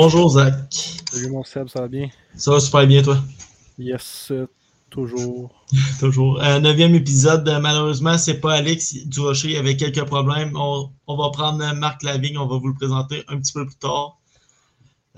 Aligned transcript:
Bonjour 0.00 0.30
Zach. 0.30 0.54
Salut 1.10 1.30
mon 1.30 1.42
Seb, 1.42 1.66
ça 1.66 1.80
va 1.80 1.88
bien? 1.88 2.08
Ça 2.36 2.52
va 2.52 2.60
super 2.60 2.86
bien 2.86 3.02
toi? 3.02 3.18
Yes, 3.80 4.28
euh, 4.30 4.46
toujours. 4.90 5.52
toujours. 5.98 6.40
Un 6.40 6.60
neuvième 6.60 6.94
épisode, 6.94 7.48
euh, 7.48 7.58
malheureusement, 7.58 8.16
c'est 8.16 8.38
pas 8.38 8.54
Alex 8.54 8.94
Durocher, 9.06 9.50
il 9.50 9.56
avait 9.56 9.76
quelques 9.76 10.04
problèmes. 10.04 10.52
On, 10.54 10.92
va 11.08 11.30
prendre 11.30 11.74
Marc 11.74 12.04
Lavigne, 12.04 12.38
on 12.38 12.46
va 12.46 12.58
vous 12.58 12.68
le 12.68 12.74
présenter 12.74 13.24
un 13.26 13.40
petit 13.40 13.52
peu 13.52 13.66
plus 13.66 13.74
tard. 13.74 14.20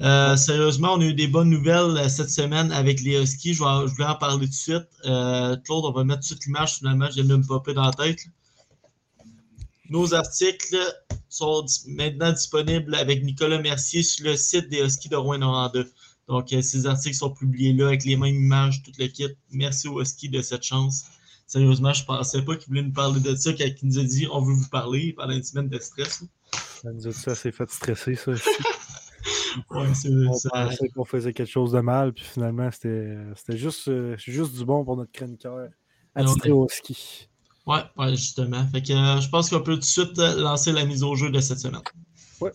Euh, 0.00 0.34
sérieusement, 0.36 0.94
on 0.94 1.02
a 1.02 1.04
eu 1.04 1.14
des 1.14 1.26
bonnes 1.26 1.50
nouvelles 1.50 2.08
cette 2.08 2.30
semaine 2.30 2.72
avec 2.72 3.02
les 3.02 3.22
Huskies. 3.22 3.52
Je, 3.52 3.62
vais, 3.62 3.86
je 3.86 3.92
voulais 3.92 4.08
en 4.08 4.14
parler 4.14 4.46
tout 4.46 4.50
de 4.50 4.54
suite. 4.54 4.88
Claude, 5.02 5.84
on 5.84 5.92
va 5.92 6.04
mettre 6.04 6.26
toute 6.26 6.42
l'image 6.46 6.76
finalement, 6.76 7.08
je 7.10 7.16
viens 7.16 7.24
de 7.24 7.36
me 7.36 7.46
popper 7.46 7.74
dans 7.74 7.84
la 7.84 7.92
tête. 7.92 8.20
Nos 9.90 10.14
articles 10.14 10.76
sont 11.28 11.66
maintenant 11.88 12.32
disponibles 12.32 12.94
avec 12.94 13.24
Nicolas 13.24 13.60
Mercier 13.60 14.04
sur 14.04 14.24
le 14.24 14.36
site 14.36 14.68
des 14.68 14.78
Huskies 14.78 15.08
de 15.08 15.16
Rouen-Noranda. 15.16 15.82
Donc, 16.28 16.52
euh, 16.52 16.62
ces 16.62 16.86
articles 16.86 17.16
sont 17.16 17.30
publiés 17.30 17.72
là 17.72 17.88
avec 17.88 18.04
les 18.04 18.16
mêmes 18.16 18.36
images, 18.36 18.84
tout 18.84 18.92
le 19.00 19.08
kit. 19.08 19.26
Merci 19.50 19.88
aux 19.88 20.00
Huskies 20.00 20.28
de 20.28 20.42
cette 20.42 20.62
chance. 20.62 21.06
Sérieusement, 21.48 21.92
je 21.92 22.02
ne 22.02 22.06
pensais 22.06 22.42
pas 22.42 22.54
qu'il 22.54 22.68
voulait 22.68 22.84
nous 22.84 22.92
parler 22.92 23.18
de 23.18 23.34
ça 23.34 23.52
quand 23.52 23.64
il 23.64 23.88
nous 23.88 23.98
a 23.98 24.04
dit 24.04 24.28
on 24.30 24.40
veut 24.40 24.54
vous 24.54 24.68
parler 24.68 25.12
pendant 25.12 25.32
une 25.32 25.42
semaine 25.42 25.68
de 25.68 25.78
stress. 25.80 26.22
Ça 26.82 26.92
nous 26.92 27.08
a 27.08 27.10
dit 27.10 27.18
ça, 27.18 27.34
c'est 27.34 27.50
fait 27.50 27.68
stresser, 27.68 28.14
ça. 28.14 28.30
ouais, 29.70 29.94
c'est 29.94 30.08
on 30.08 30.48
pensait 30.50 30.88
qu'on 30.90 31.04
faisait 31.04 31.32
quelque 31.32 31.50
chose 31.50 31.72
de 31.72 31.80
mal, 31.80 32.12
puis 32.12 32.24
finalement, 32.24 32.70
c'était 32.70 33.56
juste, 33.56 33.88
euh, 33.88 34.16
juste 34.18 34.54
du 34.54 34.64
bon 34.64 34.84
pour 34.84 34.96
notre 34.96 35.10
chroniqueur 35.10 35.68
attitré 36.14 36.52
au 36.52 36.68
ski. 36.68 37.28
Ouais, 37.66 37.82
ouais, 37.96 38.10
justement. 38.10 38.66
Fait 38.68 38.82
que 38.82 38.92
euh, 38.92 39.20
je 39.20 39.28
pense 39.28 39.50
qu'on 39.50 39.60
peut 39.60 39.74
tout 39.74 39.80
de 39.80 39.84
suite 39.84 40.18
euh, 40.18 40.40
lancer 40.40 40.72
la 40.72 40.84
mise 40.84 41.02
au 41.02 41.14
jeu 41.14 41.30
de 41.30 41.40
cette 41.40 41.60
semaine. 41.60 41.82
Ouais. 42.40 42.52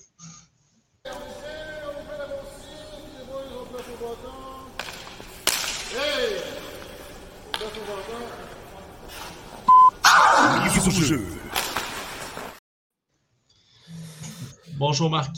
Bonjour 14.78 15.10
Marc. 15.10 15.36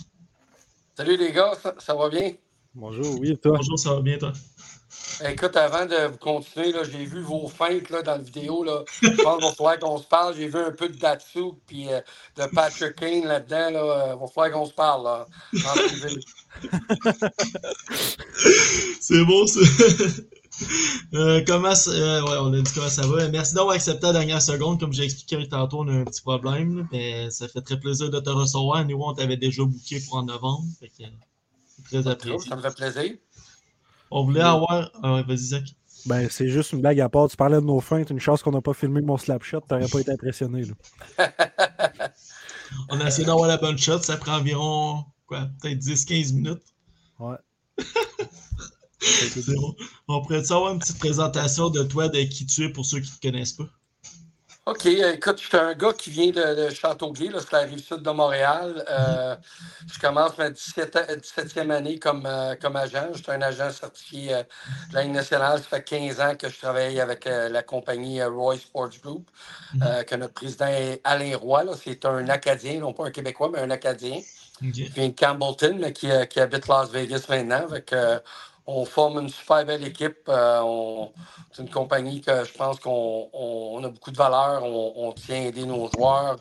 Salut 0.96 1.16
les 1.16 1.32
gars, 1.32 1.52
ça, 1.78 1.94
va 1.94 2.10
bien? 2.10 2.34
Bonjour, 2.74 3.20
oui, 3.20 3.38
toi? 3.38 3.58
Bonjour, 3.58 3.78
ça 3.78 3.94
va 3.94 4.02
bien 4.02 4.18
toi? 4.18 4.34
Écoute, 5.26 5.56
avant 5.56 5.86
de 5.86 6.16
continuer, 6.18 6.74
j'ai 6.92 7.06
vu 7.06 7.22
vos 7.22 7.48
feintes 7.48 7.90
là, 7.90 8.04
dans 8.04 8.12
la 8.14 8.20
vidéo. 8.20 8.64
Là. 8.64 8.84
Je 9.02 9.10
pense 9.10 9.38
qu'il 9.38 9.48
va 9.48 9.54
falloir 9.54 9.80
qu'on 9.80 9.98
se 9.98 10.04
parle. 10.04 10.36
J'ai 10.36 10.48
vu 10.48 10.58
un 10.58 10.72
peu 10.72 10.90
de 10.90 10.98
Datsu 10.98 11.54
et 11.72 11.94
euh, 11.94 12.02
de 12.36 12.46
Patrick 12.54 12.96
Kane 12.96 13.26
là-dedans. 13.26 13.70
Là. 13.72 14.14
Il 14.14 14.20
va 14.20 14.28
falloir 14.28 14.52
qu'on 14.52 14.66
se 14.66 14.74
parle 14.74 15.06
là, 15.06 15.26
C'est 19.02 19.24
bon, 19.26 19.48
ça. 19.48 19.60
Euh, 21.14 21.44
comment 21.46 21.74
euh, 21.88 22.22
ouais, 22.24 22.38
on 22.42 22.52
a 22.52 22.60
dit 22.60 22.72
comment 22.74 22.90
ça 22.90 23.06
va. 23.06 23.30
Merci 23.30 23.54
d'avoir 23.54 23.76
accepté 23.76 24.08
la 24.08 24.14
dernière 24.14 24.42
seconde. 24.42 24.80
Comme 24.80 24.92
j'ai 24.92 25.04
expliqué 25.04 25.48
tantôt, 25.48 25.82
on 25.82 25.88
a 25.88 25.92
un 25.92 26.04
petit 26.04 26.24
problème. 26.24 26.88
mais 26.92 27.30
ça 27.30 27.48
fait 27.48 27.62
très 27.62 27.80
plaisir 27.80 28.10
de 28.10 28.20
te 28.20 28.32
recevoir. 28.32 28.84
Nous, 28.84 29.00
on 29.00 29.14
t'avait 29.14 29.38
déjà 29.38 29.64
booké 29.64 30.00
pour 30.00 30.16
en 30.16 30.24
novembre. 30.24 30.66
Fait 30.80 30.90
que, 30.90 31.04
très 31.88 32.08
apprécié. 32.08 32.50
Ça 32.50 32.56
me 32.56 32.64
fait 32.64 32.76
plaisir. 32.76 33.14
On 34.12 34.24
voulait 34.24 34.42
avoir. 34.42 34.92
Ah 35.04 35.22
vas-y, 35.28 35.38
Zach. 35.38 35.64
Ben, 36.06 36.28
c'est 36.30 36.48
juste 36.48 36.72
une 36.72 36.82
blague 36.82 37.00
à 37.02 37.10
part. 37.10 37.28
Tu 37.28 37.36
parlais 37.36 37.58
de 37.58 37.66
nos 37.66 37.82
feintes. 37.82 38.10
Une 38.10 38.20
chance 38.20 38.42
qu'on 38.42 38.52
n'a 38.52 38.62
pas 38.62 38.74
filmé 38.74 39.02
mon 39.02 39.18
slapshot. 39.18 39.62
T'aurais 39.62 39.88
pas 39.88 40.00
été 40.00 40.12
impressionné. 40.12 40.64
Là. 40.64 41.30
On 42.90 43.00
a 43.00 43.08
essayé 43.08 43.26
d'avoir 43.26 43.48
la 43.48 43.58
bonne 43.58 43.78
shot. 43.78 44.00
Ça 44.00 44.18
prend 44.18 44.38
environ 44.38 45.04
quoi, 45.26 45.50
peut-être 45.62 45.80
10-15 45.80 46.34
minutes. 46.34 46.64
Ouais. 47.20 47.36
bon. 49.48 49.76
On 50.08 50.22
pourrait 50.22 50.44
savoir 50.44 50.74
une 50.74 50.80
petite 50.80 51.00
présentation 51.00 51.70
de 51.70 51.84
toi, 51.84 52.08
de 52.08 52.22
qui 52.24 52.46
tu 52.46 52.64
es 52.64 52.70
pour 52.70 52.86
ceux 52.86 53.00
qui 53.00 53.12
ne 53.12 53.16
te 53.16 53.28
connaissent 53.28 53.54
pas? 53.54 53.70
OK, 54.68 54.86
écoute, 54.86 55.40
je 55.42 55.48
suis 55.48 55.56
un 55.58 55.74
gars 55.76 55.94
qui 55.94 56.10
vient 56.10 56.30
de, 56.30 56.70
Châteauguay, 56.70 57.30
c'est 57.40 57.54
la 57.54 57.60
rive 57.60 57.80
sud 57.80 58.02
de 58.02 58.10
Montréal. 58.10 58.84
Euh, 58.90 59.34
je 59.90 59.98
commence 59.98 60.38
ma 60.38 60.50
17, 60.50 60.98
e 61.56 61.72
année 61.72 61.98
comme, 62.00 62.26
euh, 62.26 62.54
comme 62.62 62.76
agent. 62.76 63.08
Je 63.14 63.24
suis 63.24 63.32
un 63.32 63.42
agent 63.42 63.72
certifié 63.72 64.34
euh, 64.34 64.44
de 64.90 64.96
la 64.96 65.04
Ligue 65.04 65.14
nationale. 65.14 65.60
Ça 65.60 65.78
fait 65.78 65.84
15 65.86 66.20
ans 66.20 66.36
que 66.36 66.50
je 66.50 66.60
travaille 66.60 67.00
avec 67.00 67.24
la 67.24 67.64
compagnie 67.64 68.22
Roy 68.22 68.58
Sports 68.58 68.90
Group, 69.02 69.26
mhm. 69.74 70.04
que 70.04 70.16
notre 70.16 70.34
président 70.34 70.68
est 70.68 71.00
Alain 71.06 71.38
Roy. 71.38 71.64
C'est 71.82 72.04
un 72.04 72.28
Acadien, 72.28 72.82
non 72.82 72.92
pas 72.92 73.06
un 73.06 73.12
Québécois, 73.12 73.50
mais 73.54 73.60
un 73.60 73.70
Acadien. 73.70 74.20
Qui 74.60 74.90
vient 74.90 75.08
de 75.08 75.14
Campbellton, 75.14 75.78
mais 75.80 75.94
qui, 75.94 76.10
qui, 76.30 76.40
habite 76.42 76.68
Las 76.68 76.90
Vegas 76.90 77.26
maintenant. 77.30 77.68
Avec, 77.70 77.94
on 78.68 78.84
forme 78.84 79.20
une 79.20 79.30
super 79.30 79.66
belle 79.66 79.86
équipe. 79.86 80.28
Euh, 80.28 81.06
c'est 81.52 81.64
une 81.64 81.70
compagnie 81.70 82.20
que 82.20 82.44
je 82.44 82.52
pense 82.52 82.80
qu'on 82.82 83.82
a 83.82 83.88
beaucoup 83.88 84.12
de 84.12 84.18
valeur. 84.18 84.64
On, 84.66 85.14
tient 85.14 85.38
à 85.38 85.46
aider 85.46 85.66
nos 85.66 85.90
joueurs, 85.90 86.38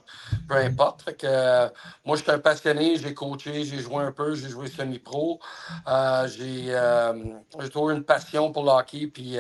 peu 0.49 0.57
importe. 0.57 1.17
que, 1.17 1.69
moi, 2.05 2.17
je 2.17 2.23
suis 2.23 2.33
un 2.33 2.41
passionné. 2.41 2.97
J'ai 2.97 3.15
coaché, 3.15 3.65
j'ai 3.65 3.79
joué 3.79 4.03
un 4.03 4.11
peu, 4.11 4.35
j'ai 4.35 4.49
joué 4.49 4.67
semi-pro. 4.67 5.39
Euh, 5.87 6.27
euh, 6.41 7.25
j'ai 7.61 7.69
toujours 7.69 7.91
une 7.91 8.03
passion 8.03 8.51
pour 8.51 8.65
le 8.65 8.71
hockey. 8.71 9.07
Puis, 9.07 9.37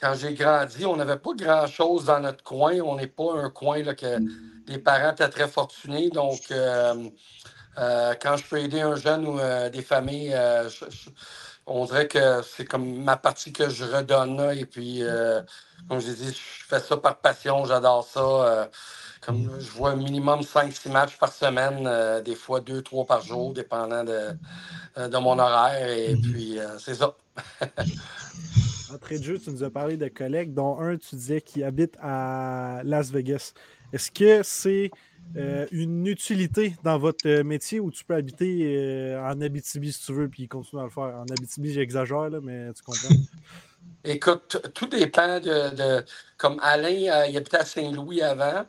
quand 0.00 0.14
j'ai 0.14 0.34
grandi, 0.34 0.86
on 0.86 0.94
n'avait 0.94 1.18
pas 1.18 1.32
grand-chose 1.34 2.04
dans 2.04 2.20
notre 2.20 2.44
coin. 2.44 2.78
On 2.80 2.94
n'est 2.94 3.08
pas 3.08 3.34
un 3.34 3.50
coin 3.50 3.82
là, 3.82 3.96
que 3.96 4.18
les 4.68 4.78
parents 4.78 5.10
étaient 5.10 5.28
très 5.28 5.48
fortunés. 5.48 6.10
Donc, 6.10 6.42
quand 6.46 8.36
je 8.36 8.44
peux 8.48 8.60
aider 8.60 8.82
un 8.82 8.94
jeune 8.94 9.26
ou 9.26 9.40
des 9.72 9.82
familles, 9.82 10.36
on 11.68 11.84
dirait 11.84 12.08
que 12.08 12.42
c'est 12.42 12.64
comme 12.64 13.02
ma 13.02 13.16
partie 13.16 13.52
que 13.52 13.68
je 13.68 13.84
redonne. 13.84 14.40
et 14.56 14.64
puis, 14.64 15.02
euh, 15.02 15.40
comme 15.88 16.00
je 16.00 16.10
dit, 16.10 16.28
je 16.30 16.66
fais 16.66 16.80
ça 16.80 16.96
par 16.96 17.18
passion, 17.18 17.64
j'adore 17.64 18.04
ça. 18.04 18.20
Euh, 18.20 18.66
comme 19.20 19.44
mm. 19.44 19.60
je 19.60 19.70
vois 19.70 19.94
minimum 19.94 20.40
5-6 20.40 20.90
matchs 20.90 21.18
par 21.18 21.32
semaine, 21.32 21.86
euh, 21.86 22.20
des 22.22 22.34
fois 22.34 22.60
2-3 22.60 23.06
par 23.06 23.20
jour, 23.20 23.52
dépendant 23.52 24.04
de, 24.04 24.30
de 24.96 25.18
mon 25.18 25.38
horaire. 25.38 25.88
Et 25.88 26.14
mm-hmm. 26.14 26.32
puis, 26.32 26.58
c'est 26.78 26.94
ça. 26.94 27.14
Entrée 28.94 29.18
de 29.18 29.24
jeu, 29.24 29.38
tu 29.38 29.50
nous 29.50 29.62
as 29.62 29.70
parlé 29.70 29.96
de 29.98 30.08
collègues, 30.08 30.54
dont 30.54 30.80
un, 30.80 30.96
tu 30.96 31.14
disais, 31.16 31.42
qui 31.42 31.62
habite 31.62 31.96
à 32.02 32.80
Las 32.84 33.10
Vegas. 33.10 33.52
Est-ce 33.92 34.10
que 34.10 34.42
c'est 34.42 34.90
euh, 35.36 35.66
une 35.72 36.06
utilité 36.06 36.74
dans 36.82 36.98
votre 36.98 37.28
euh, 37.28 37.44
métier 37.44 37.80
où 37.80 37.90
tu 37.90 38.04
peux 38.04 38.14
habiter 38.14 38.62
euh, 38.62 39.22
en 39.22 39.40
Abitibi 39.40 39.92
si 39.92 40.04
tu 40.04 40.12
veux, 40.12 40.28
puis 40.28 40.48
continuer 40.48 40.82
à 40.82 40.84
le 40.86 40.90
faire. 40.90 41.02
En 41.04 41.26
Abitibi, 41.30 41.72
j'exagère, 41.72 42.30
mais 42.42 42.72
tu 42.72 42.82
comprends. 42.82 43.14
Écoute, 44.04 44.56
tout 44.74 44.86
dépend 44.86 45.40
de. 45.40 46.04
comme 46.36 46.58
Alain, 46.62 47.26
il 47.26 47.36
habitait 47.36 47.58
à 47.58 47.64
Saint-Louis 47.64 48.22
avant, 48.22 48.64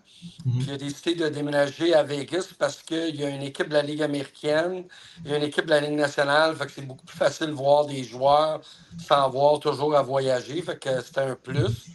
mhm. 0.46 0.58
puis 0.58 0.66
il 0.68 0.74
a 0.74 0.78
décidé 0.78 1.16
de 1.16 1.30
déménager 1.30 1.94
à 1.94 2.04
Vegas 2.04 2.50
parce 2.58 2.82
qu'il 2.82 3.16
y 3.16 3.24
a 3.24 3.30
une 3.30 3.44
équipe 3.44 3.70
de 3.70 3.74
la 3.74 3.84
Ligue 3.84 4.02
américaine, 4.02 4.86
il 5.24 5.32
y 5.32 5.34
a 5.34 5.38
une 5.38 5.44
équipe 5.44 5.66
de 5.66 5.70
la 5.70 5.80
Ligue 5.82 5.98
nationale, 5.98 6.56
fait 6.56 6.66
que 6.66 6.72
c'est 6.72 6.82
beaucoup 6.82 7.06
plus 7.06 7.18
facile 7.18 7.48
de 7.48 7.52
voir 7.52 7.86
des 7.86 8.04
joueurs 8.04 8.62
sans 9.08 9.26
avoir 9.26 9.60
toujours 9.60 9.96
à 9.96 10.02
voyager, 10.02 10.62
fait 10.62 10.78
que 10.78 11.02
c'était 11.02 11.22
un 11.22 11.36
plus. 11.36 11.86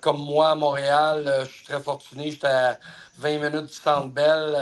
comme 0.00 0.18
moi, 0.18 0.50
à 0.50 0.54
Montréal, 0.54 1.44
je 1.44 1.50
suis 1.50 1.64
très 1.64 1.80
fortuné, 1.80 2.30
j'étais 2.30 2.46
à 2.46 2.78
20 3.18 3.38
minutes 3.38 3.66
du 3.66 3.72
Centre 3.72 4.08
Bell, 4.08 4.56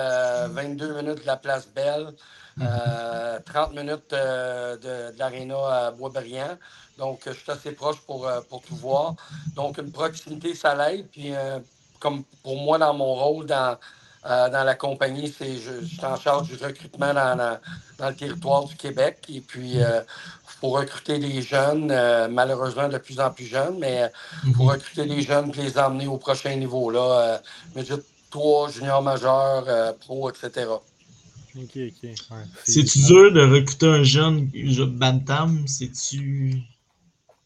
22 0.51 0.85
euh, 0.85 1.03
minutes 1.03 1.21
de 1.21 1.27
la 1.27 1.37
Place 1.37 1.69
Belle, 1.69 2.13
30 2.59 2.67
euh, 2.67 3.83
minutes 3.83 4.13
euh, 4.13 4.77
de, 4.77 5.13
de 5.15 5.19
l'Arena 5.19 5.87
à 5.87 5.91
Boisbriand. 5.91 6.57
Donc, 6.99 7.21
je 7.27 7.33
suis 7.33 7.51
assez 7.51 7.73
proche 7.73 8.01
pour, 8.07 8.29
pour 8.49 8.63
tout 8.63 8.77
voir. 8.77 9.15
Donc, 9.55 9.79
une 9.79 9.93
proximité, 9.93 10.55
ça 10.55 10.75
l'aide. 10.75 11.07
Puis, 11.09 11.33
comme 12.01 12.25
pour 12.43 12.57
moi, 12.57 12.79
dans 12.79 12.95
mon 12.95 13.15
rôle 13.15 13.45
dans, 13.45 13.77
dans 14.25 14.65
la 14.65 14.75
compagnie, 14.75 15.29
c'est 15.29 15.59
je, 15.59 15.85
suis 15.85 16.05
en 16.05 16.17
charge 16.17 16.49
du 16.49 16.57
recrutement 16.57 17.13
dans, 17.13 17.59
dans, 17.99 18.09
le 18.09 18.17
territoire 18.17 18.65
du 18.65 18.77
Québec. 18.77 19.19
Et 19.29 19.43
puis, 19.43 19.77
pour 20.61 20.79
recruter 20.79 21.19
des 21.19 21.43
jeunes, 21.43 21.89
malheureusement 22.31 22.89
de 22.89 22.97
plus 22.97 23.21
en 23.21 23.31
plus 23.31 23.45
jeunes, 23.45 23.77
mais 23.79 24.11
pour 24.55 24.65
mhm. 24.65 24.71
recruter 24.71 25.05
des 25.05 25.21
jeunes 25.21 25.53
et 25.59 25.63
les 25.65 25.79
emmener 25.79 26.07
au 26.07 26.17
prochain 26.17 26.57
niveau. 26.57 26.91
Là, 26.91 27.43
3, 28.31 28.71
junior 28.71 29.03
majeur, 29.03 29.95
pro, 29.99 30.31
etc. 30.31 30.67
Ok, 31.57 31.71
ok. 31.77 32.03
Ouais, 32.03 32.45
C'est-tu 32.65 32.99
dur 33.07 33.33
de 33.33 33.41
recruter 33.41 33.87
un 33.87 34.03
jeune 34.03 34.51
Bantam? 34.89 35.67
C'est-tu. 35.67 36.63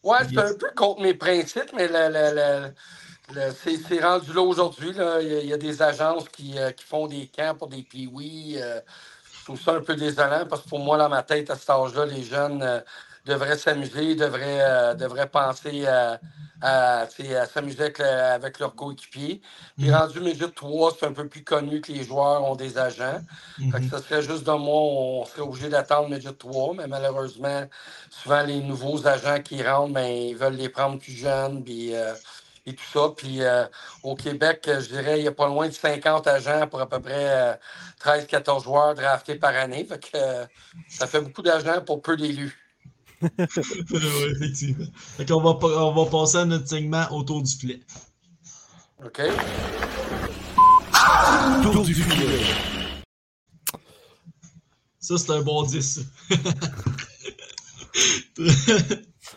Ouais, 0.03 0.19
c'est 0.29 0.39
un 0.39 0.55
peu 0.55 0.71
contre 0.75 1.03
mes 1.03 1.15
principes, 1.15 1.73
mais 1.77 1.87
le, 1.87 2.09
le, 2.09 2.73
le, 3.35 3.53
c'est 3.89 4.01
rendu 4.03 4.33
là 4.33 4.43
aujourd'hui. 4.43 4.91
Il, 5.21 5.47
y 5.47 5.53
a 5.53 5.59
des 5.59 5.83
agences 5.83 6.29
qui, 6.29 6.55
qui, 6.77 6.85
font 6.85 7.07
des 7.07 7.27
camps 7.29 7.55
pour 7.55 7.69
des 7.69 7.83
piouis. 7.83 8.57
je 8.57 9.45
trouve 9.45 9.61
ça 9.61 9.75
un 9.75 9.83
peu 9.83 9.95
désolant 9.95 10.47
parce 10.49 10.62
que 10.62 10.69
pour 10.69 10.81
moi, 10.81 10.97
dans 10.99 11.09
ma 11.09 11.23
tête, 11.23 11.51
à 11.51 11.57
cet 11.57 11.71
âge-là, 11.71 12.07
les 12.07 12.25
jeunes 12.25 12.83
devraient 13.27 13.59
s'amuser, 13.59 14.15
devraient, 14.15 14.61
euh, 14.62 14.95
devraient 14.95 15.29
penser 15.29 15.87
à, 15.87 16.21
à, 16.62 17.07
s'amuser 17.53 17.83
avec, 17.83 18.01
avec 18.01 18.59
leurs 18.59 18.75
coéquipiers. 18.75 19.41
Puis 19.79 19.89
mm. 19.89 19.95
rendu 19.95 20.21
mesure 20.21 20.53
3, 20.53 20.97
c'est 20.99 21.07
un 21.07 21.12
peu 21.12 21.27
plus 21.27 21.45
connu 21.45 21.81
que 21.81 21.93
les 21.93 22.05
joueurs 22.05 22.45
ont 22.45 22.57
des 22.57 22.79
agents. 22.79 23.21
Mm-hmm. 23.59 23.91
ça 23.91 23.99
serait 23.99 24.23
juste 24.23 24.45
de 24.45 24.53
moi, 24.53 24.81
on 24.81 25.25
serait 25.25 25.43
obligé 25.43 25.69
d'attendre 25.69 26.09
mesure 26.09 26.37
3, 26.37 26.75
mais 26.75 26.87
malheureusement, 26.87 27.65
souvent 28.11 28.43
les 28.43 28.61
nouveaux 28.61 29.07
agents 29.07 29.41
qui 29.43 29.62
rentrent, 29.62 29.95
ben, 29.95 30.07
ils 30.07 30.37
veulent 30.37 30.57
les 30.57 30.69
prendre 30.69 30.99
plus 30.99 31.12
jeunes. 31.12 31.65
Puis, 31.65 31.95
euh, 31.95 32.15
et 32.67 32.75
tout 32.75 32.85
ça. 32.93 33.12
Puis 33.17 33.43
euh, 33.43 33.65
au 34.03 34.15
Québec, 34.15 34.62
je 34.67 34.89
dirais, 34.89 35.19
il 35.19 35.25
y 35.25 35.29
a 35.29 35.33
pas 35.33 35.47
loin 35.47 35.69
de 35.69 35.73
50 35.73 36.27
agents 36.27 36.67
pour 36.67 36.81
à 36.81 36.89
peu 36.89 37.01
près 37.01 37.59
13-14 38.05 38.65
joueurs 38.65 38.95
draftés 38.95 39.37
par 39.37 39.55
année. 39.55 39.85
Fait 39.85 39.99
que, 39.99 40.19
ça 40.89 41.07
fait 41.07 41.21
beaucoup 41.21 41.43
d'agents 41.43 41.81
pour 41.81 42.03
peu 42.03 42.17
d'élus. 42.17 42.60
oui, 43.90 43.99
effectivement. 44.37 44.87
Fait 45.17 45.31
on 45.32 45.40
va, 45.40 45.58
on 45.67 45.93
va 45.93 46.11
passer 46.11 46.38
à 46.38 46.44
notre 46.44 46.69
segment 46.69 47.06
autour 47.12 47.43
du 47.43 47.52
filet. 47.55 47.81
OK. 49.05 49.20
Autour 51.67 51.84
du 51.84 51.94
filet. 51.94 52.40
Ça, 54.99 55.19
c'est 55.19 55.32
un 55.32 55.43
bon 55.43 55.62
10. 55.64 56.00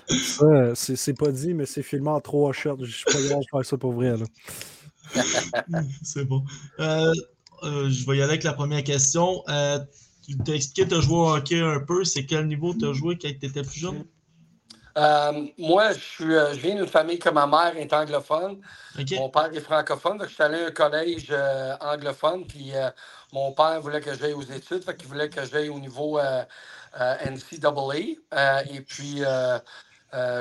ça, 0.07 0.75
c'est 0.75 1.17
pas 1.17 1.31
dit, 1.31 1.53
mais 1.53 1.65
c'est 1.65 1.83
filmé 1.83 2.09
en 2.09 2.21
trois 2.21 2.53
shots. 2.53 2.77
Je 2.81 2.91
suis 2.91 3.05
pas 3.05 3.13
capable 3.13 3.43
de 3.43 3.49
faire 3.49 3.65
ça 3.65 3.77
pour 3.77 3.93
vrai. 3.93 4.13
c'est 6.03 6.25
bon. 6.25 6.43
Euh, 6.79 7.13
euh, 7.63 7.89
je 7.89 8.05
vais 8.05 8.17
y 8.17 8.21
aller 8.21 8.31
avec 8.31 8.43
la 8.43 8.53
première 8.53 8.83
question. 8.83 9.43
Euh, 9.49 9.79
expliqué, 10.29 10.87
tu 10.87 10.95
as 10.95 11.01
joué 11.01 11.15
au 11.15 11.29
hockey 11.35 11.59
un 11.59 11.79
peu. 11.79 12.03
C'est 12.03 12.25
quel 12.25 12.47
niveau 12.47 12.73
tu 12.73 12.87
as 12.87 12.93
joué 12.93 13.17
quand 13.17 13.29
tu 13.39 13.45
étais 13.45 13.61
plus 13.61 13.79
jeune? 13.79 14.05
Euh, 14.97 15.47
moi, 15.57 15.91
je, 15.93 15.99
suis, 15.99 16.35
euh, 16.35 16.53
je 16.53 16.59
viens 16.59 16.75
d'une 16.75 16.87
famille 16.87 17.17
que 17.17 17.29
ma 17.29 17.47
mère 17.47 17.75
est 17.77 17.91
anglophone. 17.93 18.61
Mon 19.17 19.29
père 19.29 19.49
est 19.53 19.59
francophone. 19.59 20.17
Donc 20.19 20.27
je 20.27 20.33
suis 20.33 20.43
allé 20.43 20.63
à 20.63 20.67
un 20.67 20.71
collège 20.71 21.27
euh, 21.31 21.75
anglophone. 21.81 22.45
Puis 22.45 22.73
mon 23.31 23.51
père 23.53 23.81
voulait 23.81 24.01
que 24.01 24.13
j'aille 24.15 24.33
aux 24.33 24.41
études. 24.43 24.83
Fait 24.83 24.95
qu'il 24.95 25.07
voulait 25.07 25.29
que 25.29 25.43
j'aille 25.45 25.69
au 25.69 25.79
niveau 25.79 26.19
NCAA. 26.99 27.95
et 28.71 28.81
puis, 28.81 29.23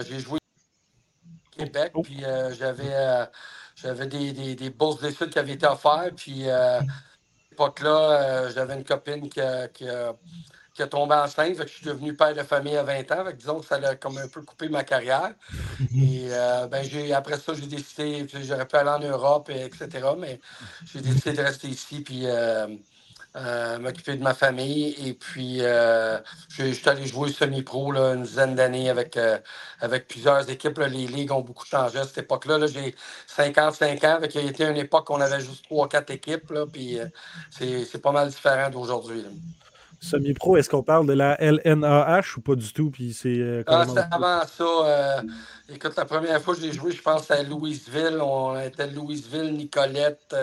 j'ai 0.07 0.21
joué 0.21 0.39
au 0.39 1.57
Québec. 1.57 1.93
Puis 2.03 2.21
j'avais, 2.59 3.27
j'avais 3.75 4.07
des, 4.07 4.33
des, 4.33 4.55
des 4.55 4.71
bourses 4.71 5.01
d'études 5.01 5.31
qui 5.31 5.39
avaient 5.39 5.55
été 5.55 5.67
offertes. 5.67 6.17
Puis 6.17 6.45
époque-là, 7.53 8.11
euh, 8.11 8.51
j'avais 8.55 8.75
une 8.75 8.85
copine 8.85 9.29
qui 9.29 9.41
a, 9.41 9.69
qui, 9.69 9.85
qui 10.75 10.83
a, 10.83 10.87
tombé 10.87 11.15
enceinte. 11.15 11.57
je 11.59 11.67
suis 11.67 11.87
devenu 11.87 12.15
père 12.15 12.35
de 12.35 12.43
famille 12.43 12.77
à 12.77 12.83
20 12.83 13.13
ans. 13.13 13.25
disons 13.37 13.61
que 13.61 13.67
ça 13.67 13.77
a 13.77 13.95
comme 13.95 14.19
un 14.19 14.29
peu 14.29 14.43
coupé 14.43 14.69
ma 14.69 14.85
carrière. 14.85 15.33
Et 15.95 16.29
euh, 16.31 16.67
ben, 16.67 16.85
après 17.15 17.39
ça, 17.39 17.53
j'ai 17.55 17.67
décidé, 17.67 18.27
j'aurais 18.43 18.67
pu 18.67 18.77
aller 18.77 18.91
en 18.91 19.01
Europe, 19.01 19.51
etc. 19.51 19.89
Mais 20.19 20.41
j'ai 20.87 21.01
décidé 21.01 21.33
de 21.33 21.43
rester 21.43 21.69
ici. 21.69 22.01
Puis 22.01 22.23
euh, 22.25 22.67
euh, 23.35 23.79
m'occuper 23.79 24.17
de 24.17 24.23
ma 24.23 24.35
famille. 24.35 24.95
Et 25.07 25.15
puis, 25.15 25.59
euh, 25.63 26.19
je, 26.51 26.71
suis 26.73 26.87
allé 26.87 27.07
jouer 27.07 27.33
semi-pro 27.33 27.95
une 27.95 28.25
dizaine 28.25 28.55
d'années 28.55 28.91
avec, 28.91 29.17
euh, 29.17 29.39
avec 29.81 30.07
plusieurs 30.07 30.51
équipes. 30.51 30.79
Les 30.79 31.07
ligues 31.07 31.33
ont 31.33 31.41
beaucoup 31.41 31.65
changé 31.65 31.99
à 31.99 32.05
cette 32.05 32.19
époque-là. 32.19 32.67
j'ai 32.67 32.95
55 33.29 34.05
ans. 34.05 34.17
Avec, 34.17 34.35
il 34.35 34.43
y 34.43 34.47
a 34.47 34.51
été 34.51 34.65
une 34.65 34.77
époque 34.77 35.09
où 35.09 35.15
on 35.15 35.21
avait 35.23 35.41
juste 35.41 35.65
3-4 35.71 36.13
équipes. 36.13 36.51
Là, 36.51 36.67
puis, 36.71 36.99
c'est, 37.51 38.03
pas 38.03 38.13
mal 38.13 38.29
différent 38.29 38.69
d'aujourd'hui. 38.69 39.25
Semi-pro, 39.99 40.59
est-ce 40.59 40.69
qu'on 40.69 40.83
parle 40.83 41.07
de 41.07 41.15
la 41.15 41.41
LNAH 41.41 42.37
ou 42.37 42.43
pas 42.43 42.55
du 42.55 42.71
tout? 42.75 42.91
Puis 42.91 43.15
c'est, 43.15 43.65
ah, 43.67 43.87
avant 44.11 44.43
ça. 44.47 45.23
écoute, 45.71 45.97
la 45.97 46.05
première 46.05 46.43
fois 46.43 46.55
que 46.55 46.61
j'ai 46.61 46.73
joué, 46.73 46.93
je 46.93 47.01
pense 47.01 47.31
à 47.31 47.43
Louisville. 47.43 48.19
On 48.21 48.61
était 48.61 48.89
Louisville, 48.89 49.55
Nicolette. 49.55 50.35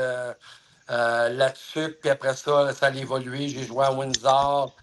Euh, 0.91 1.29
là-dessus, 1.29 1.96
puis 2.01 2.10
après 2.10 2.36
ça, 2.36 2.74
ça 2.74 2.88
a 2.88 2.91
évolué. 2.91 3.48
J'ai 3.48 3.63
joué 3.63 3.86
à 3.86 3.93
Windsor. 3.93 4.75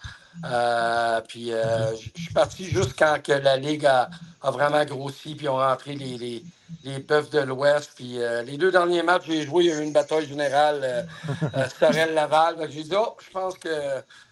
Euh, 0.45 1.21
puis 1.27 1.53
euh, 1.53 1.93
je 1.97 2.23
suis 2.23 2.33
parti 2.33 2.65
juste 2.65 2.95
quand 2.97 3.17
que 3.25 3.33
la 3.33 3.57
Ligue 3.57 3.87
a, 3.87 4.09
vraiment 4.43 4.85
grossi, 4.85 5.35
puis 5.35 5.49
ont 5.49 5.57
rentré 5.57 5.95
les, 5.95 6.17
les, 6.17 6.45
les 6.85 6.99
de 6.99 7.41
l'Ouest. 7.41 7.93
Puis 7.97 8.19
les 8.45 8.57
deux 8.57 8.71
derniers 8.71 9.03
matchs 9.03 9.25
j'ai 9.27 9.43
joué, 9.43 9.65
il 9.65 9.71
y 9.71 9.73
a 9.73 9.81
eu 9.81 9.83
une 9.83 9.93
bataille 9.93 10.27
générale 10.27 11.09
Sorel-Laval. 11.81 12.69
J'ai 12.71 12.85
dit, 12.85 12.95
oh, 12.97 13.17
je 13.27 13.31
pense 13.31 13.59
que 13.59 13.69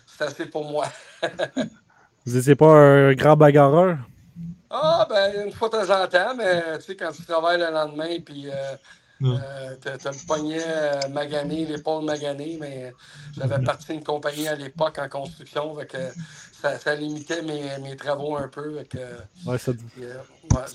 c'est 0.07 0.25
assez 0.25 0.47
pour 0.47 0.71
moi. 0.71 0.87
Vous 2.25 2.37
n'étiez 2.37 2.55
pas 2.55 2.69
un 2.69 3.15
grand 3.15 3.37
bagarreur? 3.37 3.99
Ah, 4.71 5.07
ben, 5.09 5.47
une 5.47 5.53
fois 5.53 5.69
de 5.69 5.85
temps 5.85 6.03
en 6.03 6.07
temps, 6.07 6.35
mais 6.37 6.79
tu 6.79 6.85
sais, 6.85 6.97
quand 6.97 7.11
tu 7.11 7.25
travailles 7.25 7.59
le 7.59 7.71
lendemain, 7.71 8.21
puis 8.25 8.49
euh, 9.23 9.77
tu 9.81 9.89
as, 9.89 10.11
le 10.11 10.27
poignet 10.27 10.63
euh, 10.67 11.09
magané, 11.09 11.65
l'épaule 11.65 12.05
maganée, 12.05 12.59
mais 12.61 12.93
j'avais 13.37 13.63
parti 13.63 13.93
d'une 13.93 14.03
compagnie 14.03 14.49
à 14.49 14.57
l'époque 14.57 14.99
en 14.99 15.09
construction, 15.09 15.77
que 15.89 16.11
ça, 16.53 16.95
limitait 16.95 17.43
mes, 17.43 17.97
travaux 17.97 18.37
un 18.37 18.49
peu. 18.49 18.77
ouais, 18.77 19.59
ça... 19.59 19.73
Euh, 20.01 20.15
des 20.51 20.51
fois, 20.51 20.67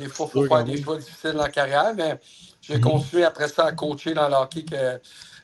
il 0.00 0.08
faut 0.08 0.26
faire 0.26 0.64
des 0.64 0.82
choix 0.82 0.96
difficiles 0.96 1.38
en 1.38 1.48
carrière, 1.48 1.94
mais 1.94 2.20
j'ai 2.60 2.78
mm-hmm. 2.78 2.80
continué 2.80 3.24
après 3.24 3.48
ça 3.48 3.66
à 3.66 3.72
coacher 3.72 4.14
dans 4.14 4.28
l'hockey 4.28 4.64
que 4.64 5.00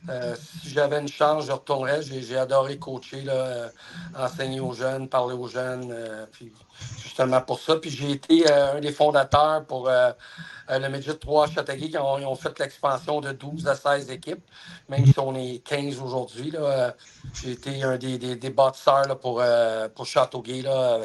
si 0.07 0.69
j'avais 0.69 0.99
une 0.99 1.07
chance, 1.07 1.45
je 1.45 1.51
retournerais. 1.51 2.01
J'ai 2.01 2.37
adoré 2.37 2.77
coacher, 2.77 3.21
là, 3.21 3.69
enseigner 4.15 4.59
aux 4.59 4.73
jeunes, 4.73 5.09
parler 5.09 5.35
aux 5.35 5.47
jeunes. 5.47 5.93
puis 6.31 6.51
justement 7.03 7.41
pour 7.41 7.59
ça. 7.59 7.75
Puis 7.75 7.89
j'ai 7.89 8.11
été 8.11 8.51
un 8.51 8.79
des 8.79 8.91
fondateurs 8.91 9.65
pour 9.65 9.89
euh, 10.69 10.79
le 10.79 10.87
Midget 10.89 11.15
3 11.15 11.47
Châteauguay, 11.47 11.89
quand 11.89 12.17
ils 12.19 12.25
ont 12.25 12.35
fait 12.35 12.57
l'expansion 12.59 13.21
de 13.21 13.31
12 13.31 13.67
à 13.67 13.75
16 13.75 14.11
équipes, 14.11 14.43
même 14.87 15.05
si 15.05 15.19
on 15.19 15.35
est 15.35 15.63
15 15.65 15.99
aujourd'hui. 16.01 16.53
Euh, 16.55 16.91
j'ai 17.33 17.51
été 17.51 17.83
un 17.83 17.97
des, 17.97 18.17
des, 18.17 18.49
bâtisseurs 18.49 19.19
pour, 19.19 19.41
euh, 19.41 19.89
pour 19.89 20.05
Châteauguay. 20.05 20.61
Là, 20.61 20.99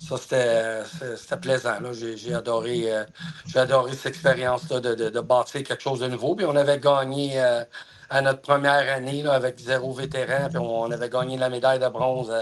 ça, 0.00 0.16
c'était 0.16 1.36
plaisant. 1.36 1.78
J'ai 1.92 2.34
adoré, 2.34 2.88
adoré 3.54 3.92
cette 3.92 4.06
expérience-là 4.06 4.80
de, 4.80 4.94
de, 4.94 5.20
bâtir 5.20 5.62
quelque 5.64 5.82
chose 5.82 6.00
de 6.00 6.06
nouveau. 6.08 6.34
Puis 6.34 6.46
on 6.46 6.56
avait 6.56 6.78
gagné 6.78 7.38
à 8.10 8.22
notre 8.22 8.40
première 8.40 8.90
année 8.92 9.26
avec 9.26 9.58
zéro 9.58 9.92
vétéran, 9.92 10.48
puis 10.48 10.58
on 10.58 10.90
avait 10.90 11.10
gagné 11.10 11.36
la 11.36 11.50
médaille 11.50 11.78
de 11.78 11.88
bronze 11.88 12.32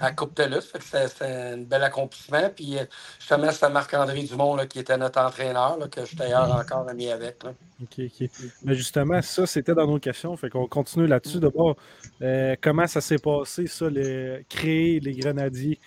à, 0.00 0.12
Coupe 0.12 0.34
TELUS. 0.34 0.62
C'était 0.80 1.24
un 1.24 1.58
bel 1.58 1.82
accomplissement. 1.84 2.50
Puis 2.54 2.76
justement, 3.18 3.50
c'était 3.52 3.70
Marc-André 3.70 4.22
Dumont 4.24 4.56
là, 4.56 4.66
qui 4.66 4.80
était 4.80 4.96
notre 4.96 5.20
entraîneur, 5.20 5.78
que 5.90 6.00
je 6.00 6.06
suis 6.06 6.16
d'ailleurs 6.16 6.50
encore 6.52 6.88
ami 6.88 7.10
avec. 7.10 7.44
OK, 7.80 8.00
OK. 8.00 8.28
Mais 8.64 8.74
justement, 8.74 9.22
ça, 9.22 9.46
c'était 9.46 9.74
dans 9.74 9.86
nos 9.86 10.00
questions. 10.00 10.36
Fait 10.36 10.50
qu'on 10.50 10.66
continue 10.66 11.06
là-dessus. 11.06 11.38
D'abord, 11.38 11.76
euh, 12.22 12.56
comment 12.60 12.86
ça 12.88 13.00
s'est 13.00 13.18
passé, 13.18 13.68
ça, 13.68 13.88
les, 13.88 14.44
créer 14.48 14.98
les 14.98 15.14
grenadiers? 15.14 15.78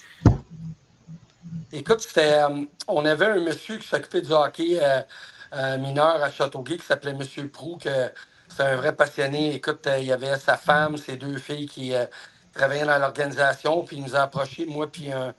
Écoute, 1.73 2.07
euh, 2.17 2.65
on 2.87 3.05
avait 3.05 3.25
un 3.25 3.41
monsieur 3.41 3.77
qui 3.77 3.87
s'occupait 3.87 4.21
du 4.21 4.31
hockey 4.31 4.79
euh, 5.53 5.77
mineur 5.79 6.23
à 6.23 6.31
Châteauguay 6.31 6.77
qui 6.77 6.85
s'appelait 6.85 7.11
M. 7.11 7.49
Prou, 7.49 7.77
que 7.77 7.89
c'est 8.55 8.63
un 8.63 8.75
vrai 8.75 8.95
passionné. 8.95 9.55
Écoute, 9.55 9.87
il 9.99 10.05
y 10.05 10.11
avait 10.11 10.37
sa 10.37 10.57
femme, 10.57 10.97
ses 10.97 11.17
deux 11.17 11.37
filles 11.37 11.67
qui 11.67 11.93
travaillait 12.53 12.85
dans 12.85 12.97
l'organisation, 12.97 13.83
puis 13.83 13.97
il 13.97 14.03
nous 14.03 14.15
a 14.15 14.21
approché, 14.21 14.65
moi 14.65 14.87
puis 14.91 15.11
un, 15.11 15.33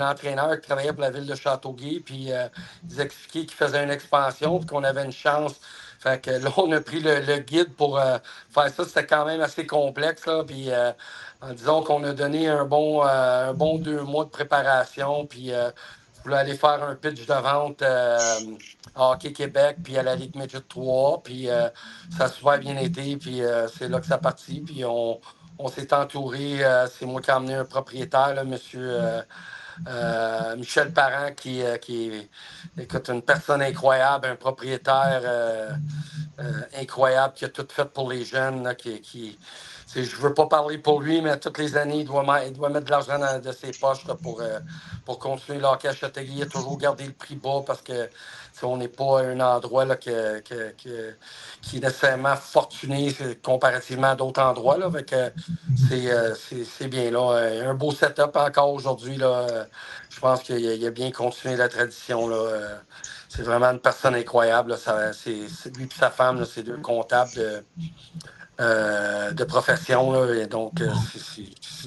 entraîneur 0.00 0.60
qui 0.60 0.66
travaillait 0.66 0.92
pour 0.92 1.02
la 1.02 1.10
ville 1.10 1.26
de 1.26 1.34
Châteauguay, 1.34 2.00
puis 2.04 2.32
euh, 2.32 2.48
il 2.82 2.94
nous 2.94 3.00
a 3.00 3.04
expliqué 3.04 3.46
qu'il 3.46 3.56
faisait 3.56 3.82
une 3.82 3.90
expansion, 3.90 4.58
puis 4.58 4.66
qu'on 4.66 4.84
avait 4.84 5.04
une 5.04 5.12
chance. 5.12 5.60
Fait 6.00 6.20
que 6.20 6.30
là, 6.30 6.50
on 6.56 6.70
a 6.72 6.80
pris 6.80 7.00
le, 7.00 7.38
guide 7.38 7.72
pour 7.74 7.98
euh, 7.98 8.18
faire 8.50 8.68
ça. 8.68 8.84
C'était 8.84 9.06
quand 9.06 9.24
même 9.24 9.40
assez 9.40 9.66
complexe, 9.66 10.26
là, 10.26 10.44
puis 10.44 10.70
euh, 10.70 10.92
en 11.40 11.52
disant 11.52 11.82
qu'on 11.82 12.02
a 12.04 12.12
donné 12.12 12.48
un 12.48 12.64
bon, 12.64 13.02
un 13.02 13.52
bon 13.54 13.78
deux 13.78 14.02
mois 14.02 14.24
de 14.24 14.30
préparation, 14.30 15.26
puis 15.26 15.52
voulais 16.26 16.38
aller 16.38 16.56
faire 16.56 16.82
un 16.82 16.94
pitch 16.94 17.26
de 17.26 17.34
vente 17.34 17.82
à 17.82 18.38
Hockey 18.94 19.32
Québec, 19.32 19.78
puis 19.82 19.96
à 19.98 20.02
la 20.02 20.14
Ligue 20.14 20.36
Midget 20.36 20.60
3, 20.68 21.22
puis 21.22 21.48
ça 22.16 22.24
a 22.24 22.28
super 22.28 22.58
bien 22.58 22.76
été, 22.76 23.16
puis 23.16 23.42
c'est 23.76 23.88
là 23.88 24.00
que 24.00 24.06
ça 24.06 24.18
parti, 24.18 24.60
puis 24.60 24.84
on, 24.84 25.20
on 25.58 25.68
s'est 25.68 25.92
entouré, 25.94 26.64
euh, 26.64 26.86
c'est 26.86 27.06
moi 27.06 27.20
qui 27.20 27.30
ai 27.30 27.34
amené 27.34 27.54
un 27.54 27.64
propriétaire, 27.64 28.34
là, 28.34 28.44
monsieur, 28.44 28.98
euh, 29.88 30.56
Michel 30.56 30.92
Parent, 30.92 31.32
qui, 31.36 31.62
qui 31.82 32.28
est 32.78 33.08
une 33.08 33.22
personne 33.22 33.62
incroyable, 33.62 34.28
un 34.28 34.36
propriétaire 34.36 35.78
incroyable 36.78 37.34
qui 37.34 37.44
a 37.44 37.48
tout 37.48 37.66
fait 37.70 37.84
pour 37.84 38.10
les 38.10 38.24
jeunes, 38.24 38.74
qui, 38.76 39.00
qui 39.02 39.38
je 40.04 40.16
ne 40.16 40.22
veux 40.22 40.34
pas 40.34 40.46
parler 40.46 40.78
pour 40.78 41.00
lui, 41.00 41.20
mais 41.20 41.38
toutes 41.38 41.58
les 41.58 41.76
années, 41.76 42.00
il 42.00 42.04
doit, 42.04 42.22
mettre 42.22 42.86
de 42.86 42.90
l'argent 42.90 43.18
de 43.40 43.52
ses 43.52 43.70
poches 43.72 44.04
pour, 44.22 44.42
pour 45.04 45.18
continuer 45.18 45.58
le 45.58 45.66
hockey 45.66 45.88
à. 45.88 46.28
Il 46.28 46.42
a 46.42 46.46
toujours 46.46 46.78
gardé 46.78 47.04
le 47.04 47.12
prix 47.12 47.36
bas 47.36 47.62
parce 47.66 47.82
que 47.82 48.08
on 48.62 48.76
n'est 48.76 48.88
pas 48.88 49.22
un 49.22 49.40
endroit 49.40 49.96
qui 49.96 50.10
est 50.10 51.80
nécessairement 51.80 52.36
fortuné 52.36 53.14
comparativement 53.42 54.08
à 54.08 54.16
d'autres 54.16 54.40
endroits. 54.40 54.78
Euh, 54.78 56.34
c'est, 56.34 56.88
bien 56.88 57.10
là. 57.10 57.68
Un 57.68 57.74
beau 57.74 57.92
setup 57.92 58.36
encore 58.36 58.72
aujourd'hui. 58.72 59.18
Je 59.18 60.20
pense 60.20 60.42
qu'il 60.42 60.86
a 60.86 60.90
bien 60.90 61.10
continué 61.10 61.56
la 61.56 61.68
tradition. 61.68 62.30
C'est 63.28 63.42
vraiment 63.42 63.66
une 63.66 63.80
personne 63.80 64.14
incroyable. 64.14 64.76
lui 65.76 65.86
et 65.86 65.92
sa 65.92 66.10
femme, 66.10 66.44
c'est 66.44 66.62
deux 66.62 66.78
comptables 66.78 67.64
euh, 68.58 69.32
de 69.32 69.44
profession. 69.44 70.32
et 70.32 70.46
donc, 70.46 70.80
euh, 70.80 70.90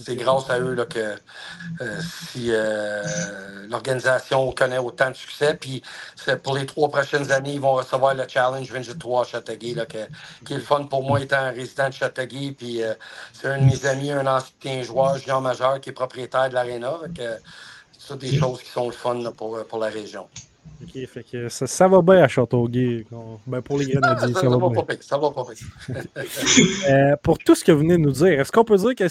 c'est 0.03 0.15
grâce 0.15 0.51
à 0.51 0.59
eux 0.59 0.75
là, 0.75 0.85
que 0.85 1.15
euh, 1.81 2.01
si 2.31 2.51
l'organisation 3.67 4.51
connaît 4.51 4.77
autant 4.77 5.09
de 5.09 5.15
succès. 5.15 5.55
Puis 5.55 5.81
pour 6.43 6.55
les 6.55 6.67
trois 6.67 6.89
prochaines 6.89 7.31
années, 7.31 7.53
ils 7.53 7.59
vont 7.59 7.73
recevoir 7.73 8.13
le 8.13 8.23
Challenge 8.27 8.71
23 8.71 9.21
à 9.21 9.23
Châteauguay, 9.25 9.73
là, 9.73 9.87
qui 9.87 9.97
est 9.97 10.57
le 10.57 10.61
fun 10.61 10.83
pour 10.83 11.03
moi 11.03 11.19
étant 11.19 11.49
résident 11.49 11.89
de 11.89 11.93
Châteauguay. 11.93 12.51
Puis 12.51 12.81
c'est 13.33 13.47
un 13.47 13.57
de 13.57 13.63
mes 13.63 13.85
amis, 13.87 14.11
un 14.11 14.27
ancien 14.27 14.83
joueur, 14.83 15.17
Jean 15.17 15.41
Majeur, 15.41 15.81
qui 15.81 15.89
est 15.89 15.93
propriétaire 15.93 16.49
de 16.49 16.53
l'Arena. 16.53 16.99
C'est 17.97 18.17
des 18.17 18.37
choses 18.37 18.61
qui 18.61 18.69
sont 18.69 18.85
le 18.85 18.93
fun 18.93 19.19
pour, 19.35 19.65
pour 19.65 19.79
la 19.79 19.87
région. 19.87 20.27
OK, 20.81 21.05
fait 21.07 21.23
que 21.23 21.49
ça, 21.49 21.87
va 21.87 22.01
bien 22.01 22.23
à 22.23 22.27
Châteauguay. 22.27 23.05
Ben 23.45 23.61
pour 23.61 23.77
les 23.77 23.85
Grenadiers, 23.91 24.33
ça, 24.33 24.41
ça, 24.41 24.49
va, 24.49 24.69
pas 24.69 24.83
bien. 24.83 24.97
Ça 25.01 25.17
va 25.17 25.31
pas 25.31 25.45
euh, 26.89 27.15
pour 27.21 27.37
tout 27.37 27.55
ce 27.55 27.63
que 27.65 27.71
vous 27.71 27.79
venez 27.79 27.97
de 27.97 28.01
nous 28.01 28.11
dire, 28.11 28.39
est-ce 28.39 28.51
qu'on 28.51 28.63
peut 28.63 28.77
dire 28.77 28.95
que 28.95 29.03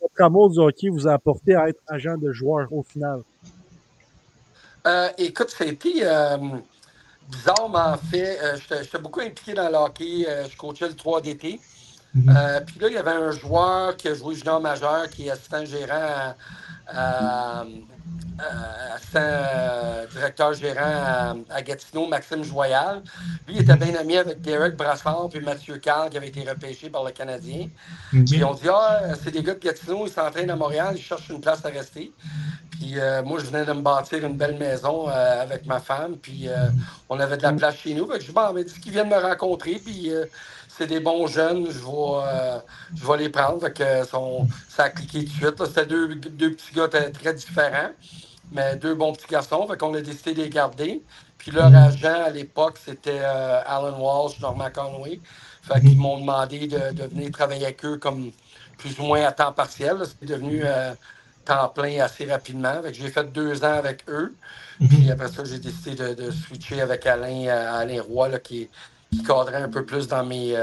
votre 0.00 0.20
amour 0.20 0.50
du 0.50 0.58
hockey 0.58 0.88
vous 0.88 1.06
a 1.06 1.12
apporté 1.12 1.54
à 1.54 1.68
être 1.68 1.80
agent 1.86 2.16
de 2.16 2.32
joueur 2.32 2.72
au 2.72 2.82
final? 2.82 3.22
Euh, 4.86 5.08
écoute, 5.18 5.54
c'était 5.56 6.02
euh, 6.02 6.38
bizarre, 7.28 7.68
mais 7.68 7.78
en 7.78 7.98
fait, 7.98 8.38
euh, 8.42 8.56
j'étais 8.82 8.98
beaucoup 8.98 9.20
impliqué 9.20 9.52
dans 9.52 9.68
le 9.68 9.76
hockey. 9.76 10.26
je 10.50 10.56
coachais 10.56 10.88
le 10.88 10.94
3 10.94 11.20
d'été. 11.20 11.60
Mm-hmm. 12.16 12.64
puis 12.64 12.80
là, 12.80 12.88
il 12.88 12.94
y 12.94 12.96
avait 12.96 13.10
un 13.10 13.30
joueur 13.30 13.96
qui 13.96 14.08
a 14.08 14.14
joué 14.14 14.34
junior 14.34 14.60
majeur, 14.60 15.08
qui 15.10 15.28
est 15.28 15.30
assistant 15.30 15.64
gérant 15.64 16.34
à, 16.88 17.64
euh, 18.40 18.94
assistant 18.94 19.20
euh, 19.22 20.06
directeur 20.06 20.54
gérant 20.54 21.42
à, 21.50 21.62
Gatineau, 21.62 22.06
Maxime 22.06 22.42
Joyal. 22.42 23.02
Lui, 23.46 23.56
il 23.56 23.62
était 23.62 23.76
bien 23.76 23.94
ami 23.96 24.16
avec 24.16 24.40
Derek 24.40 24.76
Brassard 24.76 25.28
puis 25.30 25.40
Mathieu 25.40 25.76
Carl, 25.76 26.08
qui 26.08 26.16
avait 26.16 26.28
été 26.28 26.48
repêché 26.48 26.88
par 26.88 27.04
le 27.04 27.10
Canadien. 27.10 27.68
Puis 28.10 28.42
on 28.42 28.54
dit 28.54 28.68
Ah, 28.72 29.00
c'est 29.22 29.30
des 29.30 29.42
gars 29.42 29.54
de 29.54 29.60
Gatineau, 29.60 30.06
ils 30.06 30.12
s'entraînent 30.12 30.50
à 30.50 30.56
Montréal, 30.56 30.94
ils 30.96 31.02
cherchent 31.02 31.28
une 31.28 31.40
place 31.40 31.64
à 31.64 31.68
rester. 31.68 32.12
Puis 32.70 32.98
euh, 32.98 33.22
moi, 33.22 33.38
je 33.40 33.44
venais 33.44 33.66
de 33.66 33.72
me 33.72 33.82
bâtir 33.82 34.24
une 34.24 34.36
belle 34.36 34.56
maison 34.56 35.06
avec 35.06 35.66
ma 35.66 35.80
femme, 35.80 36.16
puis 36.16 36.48
on 37.10 37.20
avait 37.20 37.36
de 37.36 37.42
la 37.42 37.52
place 37.52 37.76
chez 37.76 37.92
nous. 37.92 38.08
je 38.14 38.26
dis 38.26 38.32
Bon, 38.32 38.52
mais 38.54 38.64
dis 38.64 38.80
qu'ils 38.80 38.92
viennent 38.92 39.10
me 39.10 39.20
rencontrer, 39.20 39.80
puis 39.84 40.10
c'est 40.80 40.86
des 40.86 41.00
bons 41.00 41.26
jeunes, 41.26 41.66
je 41.66 41.78
vais, 41.78 42.60
je 42.94 43.06
vais 43.06 43.16
les 43.18 43.28
prendre. 43.28 43.60
Fait 43.60 43.72
que, 43.72 44.04
ça 44.68 44.84
a 44.84 44.90
cliqué 44.90 45.24
tout 45.24 45.24
de 45.24 45.30
suite. 45.30 45.66
C'était 45.66 45.86
deux, 45.86 46.14
deux 46.14 46.52
petits 46.52 46.74
gars 46.74 46.88
très 46.88 47.34
différents 47.34 47.90
mais 48.52 48.76
deux 48.76 48.94
bons 48.94 49.12
petits 49.12 49.28
garçons. 49.28 49.66
Fait 49.66 49.76
qu'on 49.76 49.94
a 49.94 50.00
décidé 50.00 50.34
de 50.34 50.42
les 50.42 50.50
garder. 50.50 51.02
Puis 51.38 51.50
leur 51.50 51.70
mhm. 51.70 51.76
agent 51.76 52.24
à 52.26 52.30
l'époque, 52.30 52.78
c'était 52.84 53.20
euh, 53.20 53.62
Alan 53.66 53.98
Walsh, 53.98 54.38
Norman 54.40 54.70
Conway. 54.72 55.20
Fait 55.62 55.80
qu'ils 55.80 55.96
m'ont 55.96 56.18
demandé 56.18 56.66
de, 56.66 57.04
venir 57.04 57.30
travailler 57.30 57.66
avec 57.66 57.84
eux 57.84 57.96
comme 57.96 58.30
plus 58.78 58.98
ou 58.98 59.04
moins 59.04 59.24
à 59.24 59.32
temps 59.32 59.52
partiel. 59.52 59.96
C'est 60.04 60.26
devenu 60.26 60.62
euh, 60.64 60.92
temps 61.44 61.68
plein 61.68 62.00
assez 62.00 62.26
rapidement. 62.26 62.82
Fait 62.82 62.92
que 62.92 62.98
j'ai 62.98 63.10
fait 63.10 63.30
deux 63.32 63.64
ans 63.64 63.74
avec 63.74 64.04
eux. 64.08 64.34
Mhm. 64.80 64.88
Puis 64.88 65.10
après 65.10 65.28
ça, 65.28 65.44
j'ai 65.44 65.58
décidé 65.58 66.14
de, 66.14 66.30
switcher 66.30 66.80
avec 66.80 67.06
Alain, 67.06 67.46
euh, 67.46 67.80
Alain 67.80 68.02
Roy, 68.02 68.38
qui, 68.40 68.68
qui 69.10 69.22
cadrait 69.22 69.62
un 69.62 69.68
peu 69.68 69.84
plus 69.84 70.08
dans 70.08 70.24
mes, 70.24 70.54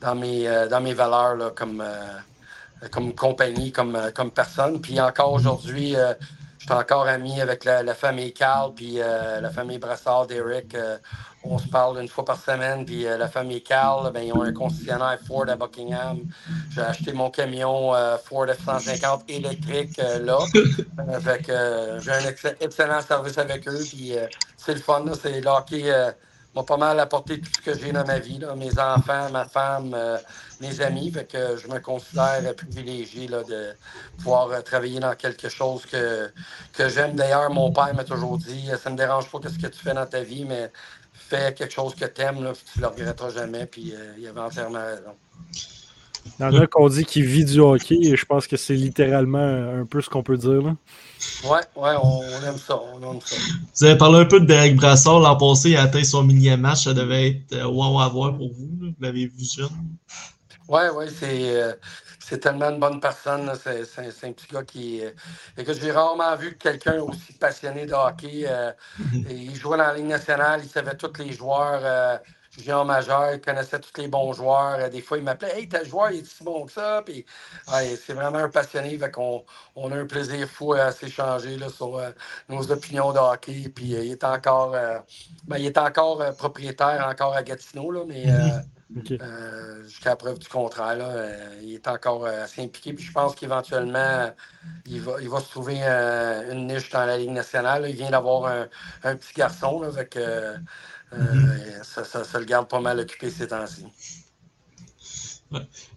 dans 0.00 0.14
mes, 0.14 0.66
dans 0.70 0.80
mes 0.80 0.94
valeurs 0.94 1.54
comme, 1.54 1.84
comme 2.90 3.14
compagnie, 3.14 3.72
comme, 3.72 3.98
comme 4.14 4.30
personne. 4.30 4.80
Puis 4.80 5.00
encore 5.00 5.32
aujourd'hui, 5.32 5.96
je 6.64 6.72
suis 6.72 6.80
encore 6.80 7.06
ami 7.06 7.42
avec 7.42 7.66
la, 7.66 7.94
famille 7.94 8.32
Carl, 8.32 8.72
puis 8.72 8.94
euh, 8.96 9.38
la 9.42 9.50
famille 9.50 9.76
Brassard, 9.76 10.26
d'Eric. 10.26 10.74
Euh, 10.74 10.96
on 11.42 11.58
se 11.58 11.68
parle 11.68 12.00
une 12.00 12.08
fois 12.08 12.24
par 12.24 12.40
semaine, 12.40 12.86
puis 12.86 13.06
euh, 13.06 13.18
la 13.18 13.28
famille 13.28 13.62
Carl, 13.62 14.10
ben, 14.10 14.22
ils 14.22 14.32
ont 14.32 14.42
un 14.42 14.52
concessionnaire 14.54 15.18
Ford 15.28 15.44
à 15.46 15.56
Buckingham. 15.56 16.22
J'ai 16.70 16.80
acheté 16.80 17.12
mon 17.12 17.28
camion 17.28 17.92
Ford 18.24 18.46
F-150 18.46 19.24
électrique 19.28 19.98
là. 20.22 20.38
j'ai 22.00 22.12
un 22.12 22.54
excellent 22.60 23.02
service 23.02 23.36
avec 23.36 23.68
eux, 23.68 23.84
puis 23.86 24.14
c'est 24.56 24.72
le 24.72 24.80
fun. 24.80 25.04
C'est 25.22 25.42
l'hockey 25.42 25.92
m'a 26.54 26.62
pas 26.62 26.76
mal 26.76 27.00
apporté 27.00 27.40
tout 27.40 27.50
ce 27.56 27.60
que 27.60 27.78
j'ai 27.78 27.92
dans 27.92 28.06
ma 28.06 28.18
vie. 28.18 28.40
Mes 28.56 28.78
enfants, 28.78 29.30
ma 29.30 29.44
femme, 29.44 29.96
mes 30.60 30.80
amis. 30.80 31.10
Fait 31.10 31.24
que 31.24 31.56
je 31.56 31.68
me 31.68 31.78
considère 31.80 32.54
privilégié 32.54 33.28
là, 33.28 33.42
de 33.42 33.74
pouvoir 34.18 34.50
euh, 34.50 34.60
travailler 34.60 35.00
dans 35.00 35.14
quelque 35.14 35.48
chose 35.48 35.86
que, 35.86 36.30
que 36.72 36.88
j'aime. 36.88 37.14
D'ailleurs, 37.14 37.50
mon 37.50 37.72
père 37.72 37.94
m'a 37.94 38.04
toujours 38.04 38.38
dit 38.38 38.68
ça 38.82 38.90
ne 38.90 38.94
me 38.94 38.98
dérange 38.98 39.30
pas 39.30 39.38
ce 39.48 39.58
que 39.58 39.66
tu 39.66 39.78
fais 39.78 39.94
dans 39.94 40.06
ta 40.06 40.20
vie, 40.20 40.44
mais 40.44 40.70
fais 41.12 41.54
quelque 41.54 41.72
chose 41.72 41.94
que 41.94 42.04
tu 42.04 42.22
aimes, 42.22 42.52
tu 42.72 42.78
ne 42.78 42.82
le 42.82 42.88
regretteras 42.88 43.30
jamais. 43.30 43.66
Puis 43.66 43.94
euh, 43.94 44.14
il 44.18 44.26
avait 44.26 44.40
entièrement 44.40 44.84
raison. 44.84 45.16
Il 46.38 46.42
y 46.42 46.44
en 46.44 46.54
a 46.54 46.66
qu'on 46.66 46.88
dit 46.88 47.04
qu'il 47.04 47.24
vit 47.24 47.44
du 47.44 47.60
hockey 47.60 47.98
et 48.02 48.16
je 48.16 48.24
pense 48.24 48.46
que 48.46 48.56
c'est 48.56 48.74
littéralement 48.74 49.38
un 49.38 49.84
peu 49.84 50.00
ce 50.00 50.10
qu'on 50.10 50.22
peut 50.22 50.36
dire. 50.36 50.62
Là. 50.62 50.76
Ouais, 51.44 51.60
ouais, 51.76 51.94
on, 52.02 52.22
aime 52.46 52.58
ça, 52.58 52.80
on 52.92 53.12
aime 53.12 53.20
ça. 53.20 53.36
Vous 53.74 53.84
avez 53.84 53.96
parlé 53.96 54.20
un 54.20 54.24
peu 54.24 54.40
de 54.40 54.46
Derek 54.46 54.76
Brassard. 54.76 55.20
L'an 55.20 55.36
passé, 55.36 55.70
il 55.70 55.76
a 55.76 55.82
atteint 55.82 56.04
son 56.04 56.24
millième 56.24 56.60
match. 56.60 56.84
Ça 56.84 56.94
devait 56.94 57.28
être 57.28 57.52
euh, 57.52 57.66
wow 57.66 58.00
à 58.00 58.08
voir 58.08 58.36
pour 58.36 58.48
vous. 58.52 58.68
Vous 58.80 58.94
l'avez 59.00 59.26
vu 59.26 59.44
jeune. 59.44 59.68
Oui, 60.68 60.82
oui, 60.94 61.06
c'est, 61.08 61.56
euh, 61.56 61.74
c'est 62.18 62.38
tellement 62.38 62.70
une 62.70 62.80
bonne 62.80 63.00
personne. 63.00 63.52
C'est, 63.62 63.84
c'est, 63.84 64.26
un 64.26 64.32
petit 64.32 64.46
gars 64.50 64.64
qui. 64.64 65.02
Euh, 65.04 65.62
que 65.62 65.72
j'ai 65.74 65.92
rarement 65.92 66.34
vu 66.36 66.56
quelqu'un 66.56 67.00
aussi 67.00 67.34
passionné 67.34 67.86
de 67.86 67.92
hockey. 67.92 68.44
Euh, 68.46 68.72
il 69.30 69.54
jouait 69.54 69.76
dans 69.76 69.84
la 69.84 69.94
Ligue 69.94 70.06
nationale, 70.06 70.60
il 70.64 70.70
savait 70.70 70.96
tous 70.96 71.12
les 71.18 71.32
joueurs. 71.32 72.20
Junior 72.56 72.84
majeur, 72.84 73.34
il 73.34 73.40
connaissait 73.40 73.78
tous 73.80 74.00
les 74.00 74.08
bons 74.08 74.32
joueurs. 74.32 74.90
Des 74.90 75.00
fois, 75.00 75.18
il 75.18 75.24
m'appelait 75.24 75.58
Hey, 75.58 75.68
tel 75.68 75.86
joueur, 75.86 76.10
il 76.10 76.20
est 76.20 76.26
si 76.26 76.42
bon 76.44 76.66
que 76.66 76.72
ça. 76.72 77.02
Puis, 77.04 77.24
c'est 77.66 78.14
vraiment 78.14 78.38
un 78.38 78.48
passionné. 78.48 78.96
Fait 78.98 79.10
qu'on, 79.10 79.44
on 79.76 79.90
a 79.92 79.96
un 79.96 80.06
plaisir 80.06 80.48
fou 80.48 80.72
à 80.72 80.92
s'échanger 80.92 81.56
là, 81.56 81.68
sur 81.68 82.00
nos 82.48 82.70
opinions 82.70 83.12
de 83.12 83.18
hockey. 83.18 83.68
Puis, 83.74 83.86
il 83.86 84.12
est 84.12 84.24
encore, 84.24 84.72
ben, 85.44 85.56
il 85.58 85.66
est 85.66 85.78
encore 85.78 86.34
propriétaire 86.36 87.06
encore 87.08 87.34
à 87.34 87.42
Gatineau, 87.42 87.90
là, 87.90 88.04
mais 88.06 88.26
euh, 88.96 89.82
jusqu'à 89.84 90.10
la 90.10 90.16
preuve 90.16 90.38
du 90.38 90.46
contraire, 90.46 90.98
euh, 91.00 91.58
il 91.62 91.74
est 91.74 91.88
encore 91.88 92.26
euh, 92.26 92.44
assez 92.44 92.62
impliqué. 92.62 92.92
Puis 92.92 93.04
je 93.04 93.12
pense 93.12 93.34
qu'éventuellement, 93.34 94.30
il 94.86 95.00
va, 95.00 95.14
il 95.20 95.28
va 95.28 95.40
se 95.40 95.50
trouver 95.50 95.82
une 95.82 96.66
niche 96.68 96.90
dans 96.90 97.04
la 97.04 97.18
Ligue 97.18 97.30
nationale. 97.30 97.86
Il 97.88 97.96
vient 97.96 98.10
d'avoir 98.10 98.46
un, 99.02 99.16
petit 99.16 99.34
garçon. 99.34 99.80
Là, 99.80 99.90
mm-hmm. 101.18 102.24
ça, 102.24 102.38
le 102.38 102.44
garde 102.44 102.68
pas 102.68 102.80
mal 102.80 103.00
occupé 103.00 103.30
ces 103.30 103.48
temps-ci. 103.48 103.84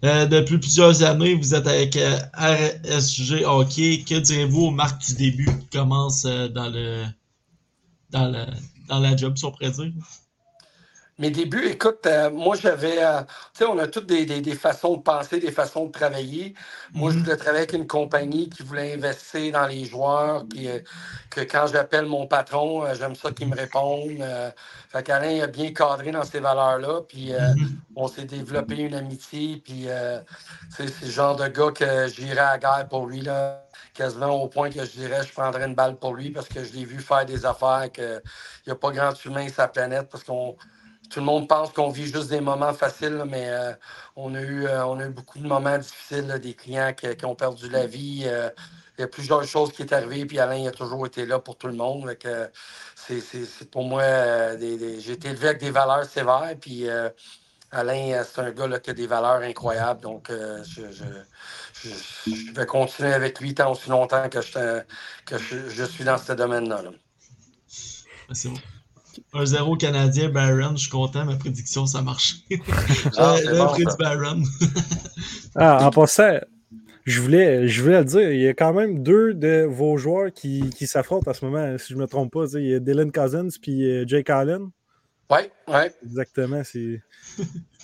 depuis 0.04 0.58
plusieurs 0.58 1.04
années, 1.04 1.36
vous 1.36 1.56
êtes 1.56 1.68
avec 1.68 1.96
RSG 1.96 3.44
Hockey. 3.46 4.04
Que 4.08 4.20
direz-vous 4.20 4.68
aux 4.68 4.72
marques 4.72 5.06
du 5.08 5.16
début 5.16 5.46
qui 5.46 5.68
commencent 5.68 6.24
dans 6.24 6.70
le 6.70 7.06
dans, 8.10 8.32
le, 8.32 8.46
dans 8.88 9.00
la 9.00 9.16
job, 9.16 9.38
si 9.38 9.46
on 9.46 9.52
pourrait 9.52 9.72
dire? 9.72 9.92
Mes 11.20 11.32
débuts, 11.32 11.66
écoute, 11.66 12.06
euh, 12.06 12.30
moi 12.30 12.56
j'avais, 12.56 13.04
euh, 13.04 13.22
tu 13.54 13.60
sais, 13.60 13.66
on 13.66 13.80
a 13.80 13.88
toutes 13.88 14.06
des, 14.06 14.54
façons 14.54 14.98
de 14.98 15.02
penser, 15.02 15.40
des 15.40 15.52
façons 15.52 15.88
de 15.88 15.92
travailler. 15.92 16.54
Moi, 16.94 17.10
je 17.10 17.18
mm-hmm. 17.18 17.24
voulais 17.24 17.38
travailler 17.38 17.64
avec 17.64 17.74
une 17.74 17.88
compagnie 17.88 18.50
qui 18.50 18.62
voulait 18.62 18.94
investir 18.94 19.52
dans 19.54 19.66
les 19.66 19.86
joueurs, 19.86 20.46
puis 20.48 20.68
euh, 20.68 20.80
que 21.32 21.42
quand 21.42 21.66
j'appelle 21.74 22.06
mon 22.06 22.28
patron, 22.28 22.94
j'aime 22.94 23.16
ça 23.16 23.32
qu'il 23.32 23.48
me 23.48 23.56
réponde. 23.56 24.24
fait 24.90 25.04
qu'Alain 25.04 25.42
a 25.42 25.48
bien 25.48 25.74
cadré 25.74 26.12
dans 26.12 26.24
ces 26.24 26.40
valeurs-là, 26.40 27.02
puis 27.10 27.32
mm-hmm. 27.32 27.68
on 27.96 28.08
s'est 28.08 28.26
développé 28.26 28.76
une 28.76 28.94
amitié, 28.94 29.58
puis 29.66 29.88
c'est 30.70 31.02
le 31.02 31.10
genre 31.10 31.36
de 31.36 31.48
gars 31.48 31.72
que 31.72 32.08
j'irais 32.10 32.38
à 32.38 32.52
la 32.52 32.58
guerre 32.60 32.88
pour 32.88 33.08
lui, 33.08 33.22
là 33.22 33.64
quasiment 33.94 34.44
au 34.44 34.48
point 34.48 34.70
que 34.70 34.86
je 34.86 34.92
dirais 34.92 35.24
je 35.26 35.34
prendrais 35.34 35.66
une 35.66 35.74
balle 35.74 35.96
pour 35.96 36.14
lui 36.14 36.30
parce 36.30 36.48
que 36.48 36.64
je 36.64 36.74
l'ai 36.74 36.86
vu 36.86 37.00
faire 37.00 37.26
des 37.26 37.46
affaires 37.46 37.92
qu'il 37.92 38.22
n'y 38.68 38.72
a 38.72 38.76
pas 38.76 38.92
grand 38.92 39.26
humain 39.26 39.48
sur 39.50 39.62
la 39.62 39.68
planète 39.68 40.08
parce 40.10 40.24
qu'on 40.24 40.56
tout 41.10 41.20
le 41.20 41.26
monde 41.26 41.48
pense 41.48 41.72
qu'on 41.72 41.90
vit 41.90 42.06
juste 42.06 42.30
des 42.30 42.42
moments 42.42 42.74
faciles, 42.74 43.24
mais 43.28 43.50
euh, 43.50 43.74
on, 44.16 44.34
a 44.36 44.42
eu, 44.42 44.66
euh, 44.66 44.86
on 44.86 45.00
a 45.00 45.06
eu 45.06 45.10
beaucoup 45.10 45.40
de 45.40 45.48
moments 45.48 45.78
difficiles, 45.78 46.28
des 46.42 46.54
clients 46.54 46.94
qui, 46.94 47.26
ont 47.26 47.36
perdu 47.36 47.70
la 47.70 47.86
vie. 47.86 48.24
Euh, 48.26 48.50
il 48.98 49.02
y 49.02 49.04
a 49.04 49.08
plusieurs 49.08 49.44
choses 49.44 49.72
qui 49.72 49.84
sont 49.84 49.94
arrivées, 49.94 50.26
puis 50.26 50.40
Alain 50.40 50.68
a 50.68 50.72
toujours 50.72 51.06
été 51.06 51.26
là 51.26 51.40
pour 51.40 51.56
tout 51.58 51.68
le 51.68 51.74
monde. 51.74 52.16
c'est, 52.96 53.70
pour 53.70 53.84
moi, 53.84 54.56
des, 54.56 55.00
j'ai 55.00 55.14
été 55.14 55.30
élevé 55.30 55.50
avec 55.50 55.60
des 55.62 55.70
valeurs 55.70 56.06
sévères, 56.06 56.56
puis 56.60 56.88
Alain, 57.72 58.24
c'est 58.24 58.42
un 58.42 58.52
gars 58.52 58.80
qui 58.80 58.90
a 58.90 58.94
des 58.94 59.06
valeurs 59.06 59.42
incroyables, 59.44 60.02
donc 60.02 60.32
je, 60.32 60.82
je, 60.92 62.54
vais 62.54 62.66
continuer 62.66 63.14
avec 63.14 63.40
lui 63.40 63.54
tant 63.54 63.72
aussi 63.72 63.88
longtemps 63.90 64.30
que 64.30 64.42
je, 64.42 64.82
que 65.28 65.38
je, 65.38 65.84
suis 65.84 66.04
dans 66.04 66.18
ce 66.18 66.34
domaine-là. 66.34 66.82
Là. 66.82 66.92
Merci. 68.30 68.52
1-0 69.34 69.78
Canadien, 69.78 70.30
Barron, 70.30 70.76
je 70.76 70.82
suis 70.82 70.90
content, 70.90 71.26
ma 71.26 71.36
prédiction, 71.36 71.86
ça 71.86 72.02
marche. 72.02 72.38
ah, 73.18 73.36
euh, 73.36 73.42
J'avais 73.44 73.58
bon, 73.58 73.68
prédit 73.68 73.96
Barron. 74.00 74.44
ah, 75.56 75.86
en 75.88 75.92
passant, 75.92 76.40
je 77.06 77.22
voulais, 77.22 77.68
je 77.68 77.82
voulais 77.82 78.00
le 78.00 78.06
dire, 78.06 78.32
il 78.32 78.42
y 78.42 78.48
a 78.48 78.54
quand 78.54 78.74
même 78.74 79.02
deux 79.02 79.34
de 79.34 79.64
vos 79.64 79.98
joueurs 79.98 80.32
qui, 80.32 80.70
qui 80.72 80.88
s'affrontent 80.88 81.32
en 81.32 81.34
ce 81.34 81.46
moment, 81.46 81.78
si 81.78 81.94
je 81.94 81.96
ne 81.96 82.02
me 82.02 82.08
trompe 82.08 82.34
pas. 82.34 82.46
Il 82.54 82.68
y 82.68 82.76
a 82.76 82.80
Dylan 82.80 83.12
Cousins 83.12 83.48
puis 83.62 83.90
euh, 83.90 84.06
Jake 84.06 84.30
Allen. 84.30 84.70
Oui, 85.30 85.40
oui. 85.68 85.82
Exactement. 86.04 86.62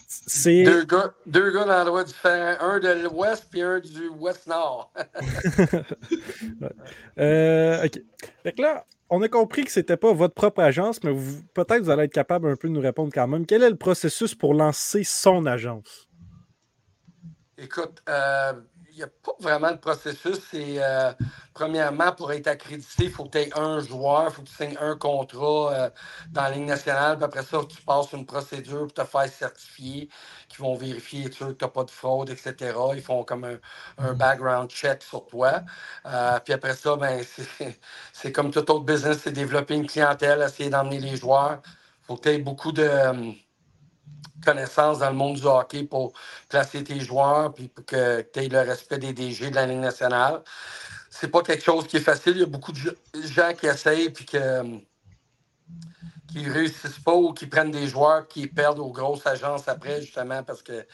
C'est. 0.07 0.63
Deux 0.63 0.83
gars, 0.83 1.13
deux 1.25 1.51
gars 1.51 1.65
dans 1.65 1.85
l'Ouest 1.85 2.09
différent, 2.09 2.55
un 2.59 2.79
de 2.79 3.03
l'Ouest 3.03 3.47
puis 3.49 3.61
un 3.61 3.79
du 3.79 4.09
Ouest 4.09 4.47
Nord. 4.47 4.93
Euh, 7.19 7.85
OK. 7.85 8.01
Fait 8.41 8.53
que 8.53 8.61
là, 8.63 8.87
on 9.13 9.21
a 9.21 9.29
compris 9.29 9.63
que 9.63 9.71
ce 9.71 9.79
n'était 9.79 9.95
pas 9.95 10.11
votre 10.11 10.33
propre 10.33 10.61
agence, 10.61 11.03
mais 11.03 11.13
peut-être 11.53 11.83
vous 11.83 11.91
allez 11.91 12.05
être 12.05 12.13
capable 12.13 12.49
un 12.49 12.55
peu 12.55 12.67
de 12.67 12.73
nous 12.73 12.81
répondre 12.81 13.11
quand 13.13 13.27
même. 13.27 13.45
Quel 13.45 13.61
est 13.61 13.69
le 13.69 13.75
processus 13.75 14.33
pour 14.33 14.55
lancer 14.55 15.03
son 15.03 15.45
agence? 15.45 16.09
Écoute, 17.59 18.01
euh, 18.09 18.53
il 18.93 18.97
n'y 18.97 19.03
a 19.03 19.07
pas 19.07 19.33
vraiment 19.39 19.71
de 19.71 19.77
processus. 19.77 20.39
C'est 20.51 20.75
euh, 20.83 21.13
premièrement, 21.53 22.11
pour 22.13 22.31
être 22.31 22.47
accrédité, 22.47 23.05
il 23.05 23.11
faut 23.11 23.25
que 23.25 23.31
tu 23.31 23.37
aies 23.39 23.59
un 23.59 23.79
joueur, 23.81 24.25
il 24.29 24.33
faut 24.33 24.43
que 24.43 24.49
tu 24.49 24.55
signes 24.55 24.77
un 24.79 24.95
contrat 24.97 25.73
euh, 25.73 25.89
dans 26.31 26.43
la 26.43 26.51
Ligue 26.51 26.67
nationale. 26.67 27.17
Puis 27.17 27.25
après 27.25 27.43
ça, 27.43 27.59
tu 27.69 27.81
passes 27.83 28.13
une 28.13 28.25
procédure 28.25 28.81
pour 28.87 28.93
te 28.93 29.03
faire 29.05 29.27
certifier, 29.29 30.09
qui 30.49 30.57
vont 30.57 30.75
vérifier 30.75 31.25
que 31.29 31.35
tu 31.35 31.43
n'as 31.45 31.69
pas 31.69 31.83
de 31.83 31.91
fraude, 31.91 32.29
etc. 32.29 32.55
Ils 32.95 33.01
font 33.01 33.23
comme 33.23 33.45
un, 33.45 33.57
un 33.97 34.13
background 34.13 34.69
check 34.69 35.03
sur 35.03 35.25
toi. 35.27 35.61
Euh, 36.05 36.39
puis 36.41 36.53
après 36.53 36.75
ça, 36.75 36.95
ben, 36.95 37.23
c'est 38.13 38.31
comme 38.31 38.51
tout 38.51 38.59
autre 38.71 38.85
business, 38.85 39.19
c'est 39.23 39.31
développer 39.31 39.75
une 39.75 39.87
clientèle, 39.87 40.41
essayer 40.43 40.69
d'emmener 40.69 40.99
les 40.99 41.17
joueurs. 41.17 41.61
Il 42.03 42.05
faut 42.07 42.15
que 42.17 42.23
tu 42.23 42.29
aies 42.29 42.39
beaucoup 42.39 42.71
de 42.71 43.33
connaissances 44.43 44.99
dans 44.99 45.09
le 45.09 45.15
monde 45.15 45.35
du 45.35 45.45
hockey 45.45 45.83
pour 45.83 46.13
placer 46.49 46.83
tes 46.83 46.99
joueurs 46.99 47.53
puis 47.53 47.67
pour 47.67 47.85
que 47.85 48.21
tu 48.21 48.39
aies 48.39 48.49
le 48.49 48.59
respect 48.59 48.97
des 48.97 49.13
DG 49.13 49.49
de 49.49 49.55
la 49.55 49.65
Ligue 49.65 49.79
nationale. 49.79 50.41
C'est 51.09 51.29
pas 51.29 51.41
quelque 51.41 51.63
chose 51.63 51.87
qui 51.87 51.97
est 51.97 52.01
facile. 52.01 52.33
Il 52.35 52.39
y 52.39 52.43
a 52.43 52.47
beaucoup 52.47 52.71
de 52.71 52.79
gens 53.23 53.53
qui 53.53 53.67
essayent 53.67 54.09
puis 54.09 54.25
que, 54.25 54.63
qui 56.33 56.41
ne 56.43 56.51
réussissent 56.51 56.99
pas 56.99 57.13
ou 57.13 57.31
qui 57.33 57.45
prennent 57.45 57.71
des 57.71 57.87
joueurs 57.87 58.27
qui 58.27 58.47
perdent 58.47 58.79
aux 58.79 58.91
grosses 58.91 59.25
agences 59.27 59.67
après, 59.67 60.01
justement, 60.01 60.41
parce 60.43 60.63
qu'ils 60.63 60.85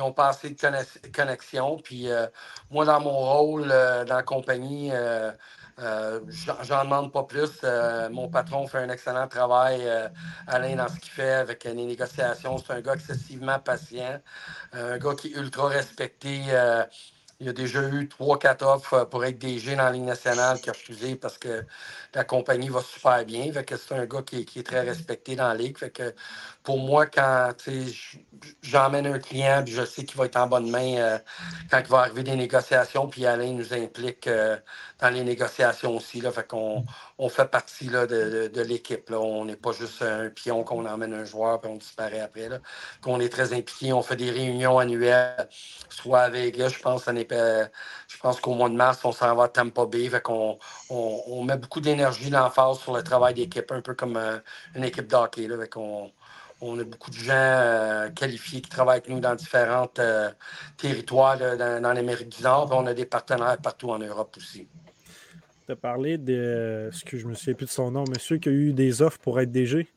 ont 0.00 0.12
pas 0.12 0.28
assez 0.28 0.50
de 0.50 1.08
connexion. 1.12 1.78
Puis 1.78 2.08
euh, 2.08 2.26
moi, 2.70 2.84
dans 2.84 3.00
mon 3.00 3.18
rôle 3.18 3.68
euh, 3.70 4.04
dans 4.04 4.16
la 4.16 4.22
compagnie, 4.22 4.90
euh, 4.92 5.32
euh, 5.80 6.20
j'en 6.62 6.84
demande 6.84 7.12
pas 7.12 7.24
plus. 7.24 7.50
Euh, 7.64 8.08
mon 8.10 8.28
patron 8.28 8.66
fait 8.66 8.78
un 8.78 8.90
excellent 8.90 9.26
travail, 9.26 9.80
euh, 9.84 10.08
Alain, 10.46 10.76
dans 10.76 10.88
ce 10.88 11.00
qu'il 11.00 11.10
fait 11.10 11.32
avec 11.32 11.64
les 11.64 11.74
négociations. 11.74 12.58
C'est 12.58 12.72
un 12.72 12.80
gars 12.80 12.94
excessivement 12.94 13.58
patient, 13.58 14.20
un 14.72 14.98
gars 14.98 15.14
qui 15.14 15.28
est 15.28 15.36
ultra 15.36 15.68
respecté. 15.68 16.42
il 17.40 17.48
a 17.48 17.52
déjà 17.52 17.82
eu 17.88 18.08
trois, 18.08 18.38
quatre 18.38 18.64
offres 18.64 19.04
pour 19.04 19.24
être 19.24 19.38
DG 19.38 19.74
dans 19.74 19.84
la 19.84 19.90
Ligue 19.90 20.04
nationale 20.04 20.60
qui 20.60 20.70
a 20.70 20.72
refusé 20.72 21.16
parce 21.16 21.38
que 21.38 21.64
la 22.14 22.24
compagnie 22.24 22.68
va 22.68 22.80
super 22.80 23.24
bien. 23.24 23.50
c'est 23.52 23.92
un 23.92 24.06
gars 24.06 24.22
qui, 24.22 24.46
est 24.56 24.66
très 24.66 24.82
respecté 24.82 25.34
dans 25.34 25.48
la 25.48 25.54
Ligue. 25.54 25.76
Pour 26.64 26.78
moi, 26.78 27.04
quand 27.04 27.52
j'emmène 28.62 29.06
un 29.06 29.18
client, 29.18 29.62
puis 29.62 29.74
je 29.74 29.84
sais 29.84 30.04
qu'il 30.04 30.16
va 30.16 30.24
être 30.24 30.36
en 30.36 30.46
bonne 30.46 30.70
main 30.70 30.96
euh, 30.96 31.18
quand 31.70 31.78
il 31.78 31.86
va 31.86 31.98
arriver 31.98 32.22
des 32.22 32.36
négociations, 32.36 33.06
puis 33.06 33.26
Alain 33.26 33.52
nous 33.52 33.74
implique 33.74 34.26
euh, 34.26 34.56
dans 34.98 35.10
les 35.10 35.22
négociations 35.22 35.94
aussi. 35.94 36.22
Là, 36.22 36.32
fait 36.32 36.48
qu'on 36.48 36.86
on 37.18 37.28
fait 37.28 37.44
partie 37.44 37.90
là, 37.90 38.06
de, 38.06 38.60
l'équipe. 38.62 39.10
On 39.10 39.44
n'est 39.44 39.56
pas 39.56 39.72
juste 39.72 40.00
un 40.00 40.30
pion 40.30 40.64
qu'on 40.64 40.86
emmène 40.86 41.12
un 41.12 41.24
joueur 41.24 41.60
puis 41.60 41.70
on 41.70 41.76
disparaît 41.76 42.20
après. 42.20 42.48
Là. 42.48 42.58
Qu'on 43.02 43.20
est 43.20 43.28
très 43.28 43.52
impliqué. 43.52 43.92
On 43.92 44.02
fait 44.02 44.16
des 44.16 44.30
réunions 44.30 44.78
annuelles, 44.78 45.48
soit 45.90 46.20
avec 46.20 46.56
je 46.56 46.80
pense, 46.80 47.04
je 47.06 48.18
pense 48.22 48.40
qu'au 48.40 48.54
mois 48.54 48.70
de 48.70 48.74
mars, 48.74 49.00
on 49.04 49.12
s'en 49.12 49.34
va 49.34 49.44
à 49.44 49.48
Tampa 49.48 49.84
Bay. 49.84 50.08
Fait 50.08 50.22
qu'on 50.22 50.58
on, 50.88 51.44
met 51.44 51.58
beaucoup 51.58 51.80
d'énergie, 51.80 52.30
l'emphase 52.30 52.78
sur 52.78 52.96
le 52.96 53.02
travail 53.02 53.34
d'équipe, 53.34 53.70
un 53.70 53.82
peu 53.82 53.94
comme 53.94 54.16
euh, 54.16 54.38
une 54.74 54.84
équipe 54.84 55.06
d'hockey. 55.06 55.46
Fait 55.46 55.68
qu'on 55.68 56.10
on 56.64 56.78
a 56.78 56.84
beaucoup 56.84 57.10
de 57.10 57.16
gens 57.16 57.32
euh, 57.34 58.08
qualifiés 58.10 58.60
qui 58.60 58.70
travaillent 58.70 58.98
avec 58.98 59.08
nous 59.08 59.20
dans 59.20 59.34
différents 59.34 59.90
euh, 59.98 60.30
territoires 60.76 61.38
dans, 61.38 61.94
l'Amérique 61.94 62.36
du 62.36 62.42
Nord. 62.42 62.70
on 62.72 62.86
a 62.86 62.94
des 62.94 63.06
partenaires 63.06 63.58
partout 63.58 63.90
en 63.90 63.98
Europe 63.98 64.34
aussi. 64.36 64.68
Tu 65.66 65.72
as 65.72 65.76
parlé 65.76 66.18
de 66.18 66.90
ce 66.92 67.04
que 67.04 67.16
je 67.16 67.26
me 67.26 67.34
souviens 67.34 67.54
plus 67.54 67.66
de 67.66 67.70
son 67.70 67.90
nom, 67.90 68.04
monsieur 68.08 68.38
qui 68.38 68.48
a 68.48 68.52
eu 68.52 68.72
des 68.72 69.02
offres 69.02 69.18
pour 69.18 69.40
être 69.40 69.50
DG. 69.50 69.88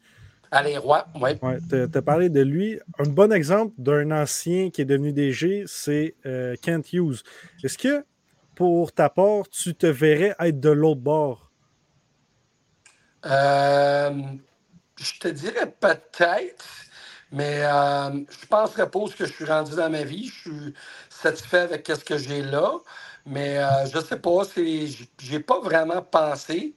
Alain 0.52 0.80
Roy, 0.80 1.06
oui. 1.16 1.32
Ouais, 1.42 1.58
tu 1.70 1.98
as, 1.98 2.02
parlé 2.02 2.30
de 2.30 2.42
lui. 2.42 2.80
Un 3.00 3.10
bon 3.10 3.34
exemple 3.34 3.74
d'un 3.78 4.12
ancien 4.12 4.70
qui 4.70 4.82
est 4.82 4.86
devenu 4.86 5.12
DG, 5.12 5.66
c'est 5.68 6.16
euh, 6.26 6.56
Kent 6.62 6.94
Hughes. 6.94 7.22
Est-ce 7.64 7.78
que, 7.78 8.06
pour 8.56 8.94
ta 8.94 9.10
part, 9.10 9.50
tu 9.50 9.76
te 9.76 9.88
verrais 9.88 10.36
être 10.40 10.60
de 10.60 10.70
l'autre 10.70 11.02
bord? 11.02 11.52
Euh, 13.26 14.12
je 14.98 15.20
te 15.20 15.28
dirais 15.28 15.72
peut-être, 15.80 16.66
mais 17.32 17.64
euh, 17.64 18.12
je 18.12 18.18
ne 18.18 18.48
penserais 18.50 18.90
pas 18.90 19.00
où 19.00 19.08
que 19.08 19.26
je 19.26 19.32
suis 19.32 19.46
rendu 19.46 19.76
dans 19.76 19.90
ma 19.90 20.04
vie. 20.04 20.28
Je 20.28 20.50
suis 20.50 20.74
satisfait 21.10 21.60
avec 21.60 21.88
ce 21.88 22.04
que 22.04 22.18
j'ai 22.18 22.42
là. 22.42 22.72
Mais 23.26 23.58
euh, 23.58 23.86
je 23.92 23.98
ne 23.98 24.04
sais 24.04 24.18
pas, 24.18 24.44
je 24.56 25.32
n'ai 25.32 25.40
pas 25.40 25.60
vraiment 25.60 26.02
pensé. 26.02 26.76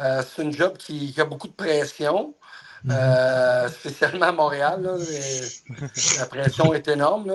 Euh, 0.00 0.22
c'est 0.22 0.42
une 0.42 0.52
job 0.52 0.76
qui, 0.76 1.14
a 1.18 1.24
beaucoup 1.24 1.46
de 1.46 1.52
pression, 1.52 2.34
mm-hmm. 2.84 3.68
spécialement 3.70 4.26
à 4.26 4.32
Montréal. 4.32 4.82
la 6.18 6.26
pression 6.26 6.74
est 6.74 6.88
énorme. 6.88 7.32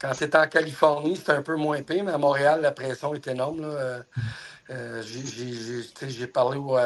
quand 0.00 0.12
tu 0.12 0.24
es 0.24 0.36
en 0.36 0.48
Californie, 0.48 1.16
c'est 1.16 1.30
un 1.30 1.42
peu 1.42 1.54
moins 1.54 1.80
pire, 1.82 2.02
mais 2.02 2.12
à 2.12 2.18
Montréal, 2.18 2.60
la 2.60 2.72
pression 2.72 3.14
est 3.14 3.28
énorme. 3.28 3.64
j'ai 4.68 6.26
parlé 6.26 6.58
au 6.58 6.76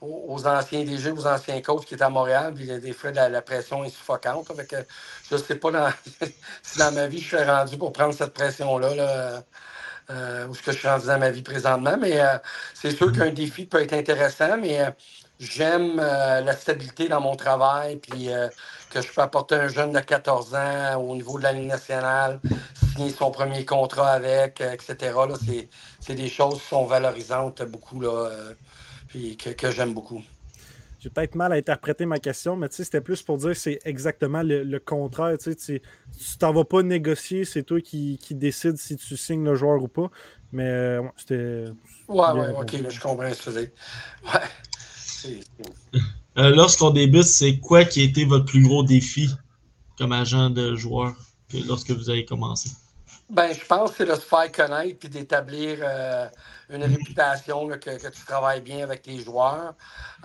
aux 0.00 0.46
anciens 0.46 0.84
DG, 0.84 1.10
aux 1.10 1.26
anciens 1.26 1.60
coachs 1.60 1.84
qui 1.84 1.94
étaient 1.94 2.04
à 2.04 2.08
Montréal, 2.08 2.54
puis 2.54 2.66
des 2.66 2.92
fois, 2.92 3.10
la, 3.10 3.28
la 3.28 3.42
pression 3.42 3.84
est 3.84 3.90
suffocante. 3.90 4.50
je 5.28 5.34
ne 5.34 5.40
sais 5.40 5.56
pas 5.56 5.92
si 6.62 6.78
dans 6.78 6.92
ma 6.92 7.06
vie 7.06 7.20
je 7.20 7.36
suis 7.36 7.44
rendu 7.44 7.76
pour 7.76 7.92
prendre 7.92 8.14
cette 8.14 8.32
pression-là, 8.32 8.94
là, 8.94 9.42
euh, 10.10 10.48
où 10.48 10.54
je 10.54 10.72
suis 10.72 10.88
rendu 10.88 11.06
dans 11.06 11.18
ma 11.18 11.30
vie 11.30 11.42
présentement. 11.42 11.96
Mais 12.00 12.20
euh, 12.20 12.38
c'est 12.74 12.90
sûr 12.90 13.12
qu'un 13.12 13.30
défi 13.30 13.66
peut 13.66 13.80
être 13.82 13.92
intéressant, 13.92 14.56
mais 14.56 14.80
euh, 14.80 14.90
j'aime 15.38 15.96
la 15.96 16.52
stabilité 16.56 17.08
dans 17.08 17.20
mon 17.20 17.36
travail, 17.36 17.96
puis 17.96 18.28
que 18.90 19.00
je 19.00 19.12
peux 19.12 19.20
apporter 19.22 19.54
un 19.54 19.68
jeune 19.68 19.92
de 19.92 20.00
14 20.00 20.54
ans 20.54 20.96
au 20.96 21.14
niveau 21.14 21.38
de 21.38 21.44
la 21.44 21.52
Ligue 21.52 21.68
nationale, 21.68 22.40
signer 22.92 23.10
son 23.10 23.30
premier 23.30 23.64
contrat 23.64 24.10
avec, 24.10 24.60
etc. 24.60 25.14
C'est 26.00 26.14
des 26.14 26.28
choses 26.28 26.60
qui 26.60 26.68
sont 26.68 26.84
valorisantes 26.84 27.62
beaucoup. 27.62 28.00
Là, 28.00 28.28
puis 29.10 29.36
que, 29.36 29.70
j'aime 29.70 29.92
beaucoup. 29.92 30.22
J'ai 31.00 31.10
peut-être 31.10 31.34
mal 31.34 31.52
interprété 31.52 32.06
ma 32.06 32.18
question, 32.18 32.56
mais 32.56 32.68
c'était 32.70 33.00
plus 33.00 33.22
pour 33.22 33.38
dire 33.38 33.50
que 33.50 33.54
c'est 33.54 33.80
exactement 33.84 34.42
le, 34.42 34.78
contraire. 34.78 35.36
Tu 35.38 35.80
t'en 36.38 36.52
vas 36.52 36.64
pas 36.64 36.82
négocier, 36.82 37.44
c'est 37.44 37.62
toi 37.62 37.80
qui, 37.80 38.18
qui 38.22 38.34
décides 38.34 38.76
si 38.76 38.96
tu 38.96 39.16
signes 39.16 39.44
le 39.44 39.56
joueur 39.56 39.82
ou 39.82 39.88
pas. 39.88 40.10
Mais 40.52 40.68
euh, 40.68 41.02
c'était. 41.16 41.66
Ouais, 42.08 42.32
ouais, 42.32 42.52
ok, 42.56 42.90
je 42.90 43.00
comprends 43.00 43.32
ce 43.32 43.50
que 43.50 43.60
tu 43.60 43.72
Ouais. 44.24 45.40
Euh, 46.38 46.50
lorsqu'on 46.54 46.90
débute, 46.90 47.24
c'est 47.24 47.58
quoi 47.58 47.84
qui 47.84 48.00
a 48.00 48.04
été 48.04 48.24
votre 48.24 48.44
plus 48.44 48.62
gros 48.62 48.82
défi 48.82 49.28
comme 49.98 50.12
agent 50.12 50.50
de 50.50 50.76
joueur 50.76 51.14
lorsque 51.66 51.90
vous 51.90 52.08
avez 52.08 52.24
commencé? 52.24 52.70
Ben, 53.30 53.52
je 53.54 53.64
pense 53.64 53.92
que 53.92 53.98
c'est 53.98 54.06
de 54.06 54.14
se 54.16 54.26
faire 54.26 54.50
connaître 54.50 55.06
et 55.06 55.08
d'établir 55.08 55.78
euh, 55.82 56.28
une 56.68 56.82
réputation 56.82 57.68
que, 57.68 58.08
tu 58.10 58.24
travailles 58.26 58.60
bien 58.60 58.82
avec 58.82 59.02
tes 59.02 59.20
joueurs. 59.20 59.74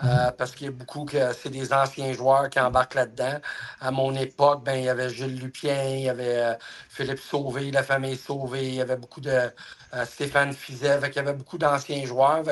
Euh, 0.04 0.32
parce 0.32 0.52
qu'il 0.52 0.66
y 0.66 0.68
a 0.68 0.72
beaucoup 0.72 1.04
que 1.04 1.32
c'est 1.32 1.50
des 1.50 1.72
anciens 1.72 2.12
joueurs 2.12 2.50
qui 2.50 2.58
embarquent 2.58 2.94
là-dedans. 2.94 3.38
À 3.80 3.92
mon 3.92 4.12
époque, 4.16 4.64
ben, 4.64 4.74
il 4.76 4.84
y 4.86 4.88
avait 4.88 5.08
Gilles 5.08 5.38
Lupien, 5.38 5.84
il 5.84 6.00
y 6.02 6.08
avait 6.08 6.38
euh, 6.42 6.54
Philippe 6.88 7.20
Sauvé, 7.20 7.70
la 7.70 7.84
famille 7.84 8.16
Sauvé, 8.16 8.66
il 8.66 8.74
y 8.74 8.80
avait 8.80 8.96
beaucoup 8.96 9.20
de 9.20 9.52
Stéphane 10.04 10.52
Fizet, 10.52 10.98
il 11.02 11.14
y 11.14 11.18
avait 11.18 11.32
beaucoup 11.32 11.58
d'anciens 11.58 12.04
joueurs. 12.04 12.42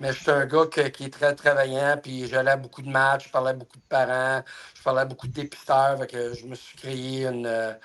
mais 0.00 0.12
je 0.12 0.18
suis 0.18 0.30
un 0.30 0.46
gars 0.46 0.66
qui 0.66 1.04
est 1.04 1.12
très 1.12 1.34
travaillant, 1.34 1.98
puis 2.02 2.26
j'allais 2.28 2.52
à 2.52 2.56
beaucoup 2.56 2.82
de 2.82 2.88
matchs, 2.88 3.26
je 3.26 3.30
parlais 3.30 3.50
à 3.50 3.54
beaucoup 3.54 3.78
de 3.78 3.84
parents, 3.88 4.42
je 4.74 4.82
parlais 4.82 5.02
à 5.02 5.04
beaucoup 5.04 5.26
de 5.28 5.32
dépisteurs. 5.32 5.98
je 6.10 6.46
me 6.46 6.54
suis 6.54 6.76
créé 6.76 7.26
une, 7.26 7.76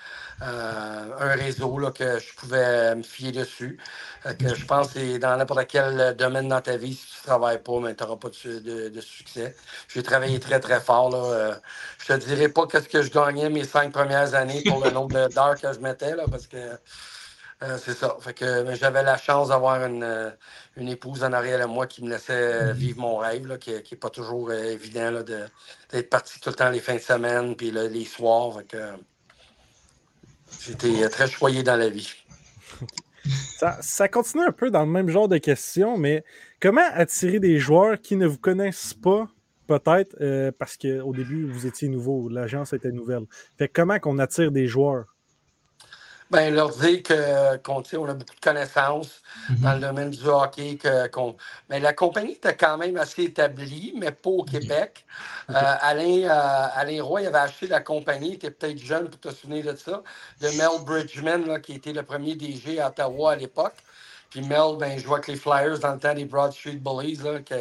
un 0.41 1.34
réseau 1.36 1.77
que 1.93 2.19
je 2.19 2.34
pouvais 2.36 2.95
me 2.95 3.03
fier 3.03 3.31
dessus. 3.31 3.77
je 4.25 4.65
pense 4.65 4.93
que 4.93 5.17
dans 5.17 5.38
n'importe 5.38 5.67
quel 5.67 6.15
domaine 6.15 6.47
dans 6.47 6.62
ta 6.62 6.77
vie, 6.77 6.93
si 6.93 7.05
tu 7.07 7.17
ne 7.23 7.27
travailles 7.27 7.62
pas, 7.62 7.79
ben, 7.79 7.95
tu 7.95 8.03
n'auras 8.03 8.17
pas 8.17 8.29
de, 8.29 9.01
succès. 9.01 9.55
J'ai 9.89 10.03
travaillé 10.03 10.39
très, 10.39 10.60
très 10.60 10.79
fort. 10.79 11.10
Là. 11.10 11.60
je 12.05 12.13
ne 12.13 12.17
te 12.17 12.25
dirai 12.25 12.49
pas 12.49 12.67
qu'est-ce 12.67 12.89
que 12.89 13.01
je 13.01 13.12
gagnais 13.12 13.49
mes 13.49 13.63
cinq 13.63 13.91
premières 13.91 14.34
années 14.34 14.63
pour 14.67 14.84
le 14.84 14.91
nombre 14.91 15.27
d'heures 15.29 15.60
que 15.60 15.73
je 15.73 15.79
mettais, 15.79 16.15
parce 16.29 16.47
que 16.47 16.57
euh, 17.63 17.78
c'est 17.78 17.93
ça. 17.93 18.17
Fait 18.19 18.34
que 18.34 18.74
j'avais 18.74 19.04
la 19.04 19.17
chance 19.17 19.50
d'avoir 19.50 19.86
une, 19.86 20.04
euh, 20.04 20.32
une, 20.78 20.89
épouse 20.89 21.24
en 21.24 21.32
arrière 21.32 21.60
de 21.60 21.71
moi 21.71 21.86
qui 21.86 22.04
me 22.04 22.10
laissait 22.10 22.63
mm-hmm. 22.63 22.74
vivre 22.74 23.02
mon 23.02 23.17
rêve, 23.17 23.60
qui 23.60 23.71
n'est 23.71 23.97
pas 24.00 24.10
toujours 24.10 24.50
euh, 24.50 24.71
évident 24.71 25.21
d'être 25.21 26.10
parti 26.10 26.39
tout 26.39 26.50
le 26.50 26.56
temps 26.56 26.71
les 26.71 26.80
fins 26.80 26.95
de 26.95 27.00
semaine 27.00 27.56
puis 27.56 27.69
les 27.71 28.06
soirs. 28.06 28.60
j'étais 30.60 31.08
très 31.10 31.28
choyé 31.28 31.62
dans 31.62 31.76
la 31.76 31.89
vie. 31.89 32.12
Ça, 33.82 34.08
continue 34.08 34.43
un 34.43 34.52
peu 34.52 34.71
dans 34.71 34.82
le 34.84 34.91
même 34.91 35.10
genre 35.10 35.28
de 35.28 35.38
questions, 35.38 35.95
mais 35.95 36.24
comment 36.60 36.89
attirer 36.93 37.39
des 37.39 37.60
joueurs 37.60 38.02
qui 38.02 38.15
ne 38.15 38.26
vous 38.26 38.39
connaissent 38.39 38.95
pas, 38.95 39.28
peut-être, 39.67 40.17
parce 40.58 40.78
qu'au 40.78 41.13
début, 41.13 41.45
vous 41.45 41.67
étiez 41.67 41.88
nouveau, 41.88 42.28
l'agence 42.28 42.74
était 42.74 42.91
nouvelle. 42.91 43.26
Fait 43.60 43.67
comment 43.67 44.00
qu'on 44.00 44.17
attire 44.17 44.52
des 44.52 44.65
joueurs? 44.65 45.06
Ben, 46.31 46.55
leur 46.55 46.69
dire 46.69 47.03
qu'on 47.03 47.83
on 47.93 48.05
a 48.07 48.13
beaucoup 48.13 48.35
de 48.35 48.39
connaissances 48.41 49.21
mm-hmm. 49.49 49.59
dans 49.59 49.73
le 49.73 49.79
domaine 49.81 50.09
du 50.11 50.25
hockey. 50.25 50.77
Que, 50.77 51.09
mais 51.69 51.81
la 51.81 51.91
compagnie 51.91 52.31
était 52.31 52.55
quand 52.55 52.77
même 52.77 52.95
assez 52.95 53.23
établie, 53.23 53.93
mais 53.97 54.11
pas 54.11 54.29
au 54.29 54.43
Québec. 54.43 55.05
Euh, 55.49 55.53
Alain, 55.55 56.23
euh, 56.23 56.67
Alain 56.73 57.03
Roy 57.03 57.27
avait 57.27 57.37
acheté 57.37 57.67
la 57.67 57.81
compagnie, 57.81 58.29
il 58.29 58.33
était 58.35 58.51
peut-être 58.51 58.77
jeune 58.77 59.09
pour 59.09 59.19
te 59.19 59.29
souvenir 59.35 59.65
de 59.65 59.75
ça, 59.75 60.01
de 60.39 60.47
Mel 60.51 60.85
Bridgman, 60.85 61.45
là, 61.45 61.59
qui 61.59 61.73
était 61.73 61.91
le 61.91 62.03
premier 62.03 62.35
DG 62.35 62.79
à 62.79 62.87
Ottawa 62.87 63.33
à 63.33 63.35
l'époque. 63.35 63.75
Puis 64.29 64.39
Mel, 64.39 64.77
ben, 64.79 64.97
je 64.97 65.05
vois 65.05 65.19
que 65.19 65.31
les 65.31 65.37
Flyers 65.37 65.79
dans 65.79 65.91
le 65.91 65.99
temps 65.99 66.13
des 66.13 66.23
Broad 66.23 66.53
Street 66.53 66.79
Bullies, 66.79 67.17
là, 67.17 67.39
que, 67.39 67.55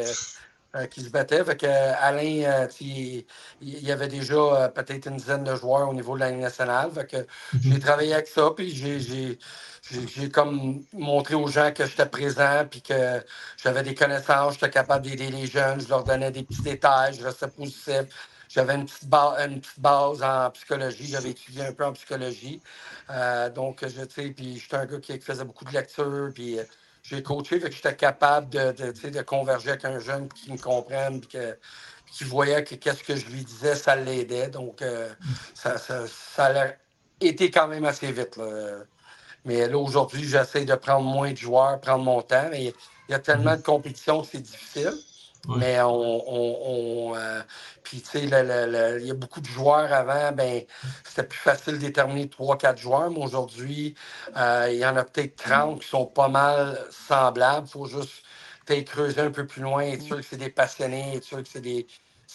euh, 0.73 0.85
qui 0.85 1.01
se 1.01 1.09
battait. 1.09 1.43
Fait 1.43 1.57
que, 1.57 1.65
euh, 1.65 1.93
Alain, 1.99 2.43
euh, 2.45 2.67
il 2.79 3.25
y 3.59 3.91
avait 3.91 4.07
déjà 4.07 4.71
peut-être 4.73 5.07
une 5.07 5.17
dizaine 5.17 5.43
de 5.43 5.53
joueurs 5.53 5.89
au 5.89 5.93
niveau 5.93 6.15
de 6.15 6.21
la 6.21 6.29
Ligue 6.29 6.39
nationale. 6.39 6.89
Fait 6.91 7.05
que, 7.05 7.17
mhm. 7.17 7.73
J'ai 7.73 7.79
travaillé 7.79 8.13
avec 8.13 8.27
ça, 8.27 8.51
puis 8.55 8.73
j'ai 8.73 10.29
comme 10.29 10.85
montré 10.93 11.35
aux 11.35 11.47
gens 11.47 11.73
que 11.73 11.85
j'étais 11.85 12.05
présent, 12.05 12.65
puis 12.71 12.81
que 12.81 13.21
j'avais 13.61 13.83
des 13.83 13.93
connaissances, 13.93 14.53
j'étais 14.53 14.69
capable 14.69 15.05
d'aider 15.05 15.29
les 15.29 15.45
jeunes, 15.45 15.81
je 15.81 15.89
leur 15.89 16.05
donnais 16.05 16.31
des 16.31 16.43
petits 16.43 16.61
détails, 16.61 17.15
je 17.15 17.25
restais 17.25 17.49
positif. 17.49 18.05
J'avais 18.47 18.75
une, 18.75 18.85
petite 18.85 19.13
une 19.13 19.59
petite 19.59 19.79
base 19.79 20.23
en 20.23 20.51
psychologie, 20.51 21.07
j'avais 21.07 21.31
étudié 21.31 21.65
un 21.65 21.73
peu 21.73 21.83
en 21.85 21.91
psychologie. 21.91 22.61
donc, 23.53 23.83
je 23.85 24.07
sais, 24.09 24.29
puis 24.29 24.57
j'étais 24.57 24.77
un 24.77 24.85
gars 24.85 24.99
qui 25.01 25.19
faisait 25.19 25.43
beaucoup 25.43 25.65
de 25.65 25.73
lectures, 25.73 26.31
puis 26.33 26.59
j'ai 27.03 27.23
coaché, 27.23 27.59
fait 27.59 27.69
que 27.69 27.75
j'étais 27.75 27.95
capable 27.95 28.49
de, 28.49 28.71
de, 28.71 29.09
de, 29.09 29.21
converger 29.21 29.69
avec 29.69 29.85
un 29.85 29.99
jeune 29.99 30.29
qui 30.29 30.51
me 30.51 30.57
comprenne, 30.57 31.21
puis 31.21 31.37
qui 32.11 32.23
voyait 32.23 32.63
que 32.63 32.75
qu'est-ce 32.75 33.03
que 33.03 33.15
je 33.15 33.25
lui 33.27 33.43
disais, 33.43 33.75
ça 33.75 33.95
l'aidait. 33.95 34.49
Donc, 34.49 34.81
euh, 34.81 35.09
ça, 35.53 35.77
ça, 35.77 36.05
ça, 36.07 36.45
a 36.45 36.67
été 37.19 37.49
quand 37.49 37.67
même 37.67 37.85
assez 37.85 38.11
vite. 38.11 38.39
Mais 39.45 39.67
là, 39.67 39.77
aujourd'hui, 39.77 40.23
j'essaie 40.23 40.65
de 40.65 40.75
prendre 40.75 41.09
moins 41.09 41.31
de 41.31 41.37
joueurs, 41.37 41.79
prendre 41.79 42.03
mon 42.03 42.21
temps. 42.21 42.47
Mais 42.51 42.65
il 42.65 43.11
y 43.11 43.13
a 43.13 43.19
tellement 43.19 43.55
de 43.55 43.61
compétitions 43.61 44.21
que 44.21 44.27
c'est 44.31 44.41
difficile. 44.41 44.93
Mais 45.47 45.79
on. 45.81 47.15
Euh, 47.15 47.41
puis, 47.83 48.01
tu 48.01 48.09
sais, 48.09 48.23
il 48.23 49.05
y 49.05 49.11
a 49.11 49.13
beaucoup 49.13 49.41
de 49.41 49.47
joueurs 49.47 49.91
avant, 49.91 50.31
ben, 50.31 50.63
c'était 51.03 51.23
plus 51.23 51.39
facile 51.39 51.73
de 51.73 51.79
déterminer 51.79 52.27
3-4 52.27 52.77
joueurs, 52.77 53.09
mais 53.09 53.23
aujourd'hui, 53.23 53.95
euh, 54.37 54.69
il 54.71 54.77
y 54.77 54.85
en 54.85 54.95
a 54.95 55.03
peut-être 55.03 55.35
30 55.35 55.81
qui 55.81 55.87
sont 55.87 56.05
pas 56.05 56.27
mal 56.27 56.79
semblables. 56.89 57.67
Il 57.67 57.71
faut 57.71 57.85
juste 57.87 58.23
creuser 58.85 59.19
un 59.19 59.31
peu 59.31 59.45
plus 59.45 59.61
loin, 59.61 59.81
être 59.81 60.01
sûr 60.01 60.17
que 60.17 60.23
c'est 60.23 60.37
des 60.37 60.49
passionnés, 60.49 61.17
être 61.17 61.25
sûr 61.25 61.43
que 61.43 61.49
c'est 61.49 61.59
des, 61.59 61.85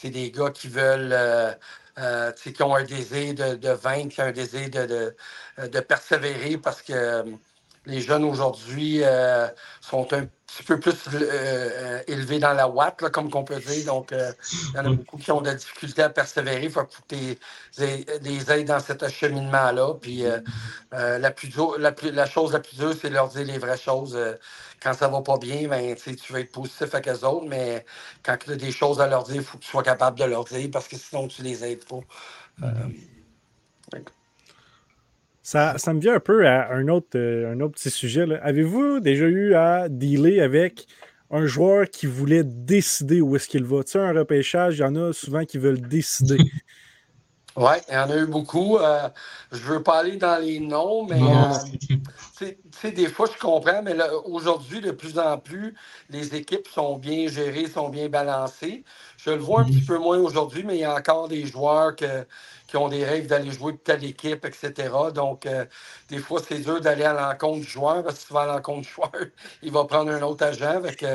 des 0.05 0.31
gars 0.31 0.51
qui 0.51 0.69
veulent. 0.69 1.17
Euh, 1.99 2.31
qui 2.33 2.63
ont 2.63 2.75
un 2.75 2.85
désir 2.85 3.35
de, 3.35 3.55
de, 3.55 3.71
vaincre, 3.71 4.15
qui 4.15 4.21
ont 4.21 4.25
un 4.25 4.33
désir 4.33 4.69
de, 4.69 5.15
de, 5.57 5.67
de 5.67 5.81
persévérer 5.81 6.59
parce 6.59 6.83
que 6.83 7.25
les 7.87 8.01
jeunes 8.01 8.25
aujourd'hui 8.25 9.03
sont 9.81 10.13
un 10.13 10.27
petit 10.47 10.63
peu 10.63 10.79
plus 10.79 10.95
euh, 11.13 11.21
euh, 11.23 12.03
élevé 12.07 12.39
dans 12.39 12.53
la 12.53 12.69
watt, 12.69 12.97
comme 13.11 13.31
on 13.35 13.45
peut 13.45 13.61
dire. 13.61 13.87
Donc, 13.87 14.13
euh, 14.13 14.33
il 14.71 14.77
y 14.77 14.79
en 14.79 14.87
a 14.87 14.91
beaucoup 14.91 15.17
qui 15.19 15.31
ont 15.31 15.41
de 15.41 15.47
la 15.47 15.55
difficulté 15.55 16.03
à 16.03 16.11
persévérer. 16.11 16.65
Il 16.65 16.71
faut 16.71 16.85
que 16.85 16.93
tu 17.09 17.39
les 18.23 18.51
aides 18.51 18.67
dans 18.67 18.81
cet 18.81 19.03
acheminement-là. 19.03 19.95
Puis, 20.01 20.25
la, 20.93 21.31
plus 21.31 21.53
la, 21.79 21.95
la, 22.03 22.27
chose 22.27 22.53
la 22.53 22.61
plus 22.61 22.77
dure, 22.77 22.95
c'est 23.01 23.11
leur 23.11 23.29
dire 23.29 23.47
les 23.47 23.59
vraies 23.59 23.79
choses. 23.79 24.19
quand 24.83 24.95
ça 24.95 25.09
va 25.09 25.21
pas 25.23 25.39
bien, 25.39 25.69
ben, 25.69 25.95
tu 25.97 26.33
vas 26.33 26.41
être 26.41 26.53
positif 26.53 26.95
avec 26.95 27.09
eux 27.09 27.25
autres, 27.25 27.47
mais 27.49 27.85
quand 28.23 28.37
tu 28.39 28.53
as 28.53 28.57
des 28.57 28.73
choses 28.73 29.01
à 29.01 29.07
leur 29.07 29.25
dire, 29.25 29.37
il 29.37 29.43
faut 29.43 29.59
que 29.59 29.65
tu 29.65 29.71
sois 29.71 29.83
capable 29.83 30.19
de 30.19 30.25
leur 30.25 30.45
dire 30.45 30.69
parce 30.73 30.89
que 30.89 30.97
sinon, 30.97 31.29
tu 31.29 31.43
les 31.43 31.65
aides 31.65 31.85
pas. 31.85 32.01
Ça, 35.47 35.77
me 35.95 36.01
vient 36.01 36.17
un 36.17 36.21
peu 36.21 36.45
à 36.45 36.73
un 36.73 36.89
autre, 36.89 37.11
euh, 37.15 37.53
un 37.53 37.61
autre 37.61 37.75
petit 37.75 37.91
sujet. 37.91 38.27
Avez-vous 38.43 38.99
déjà 38.99 39.27
eu 39.27 39.55
à 39.55 39.89
dealer 39.89 40.41
avec 40.41 40.89
un 41.31 41.47
joueur 41.47 41.89
qui 41.89 42.07
voulait 42.07 42.43
décider 42.43 43.21
où 43.21 43.37
est-ce 43.37 43.47
qu'il 43.47 43.63
va? 43.63 43.85
Tu 43.85 43.93
sais, 43.93 44.01
un 44.01 44.13
repêchage, 44.13 44.79
il 44.79 44.81
y 44.81 44.85
en 44.85 44.97
a 44.97 45.13
souvent 45.13 45.45
qui 45.45 45.59
veulent 45.59 45.81
décider. 45.81 46.39
Oui, 47.59 47.73
il 47.89 47.95
y 47.95 47.97
en 47.97 48.11
a 48.11 48.17
eu 48.19 48.27
beaucoup. 48.27 48.77
Euh, 48.77 49.09
je 49.51 49.57
ne 49.57 49.63
veux 49.63 49.83
pas 49.83 50.01
aller 50.01 50.19
dans 50.19 50.39
les 50.43 50.61
noms, 50.61 51.07
mais 51.07 51.19
euh, 52.43 52.91
des 52.91 53.07
fois, 53.07 53.27
je 53.35 53.41
comprends, 53.41 53.83
mais 53.83 53.97
aujourd'hui, 54.27 54.83
de 54.83 54.91
plus 54.91 55.19
en 55.19 55.39
plus, 55.39 55.75
les 56.11 56.35
équipes 56.35 56.69
sont 56.69 56.99
bien 56.99 57.29
gérées, 57.29 57.67
sont 57.67 57.89
bien 57.89 58.11
balancées. 58.11 58.85
Je 59.27 59.33
le 59.33 59.39
vois 59.39 59.63
un 59.63 59.65
petit 59.65 59.81
peu 59.81 59.99
moins 59.99 60.19
aujourd'hui, 60.19 60.63
mais 60.63 60.77
il 60.77 60.81
y 60.83 60.85
a 60.85 60.95
encore 60.95 61.27
des 61.27 61.47
joueurs 61.47 61.97
que, 61.97 62.25
qui 62.69 62.77
ont 62.77 62.89
des 62.89 63.05
rêves 63.05 63.27
d'aller 63.27 63.51
jouer 63.51 63.73
de 63.73 63.79
telle 63.79 64.05
équipe, 64.05 64.45
etc. 64.45 64.89
Donc, 65.13 65.47
euh, 65.47 65.65
des 66.09 66.19
fois, 66.19 66.41
c'est 66.47 66.61
dur 66.61 66.81
d'aller 66.81 67.03
à 67.03 67.13
l'encontre 67.13 67.59
du 67.59 67.67
joueur, 67.67 68.05
parce 68.05 68.15
que 68.15 68.21
si 68.21 68.27
tu 68.29 68.35
vas 68.35 68.43
à 68.43 68.47
l'encontre 68.47 68.83
du 68.83 68.89
joueur, 68.95 69.11
il 69.63 69.73
va 69.73 69.85
prendre 69.85 70.13
un 70.13 70.23
autre 70.23 70.45
agent. 70.45 70.81
tu 70.97 71.07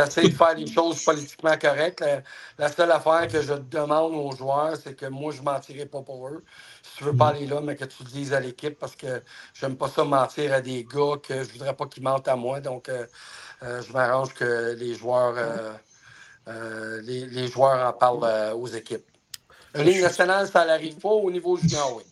essaies 0.00 0.28
de 0.28 0.34
faire 0.34 0.54
les 0.54 0.68
choses 0.68 1.02
politiquement 1.02 1.58
correctes. 1.58 2.04
La, 2.58 2.68
seule 2.68 2.92
affaire 2.92 3.26
que 3.26 3.42
je 3.42 3.54
demande 3.54 4.12
aux 4.14 4.36
joueurs, 4.36 4.76
c'est 4.76 4.94
que 4.94 5.06
moi, 5.06 5.32
je 5.32 5.40
ne 5.40 5.46
mentirai 5.46 5.86
pas 5.86 6.02
pour 6.02 6.28
eux. 6.28 6.44
Si 6.84 6.98
tu 6.98 7.04
veux 7.04 7.16
pas 7.16 7.30
aller 7.30 7.48
là, 7.48 7.60
mais 7.60 7.74
que 7.74 7.86
tu 7.86 8.04
le 8.04 8.10
dises 8.10 8.32
à 8.32 8.38
l'équipe, 8.38 8.78
parce 8.78 8.94
que 8.94 9.20
j'aime 9.52 9.76
pas 9.76 9.88
ça 9.88 10.04
mentir 10.04 10.52
à 10.52 10.60
des 10.60 10.84
gars 10.84 11.16
que 11.20 11.42
je 11.42 11.52
voudrais 11.54 11.74
pas 11.74 11.86
qu'ils 11.86 12.04
mentent 12.04 12.28
à 12.28 12.36
moi. 12.36 12.60
Donc, 12.60 12.88
euh, 12.88 13.04
euh, 13.64 13.82
je 13.82 13.92
m'arrange 13.92 14.32
que 14.34 14.76
les 14.78 14.94
joueurs, 14.94 15.34
les, 17.02 17.48
joueurs 17.48 17.86
en 17.86 17.92
parlent 17.92 18.54
aux 18.54 18.66
équipes. 18.66 19.04
La 19.74 19.84
Ligue 19.84 20.00
nationale, 20.00 20.48
ça 20.48 20.64
n'arrive 20.64 20.96
pas 20.96 21.10
au 21.10 21.30
niveau 21.30 21.56
junior, 21.56 21.96
oui. 21.96 22.02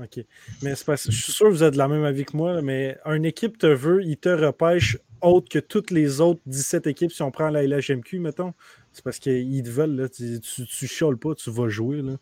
OK. 0.00 0.24
Mais 0.62 0.74
je 0.74 1.10
suis 1.10 1.32
sûr 1.32 1.46
que 1.46 1.52
vous 1.52 1.62
êtes 1.62 1.74
de 1.74 1.78
la 1.78 1.86
même 1.86 2.04
avis 2.04 2.24
que 2.24 2.36
moi, 2.36 2.60
mais 2.62 2.98
une 3.06 3.24
équipe 3.24 3.58
te 3.58 3.66
veut, 3.66 4.02
il 4.02 4.16
te 4.16 4.28
repêche 4.28 4.98
autre 5.20 5.48
que 5.48 5.58
toutes 5.58 5.90
les 5.90 6.20
autres 6.20 6.40
17 6.46 6.86
équipes 6.86 7.12
si 7.12 7.22
on 7.22 7.30
prend 7.30 7.48
la 7.48 7.62
LHMQ, 7.62 8.18
mettons. 8.18 8.54
C'est 8.92 9.02
parce 9.02 9.18
qu'ils 9.18 9.62
te 9.62 9.68
veulent, 9.68 9.96
là, 9.96 10.08
tu, 10.08 10.40
tu, 10.40 10.86
chiales 10.86 11.16
pas, 11.16 11.34
tu 11.34 11.50
vas 11.50 11.68
jouer. 11.68 12.02
Là. 12.02 12.12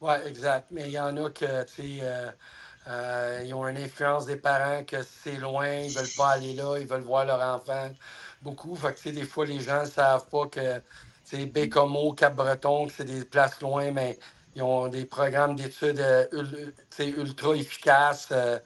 Oui, 0.00 0.14
exact. 0.26 0.66
Mais 0.70 0.84
il 0.86 0.92
y 0.92 0.98
en 0.98 1.16
a 1.16 1.30
que, 1.30 1.64
tu 1.64 1.82
sais, 1.82 1.98
euh, 2.02 2.30
euh, 2.88 3.42
ils 3.44 3.54
ont 3.54 3.66
une 3.66 3.78
influence 3.78 4.26
des 4.26 4.36
parents 4.36 4.84
que 4.84 4.96
c'est 5.02 5.36
loin, 5.36 5.68
ils 5.68 5.92
veulent 5.92 6.06
pas 6.16 6.30
aller 6.30 6.54
là, 6.54 6.76
ils 6.78 6.86
veulent 6.86 7.02
voir 7.02 7.24
leur 7.24 7.40
enfant 7.40 7.90
beaucoup. 8.44 8.76
Que, 8.76 9.08
des 9.10 9.24
fois, 9.24 9.46
les 9.46 9.60
gens 9.60 9.80
ne 9.82 9.86
savent 9.88 10.28
pas 10.28 10.46
que 10.46 10.82
c'est 11.24 11.46
Bécomo, 11.46 12.12
Cap-Breton, 12.12 12.88
c'est 12.94 13.04
des 13.04 13.24
places 13.24 13.60
loin, 13.60 13.90
mais 13.90 14.18
ils 14.54 14.62
ont 14.62 14.88
des 14.88 15.06
programmes 15.06 15.56
d'études 15.56 15.98
euh, 16.00 16.26
ultra 17.00 17.56
efficaces. 17.56 18.28
Euh, 18.30 18.58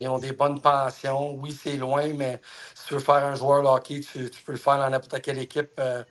ils 0.00 0.08
ont 0.08 0.18
des 0.18 0.32
bonnes 0.32 0.60
pensions. 0.60 1.34
Oui, 1.34 1.56
c'est 1.60 1.76
loin, 1.76 2.08
mais 2.14 2.40
si 2.74 2.86
tu 2.86 2.94
veux 2.94 3.00
faire 3.00 3.24
un 3.24 3.34
joueur 3.34 3.62
de 3.62 3.68
hockey, 3.68 4.00
tu, 4.00 4.30
peux 4.46 4.52
le 4.52 4.58
faire 4.58 4.78
dans 4.78 4.88
n'importe 4.88 5.20
quelle 5.22 5.38
équipe. 5.38 5.72
Euh, 5.80 6.04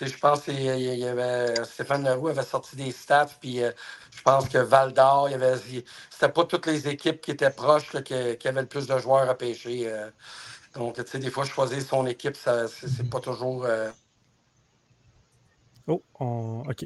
je 0.00 0.16
pense 0.18 0.42
que 0.42 0.52
y 0.52 1.04
avait, 1.06 1.54
Stéphane 1.64 2.04
Leroux 2.04 2.28
avait 2.28 2.42
sorti 2.42 2.76
des 2.76 2.92
stats, 2.92 3.28
puis 3.40 3.58
je 3.58 4.22
pense 4.22 4.48
que 4.48 4.58
Val 4.58 4.92
d'Or, 4.92 5.30
c'était 6.10 6.32
pas 6.32 6.44
toutes 6.44 6.66
les 6.66 6.88
équipes 6.88 7.20
qui 7.22 7.30
étaient 7.30 7.50
proches 7.50 7.90
qui, 8.02 8.14
avaient 8.14 8.60
le 8.60 8.66
plus 8.66 8.86
de 8.86 8.98
joueurs 8.98 9.28
à 9.28 9.34
pêcher. 9.34 9.90
Donc, 10.76 10.94
tu 10.96 11.02
sais, 11.06 11.18
des 11.18 11.30
fois, 11.30 11.44
choisir 11.44 11.80
son 11.82 12.06
équipe, 12.06 12.36
c'est 12.36 13.10
pas 13.10 13.20
toujours 13.20 13.66
Oh, 15.88 16.62
OK. 16.68 16.84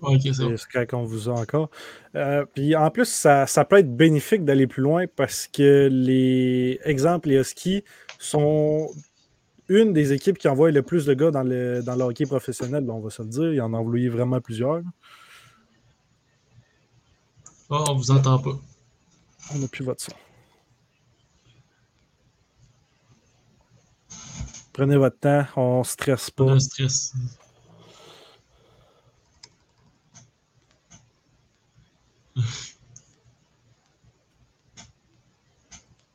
c'est 0.72 0.90
qu'on 0.90 1.04
vous 1.04 1.28
a 1.30 1.32
encore. 1.32 1.70
Euh, 2.14 2.44
puis 2.54 2.76
en 2.76 2.90
plus, 2.90 3.06
ça, 3.06 3.46
peut 3.68 3.78
être 3.78 3.96
bénéfique 3.96 4.44
d'aller 4.44 4.66
plus 4.66 4.82
loin 4.82 5.06
parce 5.16 5.46
que 5.46 5.88
les 5.90 6.78
exemples, 6.84 7.30
les 7.30 7.36
Huskies 7.36 7.82
sont 8.18 8.88
une 9.68 9.92
des 9.92 10.12
équipes 10.12 10.36
qui 10.36 10.48
envoie 10.48 10.70
le 10.70 10.82
plus 10.82 11.06
de 11.06 11.14
gars 11.14 11.30
dans 11.30 11.44
le, 11.44 11.82
dans 11.82 11.98
hockey 12.00 12.26
professionnel, 12.26 12.90
on 12.90 13.00
va 13.00 13.08
se 13.08 13.22
le 13.22 13.28
dire. 13.28 13.52
Il 13.54 13.60
en 13.62 13.72
a 13.72 13.78
envoyé 13.78 14.08
vraiment 14.08 14.40
plusieurs. 14.40 14.82
Oh, 17.70 17.84
on 17.88 17.94
vous 17.94 18.10
entend 18.10 18.38
pas. 18.38 18.58
On 19.54 19.58
n'a 19.58 19.68
plus 19.68 19.84
votre 19.84 20.02
son. 20.02 20.12
Prenez 24.72 24.96
votre 24.96 25.18
temps, 25.18 25.44
on 25.56 25.80
ne 25.80 25.84
stresse 25.84 26.30
pas. 26.30 26.44
On 26.44 26.50
a 26.50 26.52
un 26.52 26.60
stress. 26.60 27.12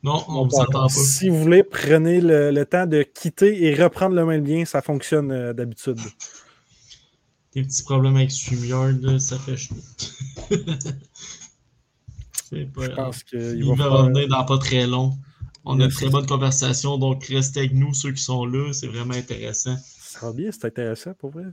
Non, 0.06 0.24
on 0.28 0.44
ne 0.44 0.50
s'entend 0.50 0.86
pas. 0.86 0.88
Si 0.88 1.28
vous 1.28 1.42
voulez, 1.42 1.64
prenez 1.64 2.20
le, 2.20 2.52
le 2.52 2.64
temps 2.64 2.86
de 2.86 3.02
quitter 3.02 3.64
et 3.64 3.74
reprendre 3.74 4.14
le 4.14 4.24
même 4.24 4.46
lien. 4.46 4.64
Ça 4.64 4.80
fonctionne 4.80 5.32
euh, 5.32 5.52
d'habitude. 5.52 5.98
Des 7.52 7.64
petits 7.64 7.82
problèmes 7.82 8.14
avec 8.14 8.30
StreamYard, 8.30 9.18
ça 9.18 9.36
fait 9.36 9.56
pas 12.66 12.84
Je 12.84 12.90
pense 12.94 13.24
qu'il 13.24 13.56
Il 13.56 13.74
va 13.74 13.88
revenir 13.88 14.28
dans 14.28 14.44
pas 14.44 14.58
très 14.58 14.86
long. 14.86 15.18
On 15.68 15.80
a 15.80 15.84
une 15.84 15.90
très 15.90 16.08
bonne 16.08 16.26
conversation, 16.26 16.96
donc 16.96 17.24
restez 17.24 17.60
avec 17.60 17.74
nous, 17.74 17.92
ceux 17.92 18.12
qui 18.12 18.22
sont 18.22 18.46
là, 18.46 18.72
c'est 18.72 18.86
vraiment 18.86 19.14
intéressant. 19.14 19.76
Ça 19.98 20.26
va 20.26 20.32
bien, 20.32 20.50
c'est 20.52 20.64
intéressant 20.64 21.12
pour 21.14 21.30
vrai. 21.30 21.44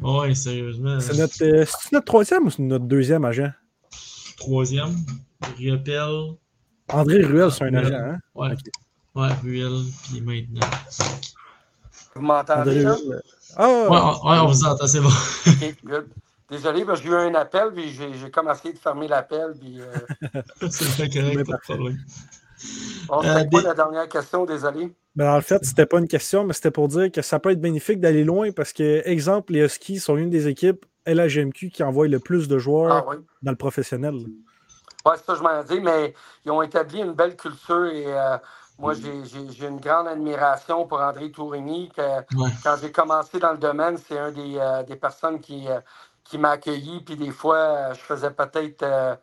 Ouais, 0.00 0.34
sérieusement. 0.34 0.98
C'est 0.98 1.16
notre, 1.16 1.42
euh, 1.44 1.64
c'est-tu 1.64 1.94
notre 1.94 2.06
troisième 2.06 2.46
ou 2.46 2.50
c'est 2.50 2.62
notre 2.62 2.84
deuxième 2.86 3.24
agent? 3.24 3.50
Troisième, 4.38 4.96
Riopel. 5.56 6.34
André 6.88 7.22
Ruel, 7.24 7.50
c'est 7.52 7.64
un 7.64 7.68
Ruel. 7.68 7.86
agent, 7.86 7.94
hein? 7.94 8.18
Ouais, 8.34 8.52
Ok. 8.52 8.58
ouais, 9.14 9.28
Ruel, 9.42 9.82
puis 10.08 10.20
maintenant. 10.20 10.66
Vous 12.16 12.22
m'entendez? 12.22 12.84
Ruel. 12.84 13.22
Ah! 13.56 13.68
Ouais, 13.68 13.86
on, 13.88 14.30
ouais, 14.30 14.38
on 14.40 14.46
vous 14.48 14.64
entend, 14.64 14.86
c'est 14.88 15.00
bon. 15.00 15.10
Good. 15.84 16.08
Désolé, 16.50 16.84
parce 16.84 17.00
que 17.00 17.06
j'ai 17.06 17.12
eu 17.12 17.16
un 17.16 17.34
appel, 17.36 17.70
puis 17.74 17.90
j'ai 17.92 18.12
j'ai 18.14 18.30
comme 18.30 18.48
essayé 18.50 18.74
de 18.74 18.78
fermer 18.78 19.06
l'appel. 19.08 19.54
Puis, 19.60 19.80
euh, 19.80 20.40
c'est 20.70 21.08
correct, 21.12 21.46
pas 21.46 21.56
de 21.56 21.60
problème. 21.62 21.98
Bon, 23.08 23.22
Euh, 23.22 23.44
des- 23.44 23.60
la 23.62 23.74
dernière 23.74 24.08
question? 24.08 24.44
Désolé. 24.44 24.92
Ben, 25.16 25.36
le 25.36 25.42
fait, 25.42 25.64
c'était 25.64 25.86
pas 25.86 25.98
une 25.98 26.08
question, 26.08 26.44
mais 26.44 26.52
c'était 26.54 26.72
pour 26.72 26.88
dire 26.88 27.10
que 27.12 27.22
ça 27.22 27.38
peut 27.38 27.50
être 27.50 27.60
bénéfique 27.60 28.00
d'aller 28.00 28.24
loin 28.24 28.50
parce 28.50 28.72
que, 28.72 29.02
exemple, 29.06 29.52
les 29.52 29.64
Huskies 29.64 30.00
sont 30.00 30.16
une 30.16 30.30
des 30.30 30.48
équipes 30.48 30.84
LHGMQ 31.06 31.70
qui 31.70 31.82
envoie 31.82 32.08
le 32.08 32.18
plus 32.18 32.48
de 32.48 32.58
joueurs 32.58 32.92
Ah 32.92 33.04
oui. 33.08 33.16
dans 33.42 33.52
le 33.52 33.56
professionnel. 33.56 34.14
Oui, 35.06 35.12
c'est 35.16 35.24
ça, 35.26 35.34
je 35.34 35.42
m'en 35.42 35.62
dis, 35.62 35.80
mais 35.80 36.14
ils 36.44 36.50
ont 36.50 36.62
établi 36.62 37.00
une 37.00 37.12
belle 37.12 37.36
culture 37.36 37.84
et 37.86 38.06
euh, 38.06 38.38
moi, 38.78 38.94
j'ai- 38.94 39.24
j'ai 39.26 39.50
j'ai 39.52 39.66
une 39.68 39.78
grande 39.78 40.08
admiration 40.08 40.86
pour 40.86 41.00
André 41.00 41.30
Tourigny. 41.30 41.90
Que, 41.94 42.00
Ouais. 42.36 42.50
quand 42.64 42.76
j'ai 42.80 42.90
commencé 42.90 43.38
dans 43.38 43.52
le 43.52 43.58
domaine, 43.58 43.96
c'est 43.98 44.18
un 44.18 44.32
des, 44.32 44.56
euh, 44.58 44.82
des 44.82 44.96
personnes 44.96 45.40
qui, 45.40 45.68
euh, 45.68 45.80
qui 46.24 46.38
m'a 46.38 46.50
accueilli, 46.52 47.00
puis 47.04 47.16
des 47.16 47.30
fois, 47.30 47.56
euh, 47.58 47.94
je 47.94 48.00
faisais 48.00 48.30
peut-être 48.30 48.82
euh, 48.82 49.14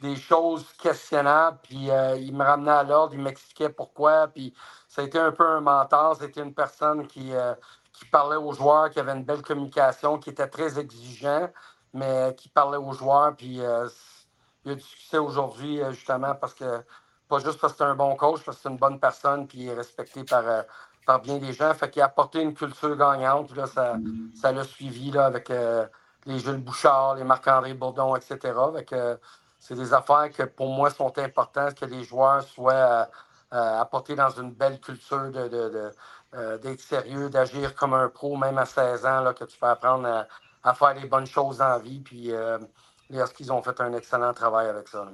des 0.00 0.16
choses 0.16 0.66
questionnables, 0.74 1.58
puis 1.62 1.90
euh, 1.90 2.16
il 2.16 2.34
me 2.34 2.44
ramenait 2.44 2.70
à 2.70 2.82
l'ordre, 2.82 3.14
il 3.14 3.20
m'expliquait 3.20 3.70
pourquoi, 3.70 4.28
puis 4.28 4.52
ça 4.88 5.02
a 5.02 5.04
été 5.04 5.18
un 5.18 5.32
peu 5.32 5.46
un 5.46 5.60
mentor, 5.60 6.16
c'était 6.16 6.42
une 6.42 6.54
personne 6.54 7.06
qui, 7.06 7.34
euh, 7.34 7.54
qui 7.92 8.04
parlait 8.06 8.36
aux 8.36 8.52
joueurs, 8.52 8.90
qui 8.90 9.00
avait 9.00 9.12
une 9.12 9.24
belle 9.24 9.42
communication, 9.42 10.18
qui 10.18 10.30
était 10.30 10.48
très 10.48 10.78
exigeant, 10.78 11.50
mais 11.94 12.34
qui 12.36 12.48
parlait 12.48 12.76
aux 12.76 12.92
joueurs, 12.92 13.34
puis 13.36 13.60
euh, 13.60 13.88
il 14.64 14.72
a 14.72 14.74
du 14.74 14.82
succès 14.82 15.18
aujourd'hui, 15.18 15.80
justement, 15.90 16.34
parce 16.34 16.52
que, 16.52 16.82
pas 17.28 17.38
juste 17.38 17.58
parce 17.58 17.72
que 17.72 17.78
c'est 17.78 17.84
un 17.84 17.94
bon 17.94 18.14
coach, 18.16 18.42
parce 18.44 18.58
que 18.58 18.64
c'est 18.64 18.68
une 18.68 18.76
bonne 18.76 19.00
personne, 19.00 19.46
puis 19.46 19.60
il 19.60 19.68
est 19.68 19.74
respecté 19.74 20.24
par, 20.24 20.44
par 21.06 21.20
bien 21.20 21.38
des 21.38 21.52
gens. 21.52 21.72
Fait 21.74 21.90
qu'il 21.90 22.02
a 22.02 22.06
apporté 22.06 22.40
une 22.42 22.54
culture 22.54 22.96
gagnante, 22.96 23.54
là, 23.56 23.66
ça 23.66 23.96
ça 24.34 24.52
l'a 24.52 24.64
suivi, 24.64 25.10
là, 25.10 25.26
avec 25.26 25.50
les 26.26 26.38
Jules 26.38 26.58
Bouchard, 26.58 27.16
les 27.16 27.24
Marc-André 27.24 27.74
Bourdon, 27.74 28.14
etc. 28.16 28.52
c'est 29.66 29.74
des 29.74 29.92
affaires 29.92 30.30
que, 30.32 30.44
pour 30.44 30.68
moi, 30.68 30.90
sont 30.90 31.16
importantes, 31.18 31.74
que 31.74 31.84
les 31.86 32.04
joueurs 32.04 32.42
soient 32.44 32.72
euh, 32.72 33.04
euh, 33.54 33.80
apportés 33.80 34.14
dans 34.14 34.30
une 34.30 34.52
belle 34.52 34.78
culture 34.80 35.24
de, 35.32 35.48
de- 35.48 35.68
de, 35.70 35.90
euh, 36.34 36.56
d'être 36.58 36.80
sérieux, 36.80 37.28
d'agir 37.30 37.74
comme 37.74 37.92
un 37.94 38.08
pro, 38.08 38.36
même 38.36 38.58
à 38.58 38.64
16 38.66 39.04
ans, 39.04 39.20
là, 39.22 39.34
que 39.34 39.44
tu 39.44 39.58
peux 39.58 39.66
apprendre 39.66 40.06
à, 40.06 40.26
à 40.62 40.72
faire 40.74 40.94
les 40.94 41.08
bonnes 41.08 41.26
choses 41.26 41.60
en 41.60 41.80
vie. 41.80 41.98
Puis 42.00 42.30
euh, 42.30 42.58
les 43.10 43.18
Huskies 43.20 43.50
ont 43.50 43.60
fait 43.60 43.80
un 43.80 43.92
excellent 43.92 44.32
travail 44.32 44.68
avec 44.68 44.86
ça. 44.86 45.04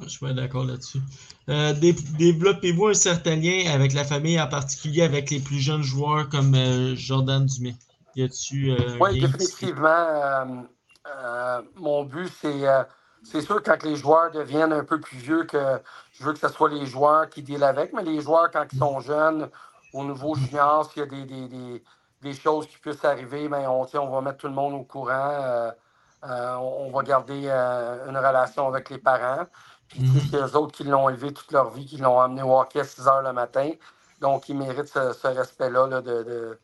Je 0.00 0.08
suis 0.08 0.32
d'accord 0.34 0.64
là-dessus. 0.64 1.00
Euh, 1.48 1.72
dé- 1.72 1.96
Développez-vous 2.18 2.86
un 2.86 2.94
certain 2.94 3.34
lien 3.34 3.68
avec 3.72 3.94
la 3.94 4.04
famille, 4.04 4.40
en 4.40 4.46
particulier 4.46 5.02
avec 5.02 5.28
les 5.30 5.40
plus 5.40 5.58
jeunes 5.58 5.82
joueurs 5.82 6.28
comme 6.28 6.54
Jordan 6.94 7.44
Dumais? 7.46 7.74
Y 8.14 8.22
a-tu 8.22 8.72
Oui, 9.00 9.18
définitivement. 9.18 10.68
mon 11.74 12.04
but, 12.04 12.28
c'est 12.40 12.64
c'est 13.30 13.42
sûr 13.42 13.62
quand 13.62 13.82
les 13.84 13.96
joueurs 13.96 14.30
deviennent 14.32 14.72
un 14.74 14.84
peu 14.84 15.00
plus 15.00 15.18
vieux 15.18 15.44
que 15.44 15.80
je 16.12 16.24
veux 16.24 16.32
que 16.34 16.40
ce 16.40 16.48
soit 16.48 16.70
les 16.70 16.86
joueurs 16.86 17.28
qui 17.30 17.42
dealent 17.42 17.64
avec, 17.64 17.92
mais 17.94 18.02
les 18.04 18.20
joueurs, 18.22 18.50
quand 18.52 18.66
ils 18.72 18.78
sont 18.78 19.00
jeunes, 19.00 19.50
au 19.92 20.04
niveau 20.04 20.36
junior, 20.36 20.90
s'il 20.90 21.00
y 21.02 21.04
a 21.04 21.06
des, 21.08 21.24
des, 21.26 21.48
des, 21.48 21.84
des 22.22 22.34
choses 22.34 22.68
qui 22.68 22.78
puissent 22.78 23.04
arriver, 23.04 23.48
ben, 23.48 23.68
on, 23.68 23.86
on 23.94 24.10
va 24.10 24.22
mettre 24.22 24.38
tout 24.38 24.48
le 24.48 24.54
monde 24.54 24.74
au 24.74 24.84
courant. 24.84 25.30
euh, 25.42 25.72
euh, 26.26 26.56
on, 26.56 26.90
va 26.92 27.02
garder 27.04 27.44
euh, 27.48 28.08
une 28.08 28.18
relation 28.18 28.68
avec 28.68 28.90
les 28.90 28.98
parents. 28.98 29.46
Puis, 29.88 30.02
tu 30.04 30.20
sais, 30.20 30.26
c'est 30.30 30.38
eux 30.38 30.56
autres 30.56 30.72
qui 30.74 30.84
l'ont 30.84 31.08
élevé 31.10 31.32
toute 31.34 31.52
leur 31.52 31.70
vie, 31.70 31.86
qui 31.86 31.98
l'ont 31.98 32.20
amené 32.20 32.42
au 32.42 32.58
hockey 32.60 32.80
à 32.80 32.84
6 32.84 33.08
heures 33.08 33.22
le 33.22 33.32
matin. 33.34 33.72
Donc, 34.20 34.48
ils 34.50 34.56
méritent 34.58 34.88
ce, 34.88 35.12
ce 35.14 35.28
respect-là 35.28 35.86
là, 35.88 36.02
de, 36.02 36.24
de, 36.24 36.60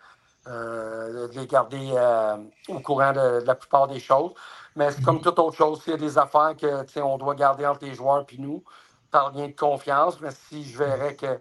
euh, 0.46 1.28
de 1.28 1.38
les 1.38 1.46
garder 1.46 1.92
euh, 1.96 2.37
au 2.68 2.80
courant 2.80 3.12
de, 3.12 3.40
de 3.40 3.46
la 3.46 3.54
plupart 3.54 3.88
des 3.88 4.00
choses. 4.00 4.33
Mais 4.76 4.90
c'est 4.90 5.02
comme 5.02 5.20
toute 5.20 5.38
autre 5.38 5.57
chose, 5.57 5.83
s'il 5.83 5.92
y 5.92 5.94
a 5.94 5.98
des 5.98 6.18
affaires 6.18 6.54
que 6.57 7.00
on 7.00 7.16
doit 7.16 7.35
garder 7.35 7.66
entre 7.66 7.85
les 7.85 7.94
joueurs 7.94 8.26
et 8.30 8.38
nous, 8.38 8.62
par 9.11 9.33
lien 9.33 9.48
de 9.48 9.54
confiance. 9.54 10.20
Mais 10.20 10.30
si 10.48 10.64
je 10.64 10.76
verrais 10.76 11.16
qu'il 11.16 11.40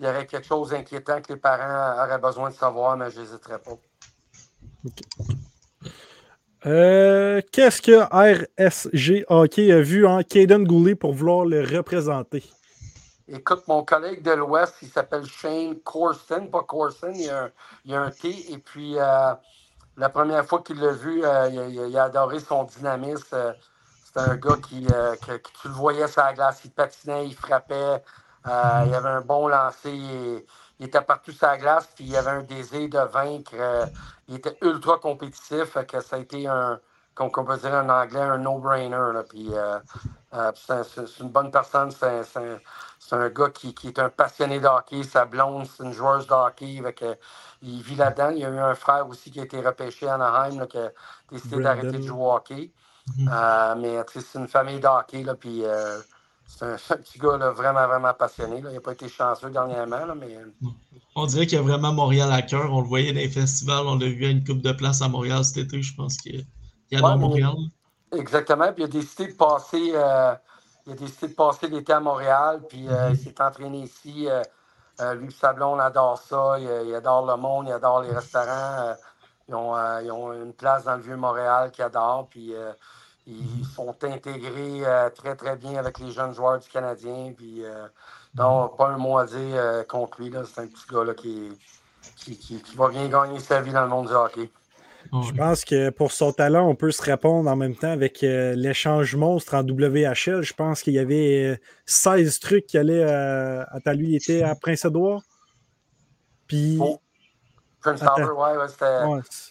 y 0.00 0.06
aurait 0.06 0.26
quelque 0.26 0.46
chose 0.46 0.70
d'inquiétant 0.70 1.22
que 1.22 1.32
les 1.32 1.38
parents 1.38 2.02
auraient 2.02 2.18
besoin 2.18 2.50
de 2.50 2.54
savoir, 2.54 2.96
mais 2.96 3.10
je 3.10 3.20
n'hésiterais 3.20 3.58
pas. 3.58 3.78
Euh, 6.66 7.40
Qu'est-ce 7.52 7.82
que 7.82 8.02
RSG 8.12 9.24
Hockey 9.28 9.72
a 9.72 9.80
vu 9.80 10.06
en 10.06 10.22
Caden 10.22 10.64
Goulet 10.64 10.94
pour 10.94 11.12
vouloir 11.12 11.44
le 11.44 11.62
représenter? 11.62 12.44
Écoute, 13.32 13.68
mon 13.68 13.84
collègue 13.84 14.22
de 14.22 14.32
l'Ouest, 14.32 14.76
il 14.84 14.88
s'appelle 14.90 15.26
Shane 15.26 15.80
Corson, 15.80 16.46
pas 16.48 16.62
Corson, 16.62 17.12
il 17.12 17.22
y 17.26 17.30
a 17.30 17.50
a 17.96 18.00
un 18.02 18.12
T. 18.12 18.52
Et 18.52 18.60
puis, 18.60 18.96
euh, 19.00 19.34
la 19.98 20.10
première 20.10 20.46
fois 20.46 20.62
qu'il 20.62 20.80
l'a 20.80 20.92
vu, 20.92 21.24
euh, 21.24 21.48
il, 21.50 21.60
a, 21.60 21.86
il 21.88 21.98
adoré 21.98 22.40
son 22.40 22.64
dynamisme. 22.64 23.26
Euh, 23.34 23.54
C'était 24.04 24.20
un 24.20 24.36
gars 24.36 24.58
qui, 24.58 24.86
euh, 24.92 25.16
que, 25.16 25.32
que 25.38 25.50
tu 25.60 25.68
le 25.68 25.74
voyais 25.74 26.08
sur 26.08 26.22
la 26.22 26.34
glace, 26.34 26.62
il 26.64 26.72
patinait, 26.72 27.26
il 27.28 27.36
frappait, 27.36 28.02
il 28.46 28.94
avait 28.94 29.10
un 29.10 29.22
bon 29.22 29.48
lancer, 29.48 29.92
il, 29.92 30.44
il 30.80 30.86
était 30.86 31.02
partout 31.02 31.32
sur 31.32 31.48
la 31.48 31.58
glace, 31.58 31.88
puis 31.96 32.04
il 32.06 32.16
avait 32.16 32.30
un 32.30 32.44
désir 32.44 32.88
de 32.90 33.00
vaincre. 33.00 33.54
il 34.28 34.36
était 34.36 34.56
ultra 34.62 34.98
compétitif, 34.98 35.78
que 35.86 36.00
ça 36.00 36.16
a 36.16 36.20
été 36.20 36.46
un, 36.48 36.80
comme 37.14 37.30
on 37.36 37.44
peut 37.44 37.58
dire 37.58 37.74
en 37.74 37.88
anglais, 37.90 38.20
un 38.22 38.38
no-brainer. 38.38 38.90
là. 39.14 39.24
Puis, 39.28 39.50
c'est 40.56 40.72
un- 40.72 40.84
c'est- 40.84 41.06
c'est 41.08 41.22
une 41.24 41.30
bonne 41.30 41.50
personne, 41.52 41.90
c'est 41.92 42.06
un- 42.38 42.60
c'est 43.12 43.18
un, 43.18 43.28
gars 43.28 43.50
qui, 43.50 43.74
qui 43.74 43.88
est 43.88 43.98
un 43.98 44.08
passionné 44.08 44.58
de 44.58 44.66
hockey. 44.66 45.02
Sa 45.02 45.26
blonde, 45.26 45.66
c'est 45.66 45.84
une 45.84 45.92
joueuse 45.92 46.26
de 46.26 46.32
hockey. 46.32 46.80
que, 46.96 47.16
il 47.62 47.82
vit 47.82 47.94
là-dedans. 47.94 48.30
Il 48.30 48.38
y 48.38 48.44
a 48.44 48.48
eu 48.48 48.58
un 48.58 48.74
frère 48.74 49.06
aussi 49.06 49.30
qui 49.30 49.38
a 49.38 49.44
été 49.44 49.60
repêché 49.60 50.08
à 50.08 50.14
Anaheim, 50.14 50.60
là, 50.60 50.66
qui 50.66 50.78
a 50.78 50.90
décidé 51.30 51.62
d'arrêter 51.62 51.98
de 51.98 52.02
jouer 52.02 52.22
au 52.22 52.32
hockey. 52.32 52.70
Mhm. 53.18 53.30
Euh, 53.30 53.74
mais 53.76 53.98
c'est 54.08 54.38
une 54.38 54.48
famille 54.48 54.80
de 54.80 54.86
hockey. 54.86 55.24
Là, 55.24 55.34
puis, 55.34 55.62
euh, 55.64 55.98
c'est 56.46 56.64
un, 56.64 56.76
petit 56.96 57.18
gars 57.18 57.36
là, 57.36 57.50
vraiment, 57.50 57.86
vraiment 57.86 58.14
passionné. 58.14 58.62
Là. 58.62 58.70
Il 58.70 58.74
n'a 58.74 58.80
pas 58.80 58.92
été 58.92 59.08
chanceux 59.08 59.50
dernièrement. 59.50 60.06
Là, 60.06 60.14
mais 60.14 60.38
On 61.14 61.26
dirait 61.26 61.46
qu'il 61.46 61.58
y 61.58 61.60
a 61.60 61.64
vraiment 61.64 61.92
Montréal 61.92 62.32
à 62.32 62.40
cœur. 62.40 62.72
On 62.72 62.80
le 62.80 62.88
voyait 62.88 63.12
dans 63.12 63.20
les 63.20 63.28
festivals. 63.28 63.86
On 63.86 63.98
l'a 63.98 64.06
vu 64.06 64.24
à 64.24 64.30
une 64.30 64.42
coupe 64.42 64.62
de 64.62 64.72
place 64.72 65.02
à 65.02 65.08
Montréal 65.08 65.44
cet 65.44 65.58
été. 65.58 65.82
Je 65.82 65.94
pense 65.94 66.16
qu'il 66.16 66.46
y 66.90 66.96
a 66.96 67.02
Ouais, 67.02 67.16
Montréal. 67.16 67.56
Exactement. 68.12 68.72
Puis 68.72 68.82
il 68.82 68.86
a 68.86 68.88
décidé 68.88 69.32
de 69.32 69.36
passer, 69.36 69.92
euh, 69.94 70.34
il 70.86 70.92
a 70.92 70.96
décidé 70.96 71.28
de 71.28 71.34
passer 71.34 71.68
l'été 71.68 71.92
à 71.92 72.00
Montréal. 72.00 72.62
Puis 72.68 72.88
euh, 72.88 73.10
il 73.10 73.18
s'est 73.18 73.40
entraîné 73.40 73.80
ici. 73.80 74.28
Euh, 74.28 74.42
euh, 75.00 75.14
lui 75.14 75.28
et 75.28 75.30
sa 75.30 75.52
blonde 75.52 75.80
adore 75.80 76.18
ça. 76.18 76.58
Il, 76.58 76.88
il 76.88 76.94
adore 76.94 77.26
le 77.26 77.36
monde, 77.36 77.66
il 77.68 77.72
adore 77.72 78.02
les 78.02 78.12
restaurants. 78.12 78.88
Euh, 78.88 78.94
ils, 79.48 79.54
ont, 79.54 79.76
ils 80.00 80.10
ont 80.12 80.32
une 80.32 80.52
place 80.54 80.84
dans 80.84 80.96
le 80.96 81.02
vieux 81.02 81.16
Montréal 81.16 81.70
qu'ils 81.70 81.84
adorent. 81.84 82.28
Puis 82.28 82.54
ils 83.26 83.64
sont 83.66 83.96
intégrés 84.04 84.82
très, 85.14 85.36
très 85.36 85.56
bien 85.56 85.76
avec 85.78 85.98
les 85.98 86.12
jeunes 86.12 86.34
joueurs 86.34 86.58
du 86.58 86.68
Canadien. 86.68 87.32
Puis 87.36 87.64
euh, 87.64 87.86
non, 88.34 88.68
pas 88.68 88.88
un 88.88 88.98
mot 88.98 89.18
à 89.18 89.26
dire 89.26 89.86
contre 89.88 90.20
lui. 90.20 90.32
C'est 90.46 90.60
un 90.62 90.66
petit 90.66 90.86
gars 90.90 91.04
là, 91.04 91.14
qui, 91.14 91.58
qui, 92.16 92.38
qui, 92.38 92.62
qui 92.62 92.76
va 92.76 92.88
bien 92.88 93.08
gagner 93.08 93.40
sa 93.40 93.60
vie 93.60 93.72
dans 93.72 93.82
le 93.82 93.88
monde 93.88 94.08
du 94.08 94.14
hockey. 94.14 94.50
Je 95.12 95.32
pense 95.32 95.64
que 95.66 95.90
pour 95.90 96.10
son 96.10 96.32
talent, 96.32 96.66
on 96.66 96.74
peut 96.74 96.90
se 96.90 97.02
répondre 97.02 97.50
en 97.50 97.56
même 97.56 97.76
temps 97.76 97.90
avec 97.90 98.22
euh, 98.22 98.54
l'échange 98.54 99.14
monstre 99.14 99.54
en 99.54 99.62
WHL. 99.62 100.42
Je 100.42 100.54
pense 100.54 100.82
qu'il 100.82 100.94
y 100.94 100.98
avait 100.98 101.52
euh, 101.52 101.56
16 101.84 102.38
trucs 102.40 102.66
qui 102.66 102.78
allaient 102.78 103.04
euh, 103.04 103.62
à 103.68 103.80
ta 103.80 103.92
lui 103.92 104.16
était 104.16 104.42
à 104.42 104.54
Prince-Édouard. 104.54 105.20
Puis 106.46 106.78
Oh. 106.80 106.98
Prince. 107.82 108.02
Albert, 108.02 108.38
ouais, 108.38 108.56
ouais, 108.56 108.68
c'était 108.68 109.04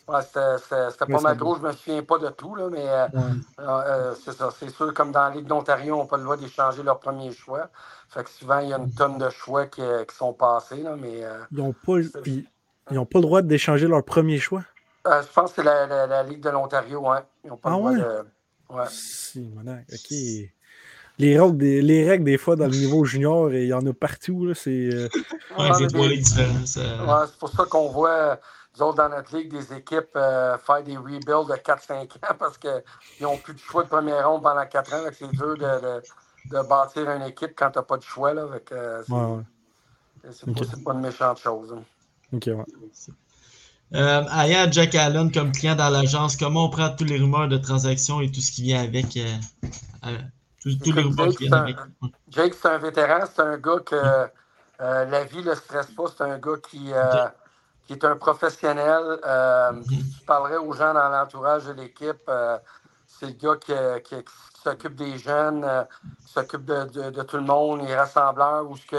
Ouais, 0.07 1.05
pas 1.05 1.21
mal 1.21 1.37
gros. 1.37 1.55
Je 1.57 1.61
me 1.61 1.71
souviens 1.73 2.01
pas 2.01 2.17
de 2.17 2.29
tout, 2.29 2.55
là, 2.55 2.69
mais 2.71 2.87
euh, 2.87 3.07
ouais. 3.13 3.21
euh, 3.59 3.63
euh, 3.67 4.15
c'est 4.15 4.31
ça. 4.31 4.49
C'est 4.57 4.69
sûr, 4.69 4.93
comme 4.93 5.11
dans 5.11 5.27
la 5.27 5.35
Ligue 5.35 5.47
d'Ontario, 5.47 5.95
on 5.95 6.03
n'a 6.03 6.05
pas 6.05 6.17
le 6.17 6.23
droit 6.23 6.37
d'échanger 6.37 6.81
leur 6.81 6.99
premier 6.99 7.31
choix. 7.33 7.69
Fait 8.09 8.23
que 8.23 8.29
souvent, 8.29 8.59
il 8.59 8.69
y 8.69 8.73
a 8.73 8.77
une 8.77 8.91
tonne 8.93 9.17
de 9.17 9.29
choix 9.29 9.65
qui, 9.65 9.81
qui 10.07 10.15
sont 10.15 10.33
passés, 10.33 10.81
là, 10.81 10.95
mais 10.95 11.23
euh, 11.23 11.39
Ils 11.51 11.57
n'ont 11.57 11.73
pas, 11.73 11.99
ils, 12.25 12.45
ils 12.89 12.97
ont 12.99 13.05
pas 13.05 13.19
le 13.19 13.23
droit 13.25 13.41
d'échanger 13.41 13.87
leur 13.87 14.03
premier 14.03 14.39
choix. 14.39 14.63
Euh, 15.07 15.21
je 15.21 15.27
pense 15.31 15.51
que 15.51 15.57
c'est 15.57 15.63
la, 15.63 15.85
la- 15.87 16.07
la 16.07 16.23
Ligue 16.23 16.41
de 16.41 16.49
l'Ontario, 16.49 16.99
ouais. 17.09 17.19
Ils 17.43 17.49
n'ont 17.49 17.57
pas 17.57 17.69
Ah 17.69 17.73
le 17.73 17.77
droit 17.79 17.91
ouais? 17.91 17.97
de. 17.99 18.25
Ouais. 18.69 18.85
Si, 18.87 19.39
monac, 19.41 19.85
OK. 19.91 20.11
Les 21.17 21.37
règles, 21.39 21.57
des, 21.57 21.81
les 21.81 22.09
règles, 22.09 22.23
des 22.23 22.37
fois, 22.37 22.55
dans 22.55 22.65
le 22.67 22.71
niveau 22.75 23.03
junior, 23.03 23.51
il 23.53 23.65
y 23.67 23.73
en 23.73 23.85
a 23.85 23.93
partout. 23.93 24.45
là, 24.45 24.53
C'est, 24.55 24.69
euh, 24.71 25.07
Ouais, 25.51 25.57
Ouais, 25.69 25.73
c'est 25.75 25.81
mais 25.83 25.87
trois 25.89 26.07
des- 26.07 26.13
ligues 26.15 26.23
différentes. 26.23 26.67
ça- 26.67 27.03
Ouais, 27.05 27.27
c'est 27.27 27.37
pour 27.37 27.49
ça 27.49 27.65
qu'on 27.65 27.89
voit, 27.89 28.39
nous 28.75 28.81
autres, 28.83 28.97
dans 28.97 29.09
notre 29.09 29.35
ligue, 29.35 29.51
des 29.51 29.73
équipes 29.73 30.15
euh, 30.15 30.57
faire 30.57 30.81
des 30.83 30.95
rebuilds 30.97 31.19
de 31.25 31.55
4-5 31.57 32.15
ans 32.15 32.35
parce 32.39 32.57
qu'ils 32.57 32.81
n'ont 33.19 33.37
plus 33.37 33.53
de 33.53 33.59
choix 33.59 33.83
de 33.83 33.89
première 33.89 34.27
ronde 34.29 34.41
pendant 34.41 34.65
4 34.65 34.93
ans. 34.93 35.03
C'est 35.11 35.29
dur 35.31 35.57
de, 35.57 35.63
de, 35.65 36.01
de 36.57 36.67
bâtir 36.67 37.09
une 37.11 37.23
équipe 37.23 37.53
quand 37.55 37.69
tu 37.71 37.79
n'as 37.79 37.83
pas 37.83 37.97
de 37.97 38.03
choix. 38.03 38.33
Là, 38.33 38.47
c'est 40.31 40.83
pas 40.83 40.93
une 40.93 41.01
méchante 41.01 41.39
chose. 41.39 41.73
hein. 41.73 41.83
OK, 42.33 42.45
ouais. 42.47 42.65
Euh, 43.93 44.23
ayant 44.39 44.71
Jack 44.71 44.95
Allen 44.95 45.31
comme 45.31 45.51
client 45.51 45.75
dans 45.75 45.89
l'agence, 45.89 46.37
comment 46.37 46.65
on 46.65 46.69
prend 46.69 46.89
toutes 46.95 47.09
les 47.09 47.17
rumeurs 47.19 47.49
de 47.49 47.57
transactions 47.57 48.21
et 48.21 48.31
tout 48.31 48.39
ce 48.41 48.51
qui 48.51 48.63
vient 48.63 48.83
avec 48.83 49.17
euh, 49.17 49.27
euh, 50.05 50.17
tous, 50.61 50.77
tous 50.79 50.93
les 50.93 51.01
rumeurs 51.03 51.27
qui 51.29 51.37
viennent 51.39 51.53
avec. 51.55 51.75
Jake, 52.29 52.53
c'est 52.53 52.69
un 52.69 52.77
vétéran, 52.77 53.25
c'est 53.33 53.41
un 53.41 53.57
gars 53.57 53.79
que 53.85 53.95
euh, 53.95 55.05
la 55.05 55.23
vie 55.25 55.39
ne 55.39 55.49
le 55.49 55.55
stresse 55.55 55.87
pas. 55.87 56.05
C'est 56.15 56.23
un 56.23 56.37
gars 56.37 56.57
qui, 56.69 56.93
euh, 56.93 57.27
qui 57.85 57.93
est 57.93 58.05
un 58.05 58.15
professionnel. 58.15 59.19
Si 59.83 59.97
tu 60.19 60.25
parlerais 60.25 60.57
aux 60.57 60.71
gens 60.73 60.93
dans 60.93 61.09
l'entourage 61.09 61.65
de 61.65 61.73
l'équipe, 61.73 62.31
c'est 63.07 63.25
le 63.27 63.33
gars 63.33 63.57
qui, 63.57 63.73
qui- 64.03 64.23
qui 64.23 64.61
s'occupe 64.63 64.95
des 64.95 65.17
jeunes, 65.17 65.67
qui 66.25 66.31
s'occupe 66.33 66.63
de, 66.63 66.85
de- 66.85 67.09
de 67.09 67.23
tout 67.23 67.37
le 67.37 67.43
monde, 67.43 67.81
les 67.85 67.95
rassembleurs, 67.95 68.69
où 68.69 68.77
il 68.93 68.97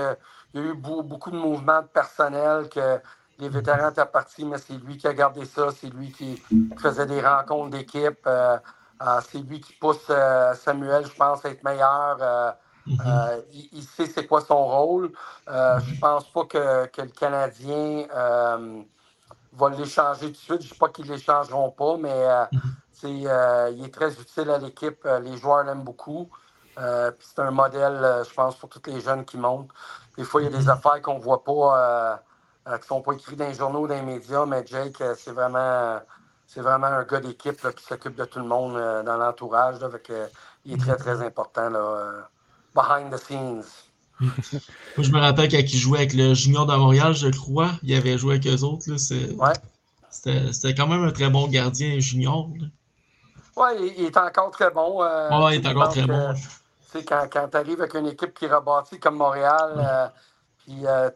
y 0.54 0.58
a 0.58 0.62
eu 0.62 0.74
beau- 0.74 1.02
beaucoup 1.02 1.30
de 1.30 1.36
mouvements 1.38 1.80
de 1.80 1.86
personnel 1.86 2.68
que 2.68 3.00
les 3.42 3.48
vétérans 3.48 3.90
étaient 3.90 4.06
partis, 4.06 4.44
mais 4.44 4.58
c'est 4.58 4.74
lui 4.74 4.96
qui 4.96 5.06
a 5.08 5.14
gardé 5.14 5.44
ça, 5.44 5.64
c'est 5.78 5.88
lui 5.98 6.10
qui 6.12 6.42
faisait 6.78 7.06
des 7.06 7.20
rencontres 7.20 7.70
d'équipe. 7.70 8.24
euh, 8.26 8.56
euh, 9.02 9.20
c'est 9.28 9.38
lui 9.38 9.60
qui 9.60 9.72
pousse 9.74 10.06
euh, 10.10 10.54
Samuel, 10.54 11.04
je 11.06 11.14
pense, 11.22 11.44
à 11.44 11.50
être 11.50 11.64
meilleur. 11.64 12.16
euh, 12.20 13.40
il, 13.52 13.68
il 13.72 13.82
sait 13.82 14.06
c'est 14.06 14.26
quoi 14.26 14.40
son 14.40 14.64
rôle. 14.64 15.12
Euh, 15.48 15.78
je 15.80 15.98
pense 16.00 16.24
pas 16.32 16.44
que, 16.44 16.86
que 16.86 17.02
le 17.02 17.08
Canadien 17.08 18.06
va 19.60 19.68
l'échanger 19.70 20.26
tout 20.26 20.32
de 20.32 20.36
suite. 20.36 20.62
Je 20.62 20.68
ne 20.68 20.72
dis 20.72 20.78
pas 20.78 20.88
qu'ils 20.88 21.06
ne 21.06 21.12
l'échangeront 21.12 21.70
pas, 21.70 21.96
mais 21.98 22.14
euh, 23.04 23.70
il 23.74 23.84
est 23.84 23.94
très 23.94 24.12
utile 24.12 24.50
à 24.50 24.58
l'équipe. 24.58 25.06
Les 25.22 25.36
joueurs 25.36 25.64
l'aiment 25.64 25.84
beaucoup. 25.84 26.30
Euh, 26.78 27.10
c'est 27.20 27.40
un 27.40 27.50
modèle, 27.50 27.98
euh, 28.02 28.24
je 28.24 28.32
pense, 28.32 28.56
pour 28.56 28.68
tous 28.68 28.82
les 28.86 29.00
jeunes 29.00 29.24
qui 29.24 29.36
montent. 29.36 29.68
Des 30.16 30.24
fois, 30.24 30.40
il 30.42 30.50
y 30.50 30.54
a 30.54 30.56
des 30.58 30.68
affaires 30.70 31.02
qu'on 31.02 31.16
ne 31.18 31.20
voit 31.22 31.44
pas, 31.44 32.22
euh, 32.68 32.76
qui 32.76 32.84
ne 32.84 32.86
sont 32.86 33.00
pas 33.00 33.12
écrites 33.14 33.38
dans 33.38 33.48
les 33.48 33.54
journaux, 33.54 33.88
dans 33.88 33.94
les 33.94 34.02
médias, 34.02 34.46
mais 34.46 34.64
Jake, 34.64 35.00
euh, 35.00 35.14
c'est 35.18 35.32
vraiment, 35.32 36.00
c'est 36.46 36.60
vraiment 36.60 36.86
un 36.86 37.02
gars 37.02 37.18
d'équipe 37.18 37.60
qui 37.74 37.84
s'occupe 37.84 38.14
de 38.14 38.24
tout 38.24 38.38
le 38.38 38.44
monde 38.44 38.76
euh, 38.76 39.02
dans 39.02 39.16
l'entourage. 39.16 39.76
il 40.64 40.74
est 40.74 40.76
très, 40.76 40.96
très 40.96 41.20
important. 41.22 41.68
Là, 41.68 42.28
behind 42.72 43.12
the 43.12 43.16
scenes. 43.16 43.64
Moi, 44.20 44.30
je 44.98 45.10
me 45.10 45.18
rappelle 45.18 45.50
quand 45.50 45.58
il 45.58 45.76
jouait 45.76 45.98
avec 45.98 46.14
le 46.14 46.34
Junior 46.34 46.64
de 46.64 46.76
Montréal, 46.76 47.14
je 47.14 47.28
crois. 47.28 47.70
Il 47.82 47.96
avait 47.96 48.16
joué 48.16 48.34
avec 48.34 48.46
eux 48.46 48.62
autres. 48.62 48.88
Ouais. 48.92 49.52
C'était 50.08 50.74
quand 50.74 50.86
même 50.86 51.02
un 51.02 51.10
très 51.10 51.30
bon 51.30 51.48
gardien 51.48 51.98
junior. 51.98 52.48
Oui, 53.56 53.68
il, 53.80 53.94
il 53.98 54.04
est 54.04 54.16
encore 54.16 54.52
très 54.52 54.70
bon. 54.70 55.00
Ouais, 55.00 55.56
il 55.56 55.66
est 55.66 55.68
encore 55.68 55.88
très 55.88 56.02
que, 56.02 56.06
bon. 56.06 56.34
Quand, 57.08 57.26
quand 57.32 57.48
tu 57.48 57.56
arrives 57.56 57.80
avec 57.80 57.94
une 57.94 58.06
équipe 58.06 58.34
qui 58.34 58.46
rebâtit 58.46 59.00
comme 59.00 59.16
Montréal, 59.16 60.12
puis 60.66 60.86
euh, 60.86 61.10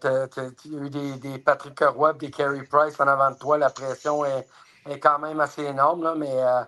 il 0.67 0.73
y 0.75 0.77
a 0.79 0.81
eu 0.83 0.91
des, 0.91 1.17
des 1.19 1.39
Patrick 1.41 1.81
Roy, 1.81 2.15
des 2.15 2.31
Carey 2.31 2.65
Price 2.65 3.01
en 3.01 3.09
avant 3.09 3.33
de 3.33 3.39
toi, 3.39 3.59
la 3.59 3.71
pression 3.71 4.25
est, 4.25 4.49
est 4.89 5.01
quand 5.01 5.21
même 5.21 5.41
assez 5.41 5.65
énorme. 5.65 6.05
Là, 6.05 6.15
mais 6.17 6.33
euh, 6.33 6.63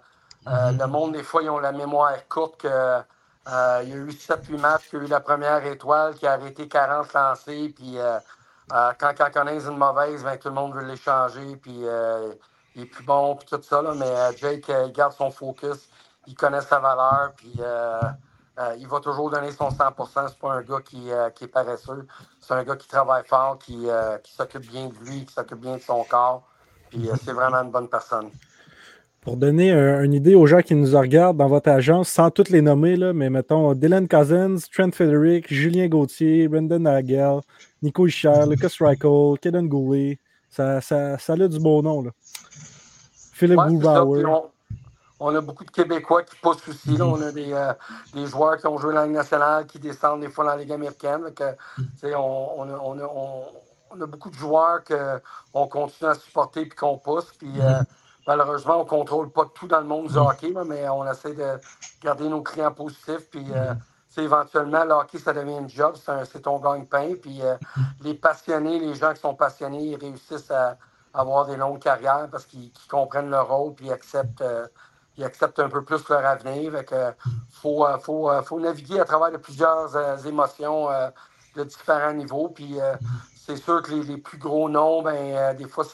euh, 0.49 0.73
Mhm. 0.73 0.79
le 0.79 0.87
monde, 0.89 1.13
des 1.15 1.25
fois, 1.25 1.43
ils 1.43 1.51
ont 1.51 1.59
la 1.61 1.73
mémoire 1.73 2.15
courte 2.29 2.63
que 2.63 2.69
euh, 2.69 3.81
il 3.85 3.91
y 3.91 3.95
a 3.95 3.97
eu 3.97 4.11
7-8 4.11 4.59
matchs, 4.59 4.89
qu'il 4.91 5.01
y 5.01 5.03
a 5.03 5.07
eu 5.07 5.09
la 5.09 5.21
première 5.21 5.65
étoile 5.67 6.15
qui 6.17 6.27
a 6.27 6.35
arrêté 6.35 6.69
40 6.69 7.13
lancés, 7.15 7.73
puis 7.77 7.99
quand 9.01 9.15
on 9.21 9.31
connaît 9.33 9.65
une 9.67 9.79
mauvaise, 9.79 10.25
ben, 10.25 10.39
tout 10.39 10.49
le 10.49 10.55
monde 10.55 10.75
veut 10.75 10.85
l'échanger, 10.85 11.57
puis 11.57 11.85
il 12.77 12.83
est 12.83 12.87
plus 12.87 13.05
bon, 13.05 13.37
puis 13.37 13.47
tout 13.49 13.63
ça. 13.63 13.83
Là, 13.83 13.95
mais 13.95 14.37
Jake, 14.39 14.67
il 14.69 14.93
garde 14.93 15.15
son 15.15 15.31
focus, 15.31 15.89
il 16.27 16.35
connaît 16.37 16.63
sa 16.63 16.81
valeur, 16.81 17.33
puis 17.37 17.61
euh, 18.59 18.75
il 18.79 18.87
va 18.89 19.01
toujours 19.01 19.31
donner 19.31 19.51
son 19.53 19.69
100% 19.69 20.29
C'est 20.29 20.39
pas 20.39 20.53
un 20.53 20.63
gars 20.63 20.81
qui, 20.85 21.11
euh, 21.11 21.31
qui 21.31 21.45
est 21.45 21.49
paresseux. 21.49 22.07
C'est 22.41 22.55
un 22.55 22.65
gars 22.65 22.77
qui 22.77 22.89
travaille 22.89 23.23
fort, 23.25 23.59
qui, 23.59 23.89
euh, 23.89 24.19
qui 24.19 24.33
s'occupe 24.35 24.69
bien 24.69 24.89
de 24.89 24.95
lui, 25.09 25.25
qui 25.25 25.33
s'occupe 25.33 25.61
bien 25.61 25.77
de 25.77 25.81
son 25.83 26.03
corps. 26.05 26.43
Puis 26.91 27.09
c'est 27.25 27.33
vraiment 27.33 27.59
une 27.59 27.71
bonne 27.71 27.89
personne. 27.89 28.31
Pour 29.21 29.37
donner 29.37 29.73
un- 29.73 30.03
une 30.03 30.15
idée 30.15 30.35
aux 30.35 30.47
gens 30.47 30.63
qui 30.63 30.75
nous 30.75 30.97
regardent 30.99 31.37
dans 31.37 31.49
votre 31.49 31.69
agence, 31.69 32.09
sans 32.09 32.31
toutes 32.31 32.49
les 32.49 32.63
nommer, 32.63 32.97
là, 32.97 33.13
mais 33.13 33.29
mettons 33.29 33.75
Dylan 33.75 34.09
Cousins, 34.09 34.57
Trent 34.73 34.91
Frederick, 34.93 35.53
Julien 35.53 35.87
Gauthier, 35.89 36.49
Brendan 36.49 36.83
Nagel, 36.83 37.41
Nico 37.83 38.07
Ischer, 38.07 38.45
Lucas 38.49 38.75
Reichel, 38.81 39.39
Kaden 39.41 39.69
Goulet. 39.69 40.19
Ça, 40.49 40.81
ça, 40.81 41.19
ça 41.19 41.35
a 41.35 41.49
du 41.49 41.59
beau 41.61 41.83
nom. 41.83 42.03
Là. 42.03 42.11
Philip 43.33 43.59
Ouais. 43.59 44.23
On, 45.21 45.35
a 45.37 45.41
beaucoup 45.41 45.65
de 45.65 45.71
Québécois 45.71 46.25
qui 46.25 46.37
poussent 46.37 46.69
aussi. 46.69 46.97
là. 46.97 47.07
On 47.07 47.21
a 47.23 47.33
des, 47.33 47.53
euh, 47.53 47.73
des 48.15 48.27
joueurs 48.27 48.59
qui 48.59 48.67
ont 48.69 48.79
joué 48.79 48.95
dans 48.95 49.01
la 49.01 49.07
Ligue 49.07 49.17
nationale, 49.17 49.67
qui 49.67 49.79
descendent 49.79 50.21
des 50.23 50.31
fois 50.31 50.45
dans 50.45 50.53
la 50.53 50.59
Ligue 50.59 50.73
américaine. 50.73 51.33
Tu 51.37 51.45
sais, 52.01 52.15
on, 52.15 52.61
on 52.61 52.69
a, 52.75 52.79
on, 52.79 52.99
a, 53.01 53.05
on- 53.05 53.45
on 53.93 54.01
a 54.03 54.07
beaucoup 54.07 54.31
de 54.31 54.37
joueurs 54.37 54.81
qu'on 54.85 55.69
continue 55.69 56.11
à 56.11 56.15
supporter 56.15 56.63
et 56.63 56.69
qu'on 56.71 56.99
pousse. 56.99 57.33
Puis, 57.39 57.53
euh, 57.61 57.81
malheureusement, 58.27 58.77
on 58.79 58.85
ne 58.85 58.89
contrôle 58.91 59.31
pas 59.33 59.47
tout 59.55 59.69
dans 59.69 59.81
le 59.81 59.87
monde 59.87 60.09
du 60.09 60.17
hockey, 60.19 60.51
là, 60.51 60.65
mais 60.65 60.89
on 60.89 61.11
essaie 61.11 61.35
de 61.35 61.61
garder 62.03 62.29
nos 62.29 62.43
clients 62.43 62.73
positifs. 62.73 63.31
Puis, 63.31 63.47
euh, 63.53 63.75
éventuellement, 64.19 64.85
le 64.85 64.93
hockey, 64.93 65.19
ça 65.19 65.33
devient 65.33 65.59
un 65.59 65.69
job, 65.69 65.97
c'est 66.33 66.43
ton 66.43 66.59
gagne-pain. 66.61 67.15
Puis, 67.23 67.43
euh, 67.43 67.57
les 68.03 68.15
passionnés, 68.15 68.81
les 68.81 68.95
gens 68.97 69.15
qui 69.15 69.21
sont 69.21 69.35
passionnés, 69.35 69.85
ils 69.85 69.97
réussissent 69.97 70.51
à 70.51 70.77
avoir 71.15 71.47
des 71.47 71.57
longues 71.57 71.81
carrières 71.81 72.29
parce 72.31 72.47
qu'ils 72.47 72.73
comprennent 72.91 73.31
leur 73.31 73.49
rôle 73.49 73.75
puis 73.75 73.91
acceptent, 73.93 74.43
euh, 74.43 74.67
ils 75.19 75.25
acceptent 75.25 75.59
un 75.59 75.69
peu 75.69 75.85
plus 75.85 76.09
leur 76.09 76.25
avenir. 76.25 76.85
Que 76.87 77.13
faut, 77.51 77.85
euh, 77.85 77.99
faut, 77.99 78.31
euh, 78.31 78.41
faut 78.43 78.61
naviguer 78.61 79.01
à 79.01 79.05
travers 79.05 79.33
de 79.33 79.37
plusieurs 79.37 79.95
euh, 79.97 80.17
émotions 80.19 80.87
de 81.57 81.65
différents 81.65 82.13
niveaux. 82.13 82.49
Puis 82.49 82.77
c'est 83.35 83.57
sûr 83.57 83.83
que 83.83 83.91
les, 83.91 84.03
les 84.05 84.19
plus 84.19 84.39
gros 84.39 84.69
noms, 84.69 85.03
ben, 85.03 85.55
des 85.57 85.67
fois, 85.67 85.85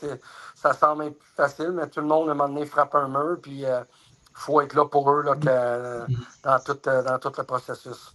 ça 0.55 0.73
semble 0.75 1.05
être 1.05 1.19
plus 1.19 1.33
facile, 1.35 1.73
mais 1.73 1.87
tout 1.89 2.01
le 2.01 2.07
monde, 2.07 2.29
à 2.29 2.33
un 2.33 2.35
moment 2.35 2.53
donné, 2.53 2.67
frappe 2.67 2.95
un 2.95 3.09
mur. 3.09 3.39
Puis 3.43 3.61
il 3.63 3.85
faut 4.35 4.61
être 4.61 4.75
là 4.75 4.85
pour 4.85 5.11
eux 5.11 5.23
là, 5.23 5.35
dans, 6.43 6.59
tout, 6.61 6.79
dans 6.85 7.19
tout 7.19 7.33
le 7.39 7.45
processus. 7.45 8.15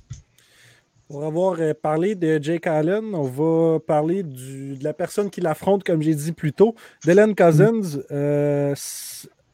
Pour 1.07 1.25
avoir 1.25 1.57
parlé 1.81 2.13
de 2.13 2.37
Jake 2.39 2.67
Allen, 2.67 3.15
on 3.15 3.23
va 3.23 3.79
parler 3.79 4.21
du- 4.21 4.77
de 4.77 4.83
la 4.83 4.93
personne 4.93 5.31
qui 5.31 5.41
l'affronte, 5.41 5.83
comme 5.83 6.03
j'ai 6.03 6.13
dit 6.13 6.33
plus 6.33 6.53
tôt. 6.53 6.75
Dylan 7.03 7.33
Cousins 7.33 7.97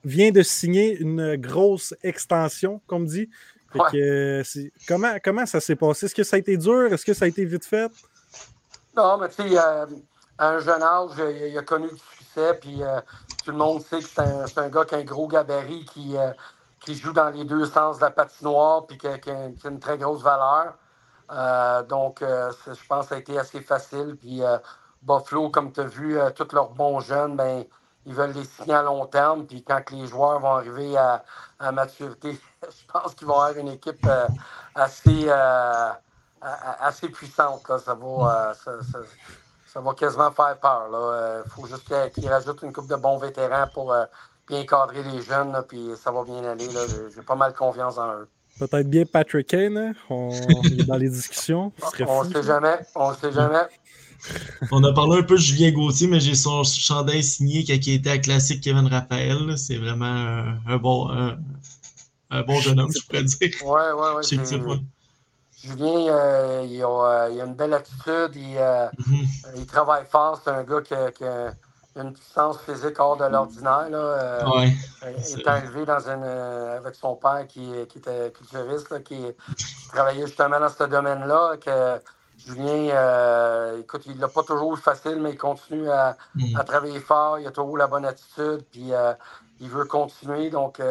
vient 0.05 0.31
de 0.31 0.41
signer 0.43 0.95
une 0.97 1.35
grosse 1.35 1.93
extension, 2.03 2.79
comme 2.87 3.05
dit. 3.05 3.29
Fait 3.73 3.79
Ouais. 3.79 3.91
que, 3.91 3.97
euh, 4.57 4.69
comment, 4.87 5.15
comment 5.21 5.45
ça 5.45 5.59
s'est 5.59 5.75
passé? 5.75 6.05
Est-ce 6.05 6.15
que 6.15 6.23
ça 6.23 6.37
a 6.37 6.39
été 6.39 6.55
dur? 6.55 6.93
Est-ce 6.93 7.03
que 7.05 7.13
ça 7.13 7.25
a 7.25 7.27
été 7.27 7.43
vite 7.43 7.65
fait? 7.65 7.91
Non, 8.95 9.17
mais 9.17 9.27
tu 9.27 9.35
sais, 9.35 9.57
euh, 9.57 9.85
à 10.37 10.49
un 10.51 10.59
jeune 10.59 10.81
âge, 10.81 11.11
il, 11.17 11.47
il 11.49 11.57
a 11.57 11.61
connu 11.63 11.89
du 11.89 11.99
succès, 12.17 12.53
puis 12.61 12.81
euh, 12.81 13.01
tout 13.43 13.51
le 13.51 13.57
monde 13.57 13.81
sait 13.81 13.99
que 13.99 14.05
c'est 14.05 14.57
un, 14.59 14.69
gars 14.69 14.85
qui 14.85 14.95
a 14.95 14.99
un 14.99 15.03
gros 15.03 15.27
gabarit, 15.27 15.83
qui, 15.85 16.15
euh, 16.15 16.31
qui 16.79 16.95
joue 16.95 17.11
dans 17.11 17.29
les 17.31 17.43
deux 17.43 17.65
sens 17.65 17.97
de 17.97 18.01
la 18.03 18.11
patinoire, 18.11 18.85
puis 18.85 18.97
qui, 18.97 19.07
a- 19.07 19.17
qui 19.17 19.31
a 19.31 19.49
qui 19.49 19.67
a 19.67 19.69
une 19.69 19.79
très 19.79 19.97
grosse 19.97 20.21
valeur. 20.21 20.75
Donc, 21.89 22.19
je 22.21 22.87
pense 22.87 23.05
que 23.05 23.09
ça 23.09 23.15
a 23.15 23.17
été 23.17 23.37
assez 23.37 23.59
facile. 23.59 24.15
Puis 24.21 24.41
Buffalo, 25.01 25.49
comme 25.49 25.73
tu 25.73 25.79
as 25.79 25.85
vu, 25.85 26.17
tous 26.35 26.53
leurs 26.53 26.69
bons 26.69 26.99
jeunes, 26.99 27.35
ben, 27.35 27.65
ils 28.05 28.13
veulent 28.13 28.31
les 28.33 28.45
signer 28.45 28.73
à 28.75 28.81
long 28.83 29.05
terme. 29.05 29.45
Puis 29.45 29.63
quand 29.63 29.81
les 29.91 30.07
joueurs 30.07 30.39
vont 30.39 30.55
arriver 30.55 30.95
à, 30.97 31.23
à 31.59 31.71
maturité, 31.71 32.39
je 32.63 32.91
pense 32.91 33.13
qu'ils 33.15 33.27
vont 33.27 33.39
avoir 33.39 33.57
une 33.57 33.69
équipe 33.69 34.05
euh, 34.07 34.27
assez, 34.75 35.25
euh, 35.27 35.89
assez 36.41 37.09
puissante. 37.09 37.67
là. 37.69 37.79
Ça, 37.79 37.93
va, 37.93 38.05
euh, 38.49 38.53
ça, 38.53 38.71
ça- 38.91 38.99
ça 39.67 39.81
va 39.81 39.93
quasiment 39.93 40.31
faire 40.31 40.57
peur. 40.57 41.43
Il 41.45 41.51
faut 41.51 41.65
juste 41.67 41.91
qu'ils 42.13 42.29
rajoutent 42.29 42.61
une 42.61 42.71
coupe 42.71 42.87
de 42.87 42.95
bons 42.95 43.17
vétérans 43.17 43.67
pour 43.73 43.93
bien 44.47 44.65
cadrer 44.65 45.03
les 45.03 45.21
jeunes, 45.21 45.51
là, 45.51 45.63
puis 45.63 45.91
ça 46.01 46.11
va 46.11 46.23
bien 46.23 46.43
aller. 46.45 46.69
J'ai 47.13 47.21
pas 47.21 47.35
mal 47.35 47.53
confiance 47.53 47.97
en 47.97 48.13
eux. 48.13 48.29
Peut-être 48.57 48.89
bien 48.89 49.03
Patrick 49.05 49.47
Kane, 49.47 49.75
hein? 49.77 49.91
On 50.09 50.29
il 50.63 50.79
est 50.79 50.85
dans 50.85 50.95
les 50.95 51.09
discussions. 51.09 51.73
On 52.07 52.23
ne 52.23 52.31
sait 52.33 52.43
jamais. 52.43 52.79
On 52.95 53.11
ne 53.11 53.15
sait 53.17 53.31
jamais. 53.33 53.67
On 54.71 54.83
a 54.83 54.93
parlé 54.93 55.19
un 55.19 55.23
peu 55.23 55.35
de 55.35 55.41
Julien 55.41 55.71
Gauthier, 55.71 56.07
mais 56.07 56.19
j'ai 56.19 56.35
son 56.35 56.63
chandail 56.63 57.23
signé 57.23 57.63
quand 57.63 57.73
il 57.73 57.93
était 57.93 58.11
à 58.11 58.17
Classique 58.17 58.61
Kevin 58.61 58.87
Raphaël. 58.87 59.57
C'est 59.57 59.77
vraiment 59.77 60.05
un, 60.67 60.77
bon, 60.77 61.09
un, 61.09 62.41
bon 62.43 62.59
jeune 62.59 62.79
homme, 62.79 62.91
je 62.91 63.05
pourrais 63.05 63.23
dire. 63.23 63.49
Oui, 63.63 63.81
oui, 63.95 64.59
oui. 64.65 64.79
Julien, 65.65 66.07
euh, 66.09 66.67
il, 66.69 66.83
a, 66.83 67.29
il, 67.29 67.41
a, 67.41 67.45
une 67.45 67.53
belle 67.53 67.73
attitude. 67.73 68.35
Il, 68.35 68.57
euh, 68.57 68.87
mm-hmm. 68.87 69.27
il 69.57 69.65
travaille 69.65 70.05
fort. 70.05 70.39
C'est 70.43 70.51
un 70.51 70.63
gars 70.63 70.81
qui, 70.81 70.93
qui 71.17 71.23
a 71.23 71.53
une 71.95 72.13
puissance 72.13 72.57
physique 72.61 72.99
hors 72.99 73.17
de 73.17 73.25
l'ordinaire. 73.25 73.87
Euh, 73.91 74.45
ouais, 74.49 74.73
il 75.03 75.39
est 75.39 75.47
arrivé 75.47 75.85
dans 75.85 76.07
une, 76.07 76.23
avec 76.23 76.95
son 76.95 77.15
père 77.15 77.45
qui, 77.47 77.67
qui 77.89 77.97
était 77.97 78.31
culturiste, 78.31 79.03
qui, 79.03 79.17
travaillait 79.89 80.27
justement 80.27 80.59
dans 80.59 80.69
ce 80.69 80.83
domaine-là. 80.83 81.57
Que 81.57 82.01
Julien, 82.45 83.77
écoute, 83.79 84.03
il 84.05 84.19
l'a 84.19 84.27
pas 84.27 84.43
toujours 84.43 84.77
facile, 84.77 85.19
mais 85.21 85.31
il 85.31 85.37
continue 85.37 85.89
à, 85.89 86.15
mm. 86.35 86.55
à, 86.57 86.63
travailler 86.63 86.99
fort. 86.99 87.39
Il 87.39 87.47
a 87.47 87.51
toujours 87.51 87.77
la 87.77 87.87
bonne 87.87 88.05
attitude. 88.05 88.63
Puis 88.71 88.91
il 89.59 89.69
veut 89.69 89.85
continuer. 89.85 90.49
Donc, 90.49 90.81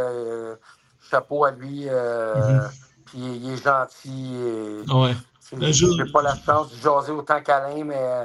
chapeau 1.00 1.44
à 1.44 1.50
lui. 1.50 1.86
Mm-hmm 1.86 2.70
il 3.14 3.52
est 3.52 3.62
gentil. 3.62 4.84
Ouais. 4.92 5.14
J'ai 5.52 6.12
pas 6.12 6.22
la 6.22 6.34
chance 6.34 6.72
de 6.72 6.76
jaser 6.76 7.12
autant 7.12 7.40
qu'Alain, 7.42 7.84
mais 7.84 7.96
euh, 7.98 8.24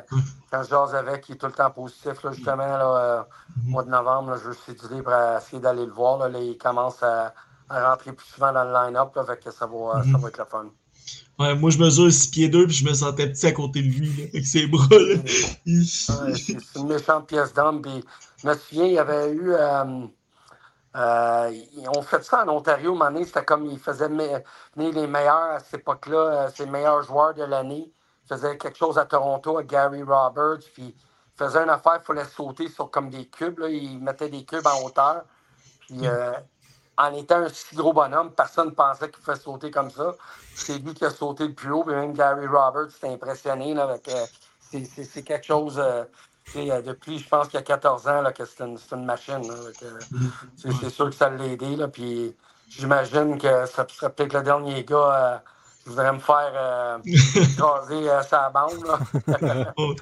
quand 0.50 0.64
je 0.64 0.70
jase 0.70 0.96
avec, 0.96 1.28
il 1.30 1.34
est 1.34 1.38
tout 1.38 1.48
le 1.48 1.52
temps 1.52 1.70
positif. 1.70 2.24
Là, 2.24 2.32
justement, 2.32 2.66
là, 2.66 2.98
euh, 2.98 3.22
au 3.66 3.70
mois 3.70 3.84
de 3.84 3.90
novembre, 3.90 4.38
je 4.44 4.52
suis 4.52 4.74
décidé 4.74 5.02
pour 5.02 5.14
essayer 5.14 5.62
d'aller 5.62 5.86
le 5.86 5.92
voir. 5.92 6.18
Là, 6.30 6.40
il 6.40 6.58
commence 6.58 7.04
à, 7.04 7.34
rentrer 7.70 8.14
plus 8.14 8.26
souvent 8.26 8.52
dans 8.52 8.64
le 8.64 8.74
line-up, 8.74 9.14
que 9.14 9.52
ça 9.52 9.68
va, 9.68 10.02
ça 10.04 10.18
va 10.18 10.30
être 10.30 10.40
le 10.40 10.46
fun. 10.46 10.66
Ouais, 11.40 11.56
moi, 11.56 11.70
je 11.70 11.80
mesure 11.80 12.12
6 12.12 12.28
pieds 12.28 12.50
2 12.50 12.68
puis 12.68 12.76
je 12.76 12.86
me 12.86 12.94
sentais 12.94 13.28
petit 13.28 13.48
à 13.48 13.52
côté 13.54 13.82
de 13.82 13.88
lui, 13.88 14.30
avec 14.34 14.46
ses 14.46 14.68
bras. 14.68 14.88
c'est 15.66 16.76
une 16.76 16.88
méchante 16.88 17.28
pièce 17.28 17.54
d'homme. 17.54 17.82
Je 18.38 18.48
me 18.48 18.54
souviens, 18.56 18.86
il 18.86 18.94
y 18.94 19.00
avait 19.00 19.32
eu. 19.32 19.54
Euh, 19.54 20.08
euh, 20.96 21.52
ont 21.96 22.02
fait 22.02 22.24
ça 22.24 22.44
en 22.44 22.50
Ontario, 22.50 22.98
donné, 22.98 23.24
c'était 23.24 23.46
comme 23.46 23.66
ils 23.68 23.80
faisaient 23.80 24.08
venir 24.08 24.42
les 24.76 25.08
meilleurs 25.08 25.52
à 25.52 25.60
cette 25.60 25.82
époque-là, 25.82 26.18
euh, 26.18 26.50
ces 26.54 26.66
meilleurs 26.66 27.04
joueurs 27.04 27.34
de 27.36 27.44
l'année. 27.44 27.92
Ils 28.26 28.28
faisaient 28.28 28.58
quelque 28.58 28.78
chose 28.78 28.98
à 28.98 29.06
Toronto 29.06 29.58
avec 29.58 29.70
Gary 29.70 30.02
Roberts, 30.02 30.66
puis 30.74 30.96
ils 30.96 31.38
faisaient 31.38 31.64
une 31.64 31.70
affaire, 31.70 32.00
il 32.02 32.06
fallait 32.06 32.26
sauter 32.26 32.70
sur 32.70 32.90
comme 32.90 33.10
des 33.10 33.28
cubes. 33.28 33.60
Là. 33.60 33.70
Ils 33.70 34.00
mettaient 34.00 34.30
des 34.30 34.44
cubes 34.44 34.66
en 34.66 34.84
hauteur. 34.84 35.24
Puis 35.82 36.08
euh, 36.08 36.34
en 37.00 37.14
étant 37.14 37.38
un 37.38 37.50
si 37.50 37.76
gros 37.76 37.94
bonhomme, 37.94 38.32
personne 38.32 38.68
ne 38.68 38.74
pensait 38.74 39.10
qu'il 39.10 39.24
pouvait 39.24 39.38
sauter 39.38 39.72
comme 39.72 39.90
ça. 39.90 40.16
C'est 40.54 40.78
lui 40.80 40.94
qui 40.94 41.06
a 41.06 41.10
sauté 41.10 41.48
le 41.48 41.54
plus 41.54 41.72
haut, 41.72 41.84
puis 41.84 41.96
même 41.96 42.14
Gary 42.14 42.46
Roberts 42.46 42.92
s'était 42.92 43.08
impressionné. 43.08 43.74
Là, 43.74 43.84
avec, 43.84 44.10
c'est 44.70 45.24
quelque 45.24 45.46
chose 45.46 45.82
depuis, 46.54 47.20
je 47.20 47.28
pense 47.28 47.48
qu'il 47.48 47.60
y 47.60 47.64
a 47.64 47.66
14 47.66 48.08
ans, 48.08 48.22
là, 48.22 48.34
que 48.34 48.44
c'est 48.46 48.64
une, 48.64 48.78
une, 48.92 49.06
machine. 49.06 49.42
C'est 50.58 50.90
sûr 50.90 51.10
que 51.10 51.16
ça 51.16 51.30
l'a 51.30 51.46
aidé. 51.46 51.78
Là, 51.78 51.88
puis 51.88 52.36
j'imagine 52.70 53.38
que 53.38 53.66
ça 53.66 53.88
serait 53.88 54.12
peut-être 54.12 54.34
le 54.34 54.44
dernier 54.44 54.84
gars 54.84 55.42
qui 55.80 55.90
voudrait 55.90 56.14
me 56.14 56.20
faire 56.20 56.52
euh, 56.54 56.98
écraser 57.06 58.10
euh, 58.10 58.22
sa 58.24 58.50
bande. 58.50 58.86
Là. 58.86 59.00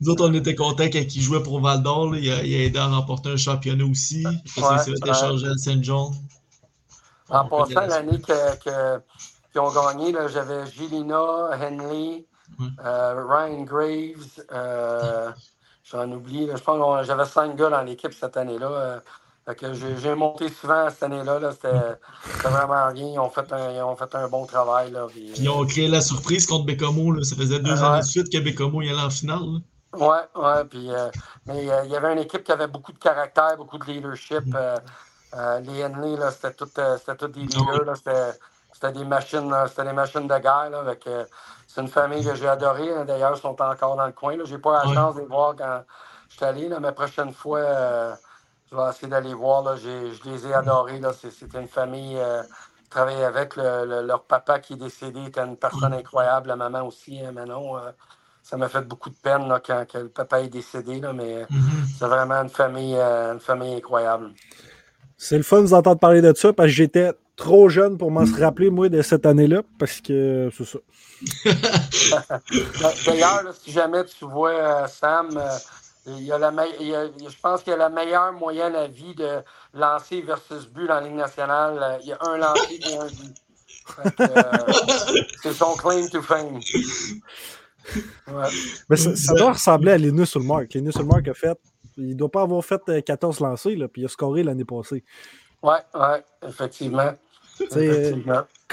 Nous 0.00 0.10
autres, 0.10 0.28
on 0.28 0.34
était 0.34 0.54
contents 0.54 0.84
quand 0.84 1.14
il 1.14 1.20
jouait 1.20 1.42
pour 1.42 1.60
Val 1.60 1.82
d'Or. 1.82 2.16
Il, 2.16 2.30
a, 2.30 2.44
aidé 2.44 2.78
à 2.78 2.86
remporter 2.86 3.30
un 3.30 3.36
championnat 3.36 3.84
aussi. 3.84 4.24
Ouais, 4.56 4.78
s'est 4.78 4.92
échangé 5.06 5.46
à 5.48 5.56
Saint 5.56 5.82
John. 5.82 6.12
En 7.30 7.46
passant, 7.46 7.86
l'année 7.86 8.20
que, 8.20 8.56
que, 8.62 9.00
qu'ils 9.50 9.60
ont 9.60 9.72
gagné, 9.72 10.14
j'avais 10.28 10.66
Gilina, 10.66 11.50
Henley, 11.58 12.26
euh, 12.84 13.24
Ryan 13.26 13.62
Graves, 13.62 14.44
euh, 14.52 15.32
j'en 15.84 16.10
oublie. 16.12 16.48
je 16.54 16.62
pense 16.62 17.00
que 17.00 17.06
j'avais 17.06 17.24
cinq 17.24 17.56
gars 17.56 17.70
dans 17.70 17.82
l'équipe 17.82 18.12
cette 18.12 18.36
année-là. 18.36 19.02
Euh, 19.46 19.96
j'ai 20.00 20.14
monté 20.14 20.48
souvent 20.48 20.88
cette 20.88 21.02
année-là. 21.02 21.38
-là, 21.38 21.52
C'était 21.52 22.48
vraiment 22.48 22.88
rien. 22.88 23.08
Ils 23.14 23.18
ont 23.18 23.28
fait 23.28 23.52
un, 23.52 23.72
ils 23.72 23.82
ont 23.82 23.96
fait 23.96 24.14
un 24.14 24.28
bon 24.28 24.46
travail. 24.46 24.90
Là, 24.90 25.06
ils 25.14 25.48
ont 25.48 25.66
créé 25.66 25.88
la 25.88 26.00
surprise 26.00 26.46
contre 26.46 26.64
Bécomo. 26.64 27.22
Ça 27.22 27.36
faisait 27.36 27.58
deux 27.58 27.82
années 27.82 28.00
de 28.00 28.06
suite 28.06 28.32
que 28.32 28.38
Bécomo 28.38 28.80
y 28.82 28.88
allait 28.88 29.00
en 29.00 29.10
finale. 29.10 29.60
Oui, 29.92 30.16
ouais, 30.34 30.64
puis, 30.68 30.90
mais 31.46 31.62
il 31.62 31.90
y 31.90 31.96
avait 31.96 32.12
une 32.12 32.18
équipe 32.18 32.42
qui 32.42 32.52
avait 32.52 32.66
beaucoup 32.66 32.92
de 32.92 32.98
caractère, 32.98 33.56
beaucoup 33.56 33.78
de 33.78 33.84
leadership. 33.84 34.44
Mm. 34.44 35.60
les 35.66 35.84
Henley, 35.84 36.16
c'était 36.32 36.54
tous 36.54 36.66
tout 37.18 37.28
des 37.28 37.46
ah 37.54 37.72
leaders. 37.72 37.96
C'était 38.74 38.92
des 38.92 39.04
machines, 39.04 39.54
c'était 39.68 39.84
des 39.84 39.92
machines 39.92 40.26
de 40.26 40.38
guerre. 40.38 40.70
C'est 41.68 41.80
une 41.80 41.88
famille 41.88 42.24
que 42.24 42.34
j'ai 42.34 42.48
adorée. 42.48 42.92
Hein. 42.92 43.04
D'ailleurs, 43.04 43.34
ils 43.36 43.40
sont 43.40 43.60
encore 43.60 43.96
dans 43.96 44.06
le 44.06 44.12
coin. 44.12 44.36
Je 44.44 44.52
n'ai 44.52 44.58
pas 44.58 44.84
la 44.84 44.92
chance 44.92 45.14
de 45.14 45.20
les 45.20 45.26
voir 45.26 45.54
quand 45.56 45.84
je 46.28 46.36
suis 46.36 46.44
allé. 46.44 46.68
Là, 46.68 46.80
mais 46.80 46.92
prochaine 46.92 47.32
fois, 47.32 48.16
euh, 48.78 48.86
je 48.86 48.86
vais 48.86 48.90
essayer 48.90 49.08
d'aller 49.08 49.34
voir. 49.34 49.76
Je 49.76 50.30
les 50.30 50.46
ai 50.46 50.54
adorés. 50.54 51.00
C'était 51.30 51.60
une 51.60 51.68
famille. 51.68 52.16
Euh, 52.18 52.42
travailler 52.90 53.24
avec. 53.24 53.56
leur 53.56 54.22
papa 54.24 54.60
qui 54.60 54.74
est 54.74 54.76
décédé 54.76 55.24
était 55.26 55.40
une 55.40 55.56
personne 55.56 55.92
incroyable. 55.92 56.48
La 56.48 56.56
maman 56.56 56.86
aussi, 56.86 57.20
hein, 57.20 57.32
Manon. 57.32 57.76
Euh, 57.76 57.90
ça 58.42 58.58
m'a 58.58 58.68
fait 58.68 58.82
beaucoup 58.82 59.08
de 59.08 59.16
peine 59.16 59.52
quand 59.66 59.86
le 59.94 60.08
papa 60.08 60.42
est 60.42 60.48
décédé. 60.48 61.00
mais 61.14 61.44
mm-hmm. 61.44 61.98
c'est 61.98 62.06
vraiment 62.06 62.42
une 62.42 62.50
famille, 62.50 62.96
une 62.96 63.40
famille 63.40 63.74
incroyable. 63.74 64.32
C'est 65.16 65.38
le 65.38 65.42
fun 65.42 65.62
de 65.62 65.66
vous 65.66 65.74
entendre 65.74 65.98
parler 65.98 66.20
de 66.20 66.34
ça 66.34 66.52
parce 66.52 66.68
que 66.68 66.74
j'étais 66.74 67.12
trop 67.36 67.68
jeune 67.68 67.98
pour 67.98 68.10
m'en 68.10 68.26
se 68.26 68.38
rappeler, 68.38 68.70
moi, 68.70 68.88
de 68.88 69.02
cette 69.02 69.26
année-là, 69.26 69.62
parce 69.78 70.00
que 70.00 70.50
c'est 70.56 70.64
ça. 70.64 70.78
D'ailleurs, 73.06 73.42
si 73.54 73.72
jamais 73.72 74.04
tu 74.04 74.24
vois 74.24 74.50
euh, 74.50 74.86
Sam, 74.86 75.36
euh, 75.36 75.48
il 76.06 76.24
y 76.24 76.32
a 76.32 76.38
la 76.38 76.50
je 76.50 77.40
pense 77.40 77.62
qu'il 77.62 77.70
y 77.70 77.74
a 77.74 77.78
la 77.78 77.88
meilleure 77.88 78.32
moyenne 78.32 78.74
à 78.74 78.86
vie 78.86 79.14
de 79.14 79.40
lancer 79.72 80.20
versus 80.20 80.66
but 80.66 80.86
dans 80.86 80.94
la 80.94 81.00
Ligue 81.02 81.16
nationale. 81.16 81.78
Euh, 81.80 81.98
il 82.02 82.08
y 82.08 82.12
a 82.12 82.18
un 82.20 82.36
lancer 82.36 82.80
et 82.86 82.96
un 82.96 83.06
but. 83.06 83.34
c'est 85.42 85.52
son 85.52 85.74
claim 85.76 86.08
to 86.08 86.22
fame. 86.22 86.60
Mais 88.88 88.96
ça, 88.96 89.34
doit 89.34 89.52
ressembler 89.52 89.92
à 89.92 89.98
Linus 89.98 90.34
Ulmark. 90.34 90.72
Linus 90.74 90.96
Ulmark 90.96 91.28
a 91.28 91.34
fait. 91.34 91.58
Il 91.96 92.08
ne 92.08 92.14
doit 92.14 92.30
pas 92.30 92.42
avoir 92.42 92.64
fait 92.64 93.04
14 93.04 93.40
lancés, 93.40 93.76
là, 93.76 93.88
puis 93.88 94.02
il 94.02 94.04
a 94.06 94.08
scoré 94.08 94.42
l'année 94.42 94.64
passée. 94.64 95.04
Oui, 95.62 95.76
oui, 95.94 96.48
effectivement. 96.48 97.12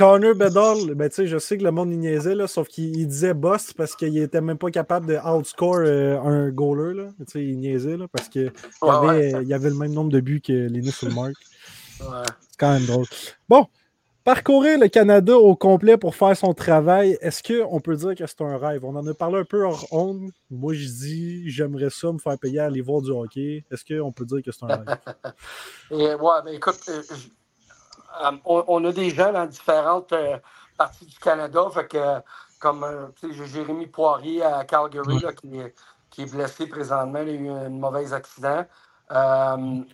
Connor 0.01 0.33
Bedall, 0.33 0.95
ben, 0.95 1.11
je 1.15 1.37
sais 1.37 1.59
que 1.59 1.63
le 1.63 1.69
monde 1.69 1.93
y 1.93 1.97
niaisait, 1.97 2.33
là, 2.33 2.47
sauf 2.47 2.67
qu'il 2.67 3.07
disait 3.07 3.35
boss 3.35 3.71
parce 3.71 3.95
qu'il 3.95 4.17
était 4.17 4.41
même 4.41 4.57
pas 4.57 4.71
capable 4.71 5.05
de 5.05 5.15
outscore 5.15 5.83
euh, 5.85 6.19
un 6.19 6.49
goaler. 6.49 6.95
Là. 6.95 7.09
Il 7.35 7.59
niaisait 7.59 7.97
là, 7.97 8.07
parce 8.11 8.27
qu'il 8.27 8.51
avait, 8.81 9.43
y 9.43 9.53
avait 9.53 9.69
le 9.69 9.75
même 9.75 9.93
nombre 9.93 10.11
de 10.11 10.19
buts 10.19 10.41
que 10.41 10.53
Linus 10.53 11.03
Ulmark. 11.03 11.33
Ouais. 12.01 12.23
C'est 12.49 12.57
quand 12.57 12.73
même 12.73 12.85
drôle. 12.87 13.05
Bon, 13.47 13.67
parcourir 14.23 14.79
le 14.79 14.87
Canada 14.87 15.37
au 15.37 15.55
complet 15.55 15.97
pour 15.97 16.15
faire 16.15 16.35
son 16.35 16.55
travail, 16.55 17.15
est-ce 17.21 17.43
qu'on 17.43 17.79
peut 17.79 17.95
dire 17.95 18.15
que 18.15 18.25
c'est 18.25 18.41
un 18.41 18.57
rêve? 18.57 18.83
On 18.83 18.95
en 18.95 19.05
a 19.05 19.13
parlé 19.13 19.37
un 19.37 19.45
peu 19.45 19.63
hors 19.63 19.85
onde. 19.91 20.31
Moi, 20.49 20.73
je 20.73 20.87
dis, 20.87 21.51
j'aimerais 21.51 21.91
ça 21.91 22.11
me 22.11 22.17
faire 22.17 22.39
payer 22.39 22.57
à 22.57 22.65
aller 22.65 22.81
voir 22.81 23.03
du 23.03 23.11
hockey. 23.11 23.65
Est-ce 23.69 23.85
qu'on 23.85 24.11
peut 24.11 24.25
dire 24.25 24.41
que 24.43 24.51
c'est 24.51 24.63
un 24.63 24.77
rêve? 24.77 24.97
Et, 25.91 26.15
ouais, 26.15 26.41
ben, 26.43 26.55
écoute, 26.55 26.79
euh, 26.89 27.03
euh, 28.23 28.31
on, 28.45 28.85
a 28.85 28.91
des 28.91 29.09
gens 29.09 29.31
dans 29.31 29.45
différentes 29.45 30.11
euh, 30.13 30.37
parties 30.77 31.05
du 31.05 31.17
Canada. 31.17 31.63
Fait 31.73 31.87
que, 31.87 32.19
comme 32.59 32.83
euh, 32.83 33.07
j'ai 33.21 33.45
Jérémy 33.45 33.87
Poirier 33.87 34.43
à 34.43 34.63
Calgary 34.65 35.23
qui, 36.09 36.21
est, 36.21 36.31
blessé 36.31 36.67
présentement. 36.67 37.21
Il 37.21 37.29
a 37.29 37.33
eu 37.33 37.49
un 37.49 37.69
mauvais 37.69 38.13
accident. 38.13 38.65
on 39.09 39.85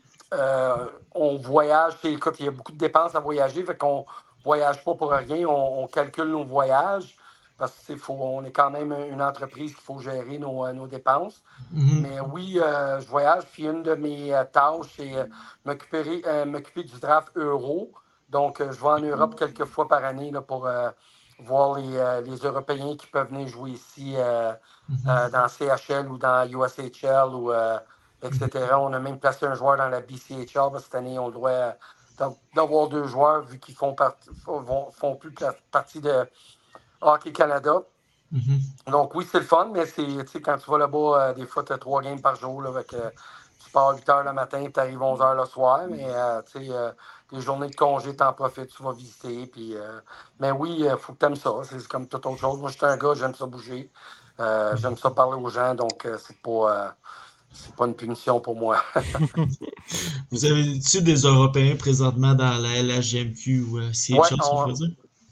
voyage. 1.38 1.94
Écoute, 2.04 2.36
il 2.40 2.46
y 2.46 2.50
a 2.50 2.52
beaucoup 2.52 2.72
de 2.72 2.78
dépenses 2.78 3.16
à 3.16 3.20
voyager. 3.20 3.64
Fait 3.64 3.78
qu'on 3.78 4.06
voyage 4.44 4.84
pas 4.84 4.96
pour 4.96 5.12
rien. 5.12 5.48
On, 5.48 5.88
calcule 5.88 6.30
nos 6.30 6.44
voyages 6.44 7.16
parce 7.58 7.92
qu'on 8.06 8.44
est 8.44 8.52
quand 8.52 8.70
même 8.70 8.94
une 9.12 9.22
entreprise 9.22 9.74
qu'il 9.74 9.84
faut 9.84 10.00
gérer 10.00 10.38
nos, 10.38 10.88
dépenses. 10.88 11.42
Mm-hmm. 11.74 12.02
Mais 12.02 12.20
oui, 12.20 12.54
je 12.56 13.08
voyage. 13.08 13.46
Puis 13.52 13.64
une 13.64 13.84
de 13.84 13.96
mes 13.96 14.32
tâches, 14.52 14.94
c'est 14.98 15.14
m'occuper 15.66 16.84
du 16.84 17.00
draft 17.00 17.30
euro. 17.36 17.92
Donc, 18.30 18.60
euh, 18.60 18.72
je 18.72 18.80
vais 18.80 18.88
en 18.88 19.00
Europe 19.00 19.36
quelques 19.38 19.66
fois 19.66 19.88
par 19.88 20.04
année 20.04 20.32
là, 20.32 20.42
pour 20.42 20.68
euh, 20.68 20.90
voir 21.40 21.78
euh, 21.78 22.22
les, 22.22 22.38
Européens 22.38 22.96
qui 22.98 23.08
peuvent 23.08 23.30
venir 23.30 23.48
jouer 23.48 23.72
ici 23.72 24.16
mhm. 24.90 25.30
dans 25.32 25.48
CHL 25.48 26.10
ou 26.10 26.18
dans 26.18 26.48
USHL 26.48 27.34
ou 27.34 27.52
etc. 28.22 28.50
On 28.74 28.92
a 28.94 29.00
même 29.00 29.20
placé 29.20 29.46
un 29.46 29.54
joueur 29.54 29.78
dans 29.78 29.90
la 29.90 30.02
BCHL. 30.02 30.80
Cette 30.80 30.96
année, 30.96 31.20
on 31.20 31.30
droit 31.30 31.74
d'avoir 32.56 32.88
deux 32.90 33.06
joueurs 33.06 33.44
vu 33.44 33.60
qu'ils 33.60 33.76
font, 33.76 33.96
font 34.92 35.16
plus 35.16 35.34
partie 35.72 36.02
de 36.02 36.28
Hockey 37.02 37.32
Canada. 37.32 37.82
Mhm. 38.32 38.60
Donc 38.88 39.16
oui, 39.16 39.26
c'est 39.32 39.40
le 39.40 39.46
fun, 39.46 39.70
mais 39.72 39.86
c'est 39.86 40.42
quand 40.42 40.58
tu 40.58 40.70
vas 40.70 40.80
là-bas, 40.80 41.34
des 41.34 41.46
fois, 41.46 41.64
tu 41.64 41.72
as 41.72 41.78
trois 41.78 42.02
games 42.02 42.20
par 42.20 42.36
jour. 42.36 42.62
Là, 42.62 42.70
avec, 42.70 42.88
tu 42.90 43.72
pars 43.72 43.90
à 43.90 43.94
8 43.94 44.06
h 44.06 44.26
le 44.26 44.34
matin, 44.34 44.66
tu 44.74 44.80
arrives 44.80 45.02
11 45.02 45.20
h 45.20 45.36
le 45.36 45.46
soir, 45.46 45.82
mais 45.88 46.08
des 47.32 47.42
journées 47.42 47.68
de 47.68 47.76
congé, 47.76 48.16
t'en 48.16 48.34
profites, 48.34 48.70
tu 48.76 48.84
vas 48.84 48.94
visiter. 48.94 49.48
Puis, 49.48 49.76
euh, 49.76 50.00
mais 50.40 50.52
oui, 50.52 50.78
il 50.80 50.96
faut 50.98 51.14
que 51.14 51.20
tu 51.20 51.26
aimes 51.26 51.36
ça. 51.36 51.52
C'est 51.64 51.88
comme 51.88 52.08
toute 52.08 52.26
autre 52.26 52.40
chose. 52.40 52.60
Moi, 52.60 52.70
je 52.70 52.78
suis 52.78 52.86
un 52.86 52.98
gars, 52.98 53.14
j'aime 53.16 53.36
ça 53.36 53.46
bouger. 53.46 53.92
Euh, 54.40 54.76
j'aime 54.78 54.98
ça 54.98 55.12
parler 55.12 55.42
aux 55.42 55.50
gens, 55.50 55.74
donc 55.74 56.06
euh, 56.06 56.18
c'est 56.24 56.40
pas, 56.42 56.96
c'est 57.52 57.76
pas 57.76 57.88
une 57.88 57.96
punition 57.96 58.40
pour 58.40 58.56
moi. 58.56 58.82
Vous 60.32 60.46
avez-tu 60.46 61.02
des 61.02 61.22
Européens 61.22 61.76
présentement 61.76 62.36
dans 62.36 62.58
la 62.62 62.84
LHGMQ 62.84 63.64
ou 63.64 63.80
on, 63.80 64.74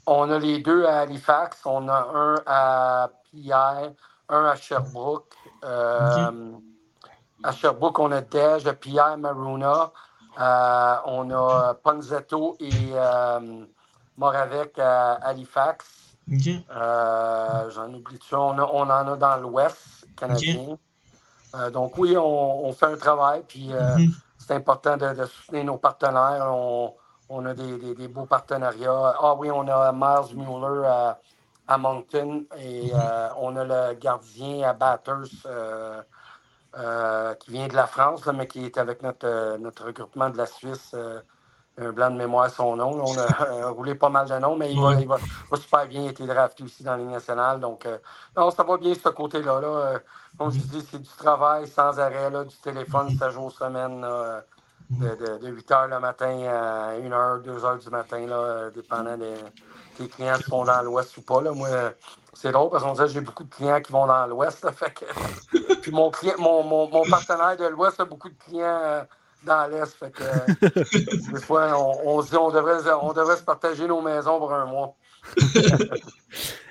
on 0.06 0.30
a 0.30 0.38
les 0.38 0.58
deux 0.58 0.84
à 0.86 1.00
Halifax. 1.00 1.60
On 1.64 1.88
a 1.88 2.10
un 2.14 2.42
à 2.46 3.10
Pierre, 3.30 3.92
un 4.28 4.44
à 4.44 4.56
Sherbrooke. 4.56 5.34
À 5.62 7.52
Sherbrooke, 7.52 7.98
on 8.00 8.10
a 8.10 8.22
Dej, 8.22 8.72
Pierre 8.80 9.16
Maruna. 9.18 9.92
Euh, 10.38 10.96
on 11.06 11.30
a 11.30 11.74
Ponzetto 11.74 12.56
et 12.60 12.70
euh, 12.92 13.64
Moravec 14.18 14.78
à 14.78 15.14
Halifax. 15.14 15.86
Euh, 16.28 17.70
j'en 17.70 17.94
oublie 17.94 18.18
tu 18.18 18.34
on, 18.34 18.58
on, 18.58 18.82
en 18.82 18.90
a 18.90 19.16
dans 19.16 19.36
l'Ouest 19.36 20.06
canadien. 20.16 20.76
donc 21.72 21.96
oui, 21.98 22.16
on, 22.18 22.72
fait 22.72 22.86
un 22.86 22.96
travail, 22.96 23.44
puis 23.46 23.68
mhm. 23.68 24.12
c'est 24.36 24.54
important 24.54 24.96
de, 24.96 25.24
soutenir 25.24 25.64
nos 25.64 25.78
partenaires. 25.78 26.52
On, 27.28 27.46
a 27.46 27.54
des, 27.54 28.08
beaux 28.08 28.26
partenariats. 28.26 29.14
Ah 29.20 29.34
oui, 29.38 29.50
on 29.50 29.66
a 29.68 29.92
Miles 29.92 30.36
Mueller 30.36 31.16
à, 31.68 31.78
Moncton 31.78 32.44
et 32.58 32.92
mhm. 32.92 33.00
on 33.38 33.56
a 33.56 33.64
le 33.64 33.94
gardien 33.94 34.68
à 34.68 34.72
Bathurst 34.72 35.46
euh, 35.46 36.02
qui 37.40 37.50
vient 37.52 37.68
de 37.68 37.74
la 37.74 37.86
France, 37.86 38.26
mais 38.26 38.46
qui 38.46 38.64
est 38.64 38.78
avec 38.78 39.02
notre, 39.02 39.26
euh, 39.26 39.58
notre 39.58 39.86
regroupement 39.86 40.30
de 40.30 40.36
la 40.36 40.46
Suisse. 40.46 40.92
Euh, 40.94 41.20
un 41.78 41.92
blanc 41.92 42.10
de 42.10 42.16
mémoire 42.16 42.48
son 42.48 42.74
nom. 42.74 43.04
on 43.04 43.18
a 43.18 43.66
roulé 43.68 43.94
pas 43.94 44.08
mal 44.08 44.26
de 44.26 44.38
noms, 44.38 44.56
mais 44.56 44.72
il, 44.72 44.80
va, 44.80 45.18
super 45.56 45.86
bien. 45.86 46.04
Il 46.04 46.06
a 46.06 46.10
été 46.10 46.26
drafté 46.26 46.64
aussi 46.64 46.82
dans 46.82 46.92
la 46.92 46.96
Ligue 46.96 47.10
nationale. 47.10 47.60
Donc, 47.60 47.86
non, 48.34 48.50
ça 48.50 48.62
va 48.62 48.78
bien 48.78 48.94
ce 48.94 49.10
côté-là. 49.10 49.60
Là. 49.60 50.00
Comme 50.38 50.50
je 50.50 50.58
dis, 50.58 50.80
c'est 50.90 51.02
du 51.02 51.08
travail 51.18 51.68
sans 51.68 52.00
arrêt, 52.00 52.30
là, 52.30 52.44
du 52.44 52.56
téléphone 52.56 53.10
7 53.18 53.30
jours 53.30 53.52
semaine, 53.52 54.00
de, 54.88 55.38
de, 55.38 55.48
8 55.48 55.70
h 55.70 55.88
le 55.90 56.00
matin 56.00 56.46
à 56.48 56.92
1 56.92 57.10
h, 57.10 57.42
2 57.42 57.58
h 57.58 57.78
du 57.78 57.90
matin, 57.90 58.26
là, 58.26 58.70
dépendant 58.70 59.18
des, 59.18 59.34
des 59.98 60.08
clients 60.08 60.38
qui 60.38 60.50
vont 60.50 60.64
dans 60.64 60.80
l'Ouest 60.80 61.14
ou 61.18 61.22
pas. 61.22 61.42
Là. 61.42 61.52
Moi, 61.52 61.68
c'est 62.36 62.52
drôle 62.52 62.70
parce 62.70 62.82
qu'on 62.82 62.92
dirait 62.92 63.06
que 63.06 63.12
j'ai 63.12 63.20
beaucoup 63.20 63.44
de 63.44 63.54
clients 63.54 63.80
qui 63.80 63.92
vont 63.92 64.06
dans 64.06 64.26
l'Ouest. 64.26 64.66
Puis 65.82 65.90
mon, 65.90 66.10
client, 66.10 66.34
mon, 66.38 66.62
mon, 66.62 66.88
mon 66.88 67.04
partenaire 67.04 67.56
de 67.56 67.66
l'Ouest 67.66 67.98
a 67.98 68.04
beaucoup 68.04 68.28
de 68.28 68.34
clients 68.34 68.80
euh, 68.82 69.02
dans 69.44 69.66
l'Est. 69.70 69.94
Fait 69.96 70.10
que, 70.10 70.22
euh, 70.22 71.32
des 71.32 71.40
fois, 71.40 71.72
on, 72.04 72.22
se 72.22 72.30
dit 72.30 72.36
on 72.36 72.50
devrait, 72.50 72.78
on 73.00 73.12
devrait 73.12 73.36
se 73.36 73.42
partager 73.42 73.86
nos 73.86 74.02
maisons 74.02 74.38
pour 74.38 74.52
un 74.52 74.66
mois. 74.66 74.94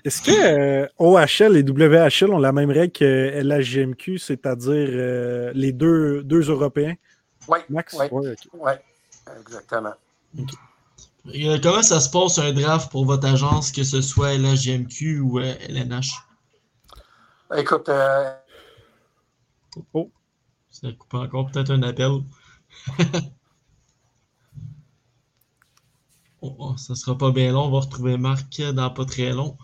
Est-ce 0.05 0.21
que 0.21 0.83
euh, 0.83 0.87
OHL 0.99 1.57
et 1.57 1.63
WHL 1.63 2.31
ont 2.31 2.39
la 2.39 2.51
même 2.51 2.69
règle 2.69 2.93
que 2.93 3.41
LHGMQ, 3.41 4.19
c'est-à-dire 4.19 5.51
les 5.53 5.71
deux, 5.71 6.23
deux 6.23 6.51
Européens? 6.51 6.93
Oui. 7.47 7.59
Max? 7.69 7.95
Oui, 8.11 8.35
ouais, 8.53 8.81
exactement. 9.39 9.93
Comment 11.25 11.81
ça 11.81 11.99
se 11.99 12.09
passe 12.09 12.37
un 12.37 12.53
draft 12.53 12.91
pour 12.91 13.05
votre 13.05 13.27
agence, 13.27 13.71
que 13.71 13.83
ce 13.83 14.01
soit 14.01 14.37
LHGMQ 14.37 15.19
ou 15.21 15.39
LNH? 15.39 16.11
Écoute, 17.55 17.89
euh... 17.89 18.31
oh, 19.93 20.11
ça 20.69 20.91
coupe 20.91 21.13
encore 21.15 21.49
peut-être 21.51 21.71
un 21.71 21.81
appel. 21.83 22.21
oh, 26.41 26.55
oh, 26.59 26.77
ça 26.77 26.95
sera 26.95 27.17
pas 27.17 27.31
bien 27.31 27.51
long. 27.51 27.65
On 27.65 27.71
va 27.71 27.79
retrouver 27.79 28.17
Marc 28.17 28.61
dans 28.61 28.91
pas 28.91 29.05
très 29.05 29.31
long. 29.31 29.57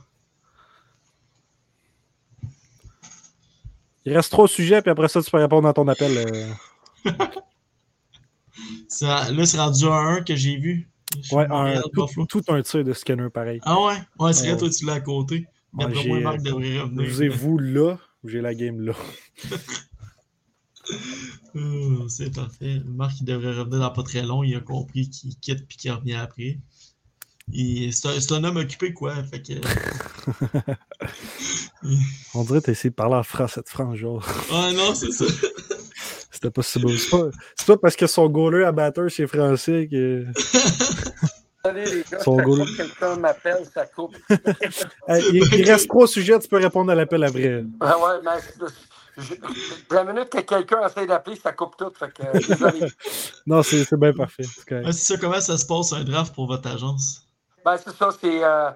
Il 4.05 4.15
reste 4.15 4.31
trois 4.31 4.47
sujets, 4.47 4.81
puis 4.81 4.89
après 4.89 5.09
ça, 5.09 5.21
tu 5.21 5.29
peux 5.29 5.37
répondre 5.37 5.67
à 5.67 5.73
ton 5.73 5.87
appel. 5.87 6.17
Euh. 6.17 6.53
là, 9.01 9.45
c'est 9.45 9.59
rendu 9.59 9.85
à 9.85 9.93
un 9.93 10.21
que 10.21 10.35
j'ai 10.35 10.57
vu. 10.57 10.90
Ouais, 11.31 11.47
un, 11.49 11.81
tout, 12.27 12.41
un 12.47 12.61
tir 12.61 12.83
de 12.83 12.93
scanner 12.93 13.29
pareil. 13.29 13.59
Ah 13.63 13.85
ouais? 13.85 13.95
Ouais, 14.19 14.33
c'est 14.33 14.47
vrai, 14.47 14.57
toi, 14.57 14.69
tu 14.69 14.85
l'as 14.85 14.93
à 14.93 15.01
côté. 15.01 15.47
D'après 15.73 16.07
moi, 16.07 16.19
Marc 16.19 16.41
devrait 16.41 16.79
revenir. 16.79 17.31
Vous 17.31 17.37
vous 17.37 17.57
là 17.57 17.97
ou 18.23 18.29
j'ai 18.29 18.41
la 18.41 18.53
game 18.53 18.81
là? 18.81 18.93
Oh, 21.55 22.09
c'est 22.09 22.33
parfait. 22.33 22.81
Marc, 22.85 23.19
il 23.21 23.25
devrait 23.25 23.53
revenir 23.53 23.79
dans 23.79 23.91
pas 23.91 24.03
très 24.03 24.23
long. 24.23 24.43
Il 24.43 24.55
a 24.55 24.61
compris 24.61 25.09
qu'il 25.09 25.37
quitte 25.37 25.67
puis 25.67 25.77
qu'il 25.77 25.91
revient 25.91 26.15
après. 26.15 26.59
C'est 27.53 28.05
un, 28.05 28.37
un, 28.37 28.43
homme 28.45 28.57
occupé, 28.57 28.93
quoi. 28.93 29.21
Fait 29.23 29.41
que... 29.41 29.53
On 32.33 32.43
dirait 32.43 32.59
que 32.59 32.65
tu 32.65 32.71
essayé 32.71 32.89
de 32.89 32.95
parler 32.95 33.15
en 33.15 33.23
français 33.23 33.55
cette 33.55 33.69
frange, 33.69 33.97
genre. 33.97 34.25
Ah 34.51 34.71
non, 34.73 34.95
c'est 34.95 35.11
ça. 35.11 35.25
C'était 36.41 36.51
pas 36.51 36.63
si 36.63 36.79
beau. 36.79 36.89
C'est 36.89 37.11
pas, 37.11 37.29
pas, 37.67 37.77
parce 37.77 37.95
que 37.95 38.07
son 38.07 38.27
goaler 38.27 38.63
à 38.63 38.71
batteur, 38.71 39.11
c'est 39.11 39.27
français 39.27 39.87
que. 39.91 40.25
Allez, 41.63 41.85
les 41.85 42.03
gars, 42.09 42.19
son 42.21 42.37
quelqu'un 42.75 43.15
m'appelle, 43.17 43.63
ça 43.71 43.85
coupe. 43.85 44.17
il, 45.07 45.63
reste 45.69 45.87
trois 45.87 46.07
sujets, 46.07 46.39
tu 46.39 46.47
peux 46.47 46.57
répondre 46.57 46.91
à 46.91 46.95
l'appel 46.95 47.23
après. 47.23 47.63
Ah 47.79 47.95
ouais, 47.99 48.19
mais 48.23 48.65
je, 49.17 49.35
la 49.91 50.03
minute 50.03 50.29
que 50.29 50.39
quelqu'un 50.39 50.87
essaie 50.87 51.05
d'appeler, 51.05 51.35
ça 51.35 51.51
coupe 51.51 51.77
tout. 51.77 51.91
Fait 51.91 52.11
que, 52.11 52.23
euh, 52.23 52.89
non, 53.45 53.61
c'est 53.61 53.93
bien 53.93 54.13
parfait. 54.13 54.45
C'est 54.67 54.93
ça, 54.93 55.17
comment 55.17 55.39
ça 55.39 55.55
se 55.57 55.65
passe 55.67 55.93
un 55.93 56.03
draft 56.03 56.33
pour 56.33 56.47
votre 56.47 56.67
agence? 56.67 57.27
Ben, 57.63 57.77
c'est 57.77 57.95
ça, 57.95 58.09
c'est 58.19 58.43
euh, 58.43 58.71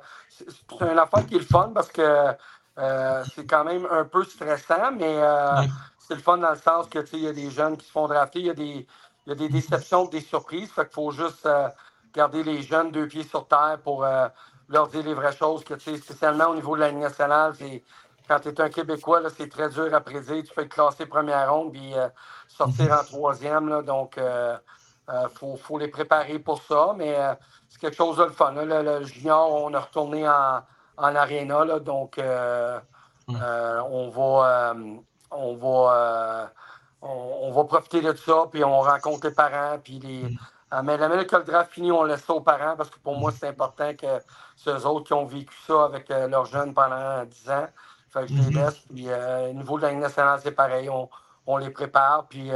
une 0.82 1.00
affaire 1.00 1.26
qui 1.26 1.38
est 1.38 1.40
le 1.40 1.46
fun 1.46 1.72
parce 1.74 1.88
que 1.88 2.36
euh, 2.78 3.24
c'est 3.34 3.46
quand 3.46 3.64
même 3.64 3.88
un 3.90 4.04
peu 4.04 4.24
stressant, 4.26 4.92
mais 4.98 5.16
euh, 5.18 5.62
c'est 6.08 6.16
le 6.16 6.22
fun 6.22 6.38
dans 6.38 6.52
le 6.52 6.58
sens 6.58 6.88
que 6.88 7.00
il 7.14 7.24
y 7.24 7.28
a 7.28 7.34
des 7.34 7.50
jeunes 7.50 7.78
qui 7.78 7.86
se 7.86 7.92
font 7.92 8.08
drafter, 8.08 8.40
il 8.40 8.46
y 8.46 8.50
a 8.50 8.54
des, 8.54 8.88
y 9.26 9.32
a 9.32 9.36
des 9.36 9.50
déceptions, 9.50 10.06
des 10.06 10.22
surprises. 10.22 10.72
Fait 10.72 10.86
qu'il 10.86 10.94
faut 10.94 11.12
juste 11.12 11.46
euh, 11.46 11.68
garder 12.14 12.44
les 12.44 12.62
jeunes 12.62 12.92
deux 12.92 13.08
pieds 13.08 13.24
sur 13.24 13.48
terre 13.48 13.80
pour 13.84 14.04
euh, 14.04 14.28
leur 14.70 14.88
dire 14.88 15.04
les 15.04 15.16
vraies 15.16 15.36
choses. 15.36 15.64
Que, 15.64 15.78
spécialement 15.80 16.50
au 16.50 16.56
niveau 16.56 16.76
de 16.76 16.82
la 16.82 16.90
Ligue 16.90 17.00
nationale, 17.00 17.54
quand 18.28 18.40
tu 18.40 18.50
es 18.50 18.62
un 18.62 18.70
Québécois, 18.70 19.22
c'est 19.36 19.50
très 19.50 19.70
dur 19.70 19.94
à 19.94 20.02
prédire. 20.02 20.44
Tu 20.44 20.54
peux 20.54 20.62
être 20.62 20.70
classé 20.70 21.08
première 21.08 21.52
ronde 21.52 21.72
puis 21.72 21.94
euh, 21.96 22.08
sortir 22.48 22.92
en 22.92 23.04
troisième. 23.04 23.68
Là, 23.70 23.82
donc, 23.82 24.20
il 24.20 25.30
faut, 25.36 25.56
faut, 25.56 25.80
les 25.80 25.88
préparer 25.88 26.38
pour 26.38 26.62
ça. 26.62 26.94
Mais 26.96 27.18
c'est 27.68 27.80
quelque 27.80 27.98
chose 27.98 28.18
de 28.18 28.26
le 28.26 28.32
fun. 28.32 28.52
Le, 28.54 29.04
junior, 29.06 29.52
on 29.52 29.74
a 29.74 29.80
retourné 29.80 30.28
en, 30.28 30.62
en 30.98 31.16
aréna. 31.16 31.80
Donc, 31.80 32.20
on 33.28 34.10
va 34.10 34.76
on 35.32 35.56
va, 35.56 35.94
euh, 35.94 36.46
on, 37.02 37.52
va 37.52 37.64
profiter 37.66 38.02
de 38.02 38.14
ça, 38.14 38.46
puis 38.52 38.64
on 38.64 38.82
rencontre 38.82 39.28
les 39.28 39.34
parents, 39.34 39.78
puis 39.84 40.00
les. 40.00 40.24
Mm. 40.24 40.38
Euh, 40.74 40.82
mais 40.84 40.98
la 40.98 41.10
minute 41.10 41.30
que 41.30 41.36
le 41.36 41.44
draft 41.44 41.72
finit, 41.72 41.92
on 41.92 42.04
laisse 42.04 42.24
ça 42.24 42.34
aux 42.34 42.42
parents 42.42 42.76
parce 42.76 42.90
que 42.90 42.98
pour 43.00 43.16
moi, 43.18 43.32
c'est 43.32 43.48
important 43.48 43.94
que 43.94 44.20
ceux 44.56 44.86
autres 44.86 45.06
qui 45.06 45.14
ont 45.14 45.26
vécu 45.26 45.56
ça 45.68 45.86
avec 45.86 46.10
euh, 46.10 46.28
leurs 46.28 46.46
jeunes 46.46 46.74
pendant 46.74 47.24
10 47.24 47.50
ans, 47.52 47.68
fait 48.10 48.22
que 48.22 48.28
je 48.28 48.34
les 48.34 48.42
mm-hmm. 48.42 48.66
laisse. 48.66 48.80
Puis 48.94 49.08
au 49.50 49.54
niveau 49.54 49.78
de 49.78 49.84
la 49.84 49.92
Ligue 49.92 50.00
nationale, 50.00 50.40
c'est 50.42 50.52
pareil. 50.52 50.90
On, 50.90 51.58
les 51.58 51.70
prépare. 51.70 52.26
Puis 52.28 52.50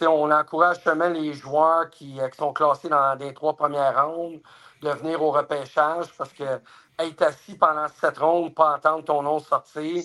on 0.00 0.30
encourage 0.30 0.82
seulement 0.82 1.08
les 1.08 1.34
joueurs 1.34 1.90
qui, 1.90 2.18
sont 2.36 2.54
classés 2.54 2.88
dans 2.88 3.14
les 3.18 3.34
trois 3.34 3.54
premières 3.54 4.06
rondes 4.06 4.40
de 4.80 4.90
venir 4.90 5.22
au 5.22 5.30
repêchage 5.30 6.06
parce 6.16 6.32
que 6.32 6.60
être 6.98 7.22
assis 7.22 7.56
pendant 7.56 7.88
cette 8.00 8.18
ronde, 8.18 8.54
pas 8.54 8.76
entendre 8.76 9.04
ton 9.04 9.22
nom 9.22 9.38
sortir, 9.40 10.02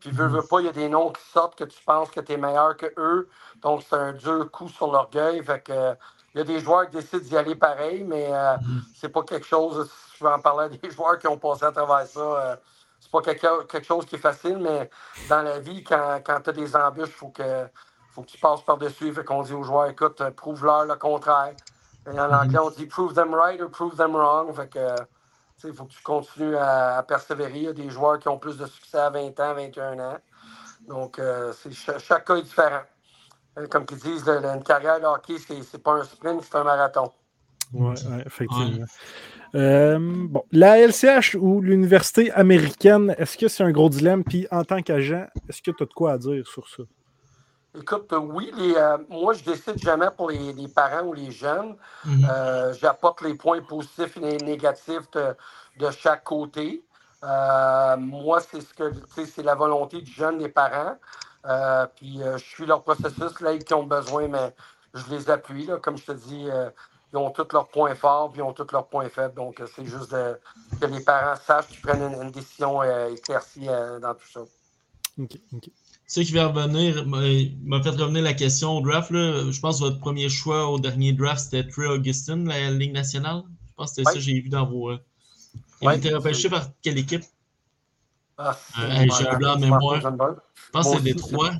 puis, 0.00 0.10
veux, 0.10 0.26
veux 0.26 0.42
pas, 0.42 0.60
il 0.60 0.66
y 0.66 0.68
a 0.68 0.72
des 0.72 0.88
noms 0.88 1.10
qui 1.12 1.22
sortent 1.30 1.56
que 1.56 1.64
tu 1.64 1.82
penses 1.84 2.10
que 2.10 2.20
tu 2.20 2.32
es 2.32 2.36
meilleur 2.38 2.76
que 2.76 2.86
eux. 2.96 3.28
Donc, 3.60 3.82
c'est 3.88 3.96
un 3.96 4.12
dur 4.12 4.50
coup 4.50 4.68
sur 4.68 4.90
l'orgueil. 4.90 5.44
Fait 5.44 5.62
que, 5.62 5.94
il 6.34 6.38
y 6.38 6.40
a 6.40 6.44
des 6.44 6.60
joueurs 6.60 6.88
qui 6.88 6.96
décident 6.96 7.22
d'y 7.22 7.36
aller 7.36 7.54
pareil, 7.54 8.04
mais 8.04 8.28
euh, 8.32 8.56
mm-hmm. 8.56 8.80
c'est 8.94 9.08
pas 9.10 9.22
quelque 9.22 9.46
chose. 9.46 9.90
Je 10.18 10.24
vais 10.24 10.30
en 10.30 10.40
parler 10.40 10.64
à 10.64 10.68
des 10.78 10.90
joueurs 10.90 11.18
qui 11.18 11.26
ont 11.26 11.36
passé 11.36 11.64
à 11.64 11.72
travers 11.72 12.06
ça. 12.06 12.20
Euh, 12.20 12.56
c'est 12.98 13.10
pas 13.10 13.20
quelque, 13.20 13.64
quelque, 13.64 13.86
chose 13.86 14.06
qui 14.06 14.14
est 14.14 14.18
facile, 14.18 14.58
mais 14.58 14.90
dans 15.28 15.42
la 15.42 15.58
vie, 15.58 15.82
quand, 15.84 16.20
quand 16.24 16.40
tu 16.40 16.50
as 16.50 16.52
des 16.52 16.76
embûches, 16.76 17.08
il 17.08 17.12
faut 17.12 17.28
que, 17.28 17.66
faut 18.10 18.22
que 18.22 18.28
tu 18.28 18.38
passes 18.38 18.62
par-dessus. 18.62 19.12
Fait 19.12 19.24
qu'on 19.24 19.42
dit 19.42 19.52
aux 19.52 19.64
joueurs, 19.64 19.86
écoute, 19.86 20.22
prouve-leur 20.30 20.86
le 20.86 20.96
contraire. 20.96 21.54
Et 22.06 22.18
en 22.18 22.32
anglais, 22.32 22.58
mm-hmm. 22.58 22.66
on 22.66 22.70
dit 22.70 22.86
prove 22.86 23.12
them 23.12 23.34
right 23.34 23.60
or 23.60 23.70
prove 23.70 23.96
them 23.96 24.16
wrong. 24.16 24.54
Fait 24.54 24.68
que, 24.68 24.94
il 25.64 25.74
faut 25.74 25.84
que 25.84 25.92
tu 25.92 26.02
continues 26.02 26.56
à, 26.56 27.04
persévérer. 27.06 27.56
Il 27.56 27.62
y 27.62 27.68
a 27.68 27.72
des 27.72 27.90
joueurs 27.90 28.18
qui 28.18 28.28
ont 28.28 28.38
plus 28.38 28.56
de 28.56 28.66
succès 28.66 28.98
à 28.98 29.10
20 29.10 29.38
ans, 29.40 29.54
21 29.54 29.98
ans. 29.98 30.18
Donc, 30.88 31.18
euh, 31.18 31.52
chaque, 31.98 32.24
cas 32.24 32.36
est 32.36 32.42
différent. 32.42 32.82
Euh, 33.58 33.66
comme 33.66 33.84
ils 33.90 33.98
disent, 33.98 34.28
une 34.28 34.62
carrière 34.62 35.00
de 35.00 35.06
hockey, 35.06 35.34
c'est 35.38 35.82
pas 35.82 35.92
un 35.92 36.04
sprint, 36.04 36.42
c'est 36.42 36.56
un 36.56 36.64
marathon. 36.64 37.10
Oui, 37.72 37.90
ouais, 37.90 38.24
effectivement. 38.26 38.86
Euh, 39.54 39.98
bon, 40.00 40.44
la 40.52 40.78
LCH 40.78 41.36
ou 41.38 41.60
l'université 41.60 42.30
américaine, 42.32 43.14
est-ce 43.18 43.36
que 43.36 43.48
c'est 43.48 43.64
un 43.64 43.72
gros 43.72 43.88
dilemme? 43.88 44.24
Puis 44.24 44.46
en 44.50 44.64
tant 44.64 44.80
qu'agent, 44.80 45.26
est-ce 45.48 45.60
que 45.62 45.70
tu 45.70 45.82
as 45.82 45.86
de 45.86 45.92
quoi 45.92 46.12
à 46.12 46.18
dire 46.18 46.46
sur 46.46 46.68
ça? 46.68 46.84
Écoute, 47.74 48.12
oui, 48.18 48.50
les, 48.56 48.74
euh, 48.76 48.98
moi, 49.08 49.32
je 49.32 49.44
décide 49.44 49.78
jamais 49.78 50.10
pour 50.16 50.30
les, 50.30 50.52
les 50.54 50.66
parents 50.68 51.04
ou 51.06 51.12
les 51.12 51.30
jeunes. 51.30 51.76
Mhm. 52.04 52.24
Euh, 52.28 52.72
J'apporte 52.74 53.20
les 53.22 53.34
points 53.34 53.62
positifs 53.62 54.16
et 54.16 54.20
les 54.20 54.40
négatifs 54.40 55.08
de, 55.12 55.36
de 55.76 55.90
chaque 55.92 56.24
côté. 56.24 56.84
Euh, 57.22 57.96
moi, 57.96 58.40
c'est 58.40 58.60
ce 58.60 58.74
que 58.74 58.92
c'est 59.24 59.44
la 59.44 59.54
volonté 59.54 60.02
du 60.02 60.10
jeune 60.10 60.38
des 60.38 60.48
parents. 60.48 60.98
Puis 61.96 62.18
je 62.24 62.38
suis 62.38 62.66
leur 62.66 62.82
processus, 62.82 63.40
là, 63.40 63.52
ils 63.52 63.74
ont 63.74 63.84
besoin, 63.84 64.26
mais 64.28 64.54
je 64.94 65.08
les 65.10 65.30
appuie. 65.30 65.66
Là, 65.66 65.78
comme 65.78 65.96
je 65.96 66.06
te 66.06 66.12
dis, 66.12 66.48
ils 67.12 67.16
ont 67.18 67.30
tous 67.30 67.52
leurs 67.52 67.68
points 67.70 67.94
forts, 67.94 68.32
puis 68.32 68.40
ils 68.40 68.44
ont 68.44 68.52
tous 68.52 68.72
leurs 68.72 68.88
points 68.88 69.08
faibles. 69.08 69.34
Donc, 69.34 69.62
c'est 69.76 69.86
juste 69.86 70.10
de- 70.12 70.40
que 70.80 70.86
les 70.86 71.00
parents 71.00 71.36
sachent 71.36 71.68
qu'ils 71.68 71.80
prennent 71.80 72.02
une, 72.02 72.20
une 72.22 72.30
décision 72.32 72.82
éclaircie 73.08 73.66
dans 74.02 74.14
tout 74.16 74.28
ça. 74.28 74.40
OK, 75.18 75.38
OK. 75.54 75.70
Sais 76.10 76.24
qui 76.24 76.32
va 76.32 76.48
revenir, 76.48 77.06
m'a 77.06 77.80
fait 77.84 77.90
revenir 77.90 78.24
la 78.24 78.34
question 78.34 78.76
au 78.78 78.80
draft. 78.80 79.12
Là. 79.12 79.48
Je 79.48 79.60
pense 79.60 79.78
que 79.78 79.84
votre 79.84 80.00
premier 80.00 80.28
choix 80.28 80.66
au 80.68 80.80
dernier 80.80 81.12
draft, 81.12 81.40
c'était 81.40 81.62
Trey 81.68 81.86
Augustin, 81.86 82.46
la 82.46 82.68
Ligue 82.72 82.92
nationale. 82.92 83.42
Je 83.68 83.72
pense 83.76 83.90
que 83.90 83.94
c'était 83.94 84.08
Ouais. 84.08 84.12
ça 84.14 84.18
que 84.18 84.24
j'ai 84.24 84.40
vu 84.40 84.48
dans 84.48 84.66
vos. 84.66 84.90
euh, 84.90 84.98
Il 85.80 85.86
Ouais. 85.86 85.94
a 85.94 85.96
été 85.96 86.12
repêché 86.12 86.50
par 86.50 86.66
quelle 86.82 86.98
équipe? 86.98 87.22
Ah, 88.36 88.58
Euh, 88.80 89.06
j'ai 89.20 89.28
un 89.28 89.36
blanc 89.38 89.54
de 89.54 89.60
mémoire. 89.60 90.02
Ouais, 90.04 90.34
Je 90.54 90.70
pense 90.72 90.90
que 90.90 90.96
c'est 90.96 91.02
Détroit. 91.04 91.50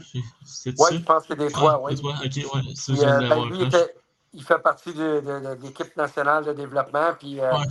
C'est 0.44 0.76
ça? 0.76 0.88
je 0.90 0.98
pense 0.98 1.26
que 1.28 1.34
c'est 1.38 1.54
Ah, 1.54 1.78
oui. 1.80 1.92
Détroit, 1.94 2.14
ok, 2.16 2.22
ouais. 2.24 2.74
Ça, 2.74 2.92
Puis, 2.92 2.96
je 2.96 3.00
viens 3.00 3.08
euh, 3.08 3.14
de 3.14 3.20
ben, 3.20 3.28
l'avoir, 3.28 3.46
lui, 3.50 3.62
hein. 3.62 3.66
était- 3.68 3.94
il 4.34 4.42
fait 4.42 4.58
partie 4.58 4.92
de, 4.92 5.20
de- 5.20 5.56
de 5.56 5.62
l'équipe 5.62 5.96
nationale 5.96 6.44
de 6.44 6.52
développement. 6.54 7.12
Puis, 7.20 7.38
euh, 7.38 7.52
Ouais. 7.56 7.64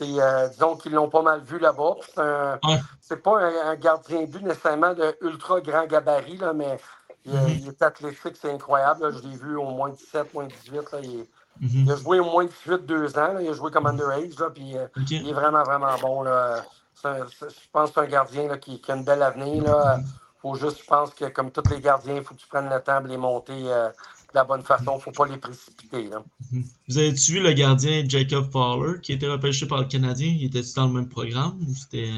Euh, 0.00 0.48
disons 0.48 0.76
qu'ils 0.76 0.92
l'ont 0.92 1.08
pas 1.10 1.22
mal 1.22 1.40
vu 1.42 1.58
là-bas. 1.58 1.96
C'est, 2.14 3.14
Ouais. 3.14 3.20
pas 3.22 3.38
un, 3.40 3.70
un 3.70 3.74
gardien 3.76 4.24
but 4.24 4.42
nécessairement 4.42 4.94
de 4.94 5.16
ultra 5.20 5.60
grand 5.60 5.86
gabarit, 5.86 6.38
là, 6.38 6.52
mais 6.52 6.78
il, 7.24 7.34
Mhm. 7.34 7.48
il 7.48 7.68
est 7.68 7.82
athlétique, 7.82 8.36
c'est 8.40 8.50
incroyable. 8.52 9.02
là. 9.02 9.10
Je 9.10 9.28
l'ai 9.28 9.36
vu 9.36 9.56
au 9.56 9.64
moins 9.70 9.90
17, 9.90 10.32
moins 10.34 10.46
18. 10.46 10.90
Là. 10.92 10.98
Il, 11.02 11.26
Mhm. 11.60 11.84
il 11.86 11.92
a 11.92 11.96
joué 11.96 12.20
au 12.20 12.24
moins 12.24 12.44
18, 12.46 12.86
deux 12.86 13.18
ans. 13.18 13.34
là. 13.34 13.42
Il 13.42 13.48
a 13.48 13.52
joué 13.52 13.70
comme 13.70 13.86
underage. 13.86 14.38
Là, 14.38 14.50
puis, 14.50 14.76
euh, 14.76 14.86
il 15.10 15.28
est 15.28 15.32
vraiment, 15.34 15.62
vraiment 15.62 15.96
bon. 16.00 16.22
Là. 16.22 16.62
Un- 17.04 17.26
je 17.26 17.46
pense 17.72 17.90
que 17.90 17.94
c'est 17.94 18.00
un 18.00 18.10
gardien 18.10 18.48
là, 18.48 18.58
qui, 18.58 18.80
qui 18.80 18.92
a 18.92 18.94
une 18.96 19.04
belle 19.04 19.22
avenir. 19.22 19.64
Là. 19.64 19.98
Faut 20.40 20.54
juste, 20.54 20.80
je 20.80 20.86
pense 20.86 21.10
que 21.14 21.26
comme 21.26 21.50
tous 21.52 21.68
les 21.70 21.80
gardiens, 21.80 22.14
il 22.16 22.24
faut 22.24 22.34
que 22.34 22.40
tu 22.40 22.46
prennes 22.48 22.68
le 22.70 22.80
temps 22.80 23.00
de 23.00 23.08
les 23.08 23.16
monter 23.16 23.52
euh, 23.72 23.90
de 24.32 24.38
la 24.38 24.44
bonne 24.44 24.62
façon. 24.62 24.92
Il 24.92 24.96
ne 24.96 25.00
faut 25.00 25.10
pas 25.12 25.26
les 25.26 25.36
précipiter. 25.36 26.08
Là. 26.08 26.22
Mhm. 26.52 26.64
Vous 26.88 26.98
avez-tu 26.98 27.32
vu 27.32 27.40
le 27.40 27.52
gardien 27.52 28.04
Jacob 28.08 28.50
Fowler 28.50 29.00
qui 29.00 29.12
a 29.12 29.14
été 29.16 29.28
repêché 29.28 29.66
par 29.66 29.78
le 29.78 29.84
Canadien? 29.84 30.28
Il 30.28 30.44
était-tu 30.46 30.74
dans 30.74 30.86
le 30.86 30.92
même 30.92 31.08
programme 31.08 31.58
ou 31.68 31.74
c'était. 31.74 32.10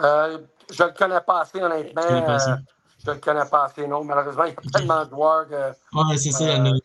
Euh, 0.00 0.38
je 0.72 0.82
ne 0.82 0.88
le 0.88 0.94
connais 0.94 1.20
pas 1.20 1.42
assez, 1.42 1.60
honnêtement. 1.62 2.02
Euh, 2.02 2.38
je 3.04 3.10
ne 3.10 3.14
le 3.14 3.20
connais 3.20 3.44
pas 3.50 3.64
assez, 3.66 3.86
non. 3.86 4.02
Malheureusement, 4.04 4.44
il 4.44 4.50
y 4.50 4.52
a 4.52 4.70
tellement 4.78 5.04
de 5.04 5.10
joueurs 5.10 5.48
que 5.48 5.70
Ouais, 5.96 6.16
c'est 6.16 6.30
ça, 6.32 6.44
il 6.44 6.56
y 6.56 6.60
en 6.60 6.66
a. 6.66 6.78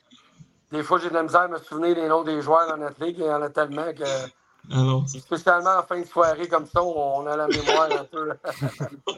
des 0.71 0.83
fois, 0.83 0.99
j'ai 0.99 1.09
de 1.09 1.13
la 1.15 1.23
misère 1.23 1.41
à 1.41 1.47
me 1.47 1.57
souvenir 1.59 1.95
des 1.95 2.07
noms 2.07 2.23
des 2.23 2.41
joueurs 2.41 2.67
dans 2.69 2.77
notre 2.77 3.03
ligue. 3.03 3.15
Il 3.19 3.25
y 3.25 3.29
en 3.31 3.41
a 3.41 3.49
tellement 3.49 3.91
que, 3.93 4.73
Alors, 4.75 5.07
spécialement 5.07 5.77
en 5.79 5.83
fin 5.83 5.99
de 5.99 6.05
soirée 6.05 6.47
comme 6.47 6.65
ça, 6.67 6.83
on 6.83 7.25
a 7.25 7.35
la 7.37 7.47
mémoire 7.47 7.89
un 7.91 8.03
peu. 8.03 8.29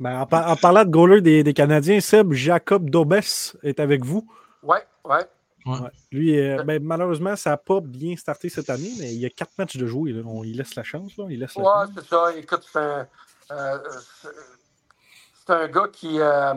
Ben, 0.00 0.22
en, 0.22 0.26
par- 0.26 0.50
en 0.50 0.56
parlant 0.56 0.84
de 0.84 0.90
goaler 0.90 1.20
des, 1.20 1.44
des 1.44 1.54
Canadiens, 1.54 2.00
Seb, 2.00 2.32
Jacob 2.32 2.90
Dobes 2.90 3.14
est 3.62 3.78
avec 3.78 4.04
vous. 4.04 4.28
Oui, 4.64 4.76
oui. 5.04 5.10
ouais. 5.16 5.26
Ouais. 5.66 5.88
Lui, 6.12 6.38
euh, 6.38 6.62
ben, 6.62 6.82
malheureusement, 6.82 7.36
ça 7.36 7.50
n'a 7.50 7.56
pas 7.56 7.80
bien 7.80 8.16
starté 8.16 8.50
cette 8.50 8.68
année, 8.68 8.92
mais 8.98 9.14
il 9.14 9.20
y 9.20 9.24
a 9.24 9.30
quatre 9.30 9.52
matchs 9.56 9.76
de 9.78 9.86
jouer. 9.86 10.12
là. 10.12 10.22
On, 10.26 10.44
il 10.44 10.58
laisse 10.58 10.74
la 10.74 10.82
chance. 10.82 11.16
Là. 11.16 11.24
Il 11.30 11.38
laisse 11.40 11.56
Ouais, 11.56 11.64
c'est 11.94 12.04
ça. 12.06 12.34
Écoute, 12.36 12.66
c'est 12.70 12.78
un, 12.78 13.08
euh, 13.52 13.78
c'est- 15.46 15.52
un 15.52 15.66
gars 15.68 15.88
qui, 15.90 16.20
euh, 16.20 16.54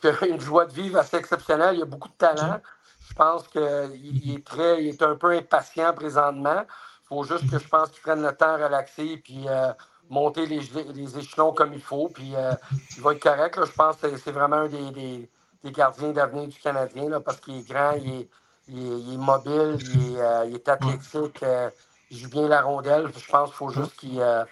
qui 0.00 0.08
a 0.08 0.26
une 0.26 0.40
joie 0.40 0.66
de 0.66 0.72
vivre 0.72 0.98
assez 0.98 1.16
exceptionnelle. 1.16 1.76
Il 1.76 1.82
a 1.82 1.86
beaucoup 1.86 2.08
de 2.08 2.14
talent. 2.14 2.60
Je 3.08 3.14
pense 3.14 3.46
qu'il 3.46 3.90
il 3.94 4.34
est 4.34 4.44
très, 4.44 4.82
il 4.82 4.88
est 4.88 5.02
un 5.02 5.14
peu 5.14 5.30
impatient 5.30 5.92
présentement. 5.94 6.62
Il 6.64 7.06
faut 7.08 7.22
juste 7.22 7.48
que 7.48 7.58
je 7.60 7.68
pense 7.68 7.90
qu'il 7.90 8.02
prenne 8.02 8.22
le 8.22 8.32
temps 8.32 8.54
à 8.54 8.64
relaxer 8.66 9.18
puis 9.18 9.44
euh, 9.46 9.72
monter 10.10 10.46
les, 10.46 10.60
les 10.92 11.18
échelons 11.18 11.52
comme 11.52 11.72
il 11.72 11.80
faut. 11.80 12.08
Puis 12.08 12.34
euh, 12.34 12.52
il 12.96 13.02
va 13.02 13.12
être 13.12 13.22
correct. 13.22 13.56
là. 13.56 13.64
Je 13.66 13.72
pense 13.72 13.96
que 13.98 14.16
c'est 14.16 14.32
vraiment 14.32 14.56
un 14.56 14.68
des, 14.68 14.90
des- 14.90 15.30
des 15.66 15.72
gardiens 15.72 16.12
d'avenir 16.12 16.48
du 16.48 16.58
Canadien 16.58 17.08
là, 17.08 17.20
parce 17.20 17.40
qu'il 17.40 17.58
est 17.58 17.68
grand, 17.68 17.92
il 17.92 18.20
est, 18.20 18.28
il 18.68 18.78
est- 18.78 19.00
il 19.00 19.14
est 19.14 19.16
mobile, 19.16 19.76
il 19.80 20.16
est, 20.16 20.20
euh, 20.20 20.44
il 20.48 20.54
est 20.54 20.68
athlétique, 20.68 21.42
euh, 21.42 21.70
il 22.10 22.18
joue 22.18 22.30
bien 22.30 22.48
la 22.48 22.62
rondelle. 22.62 23.08
Je 23.16 23.30
pense 23.30 23.48
qu'il 23.50 23.56
faut 23.56 23.70
juste 23.70 23.96
qu'il 23.96 24.20
euh, 24.20 24.44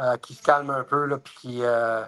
euh, 0.00 0.16
qu'il 0.18 0.36
se 0.36 0.42
calme 0.42 0.70
un 0.70 0.84
peu 0.84 1.06
là, 1.06 1.18
puis 1.18 1.34
qu'il 1.40 1.62
euh, 1.64 2.04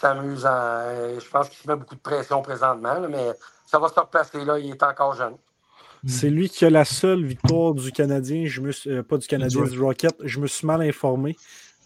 s'amuse. 0.00 0.46
en- 0.46 1.18
je 1.18 1.28
pense 1.28 1.48
qu'il 1.50 1.58
se 1.58 1.68
met 1.68 1.76
beaucoup 1.76 1.94
de 1.94 2.00
pression 2.00 2.40
présentement, 2.42 2.94
là, 2.94 3.08
mais 3.08 3.32
ça 3.66 3.78
va 3.78 3.88
se 3.88 4.00
replacer. 4.00 4.44
Là, 4.44 4.58
il 4.58 4.70
est 4.70 4.82
encore 4.82 5.14
jeune. 5.14 5.36
C'est 6.06 6.30
lui 6.30 6.48
qui 6.48 6.64
a 6.64 6.70
la 6.70 6.86
seule 6.86 7.22
victoire 7.26 7.74
du 7.74 7.92
Canadien. 7.92 8.46
Je 8.46 8.62
me 8.62 8.72
suis- 8.72 8.88
euh, 8.90 9.02
pas 9.02 9.18
du 9.18 9.26
Canadien, 9.26 9.64
Du 9.64 9.78
Rocket. 9.82 10.14
Je 10.24 10.40
me 10.40 10.46
suis 10.46 10.66
mal 10.66 10.80
informé, 10.80 11.36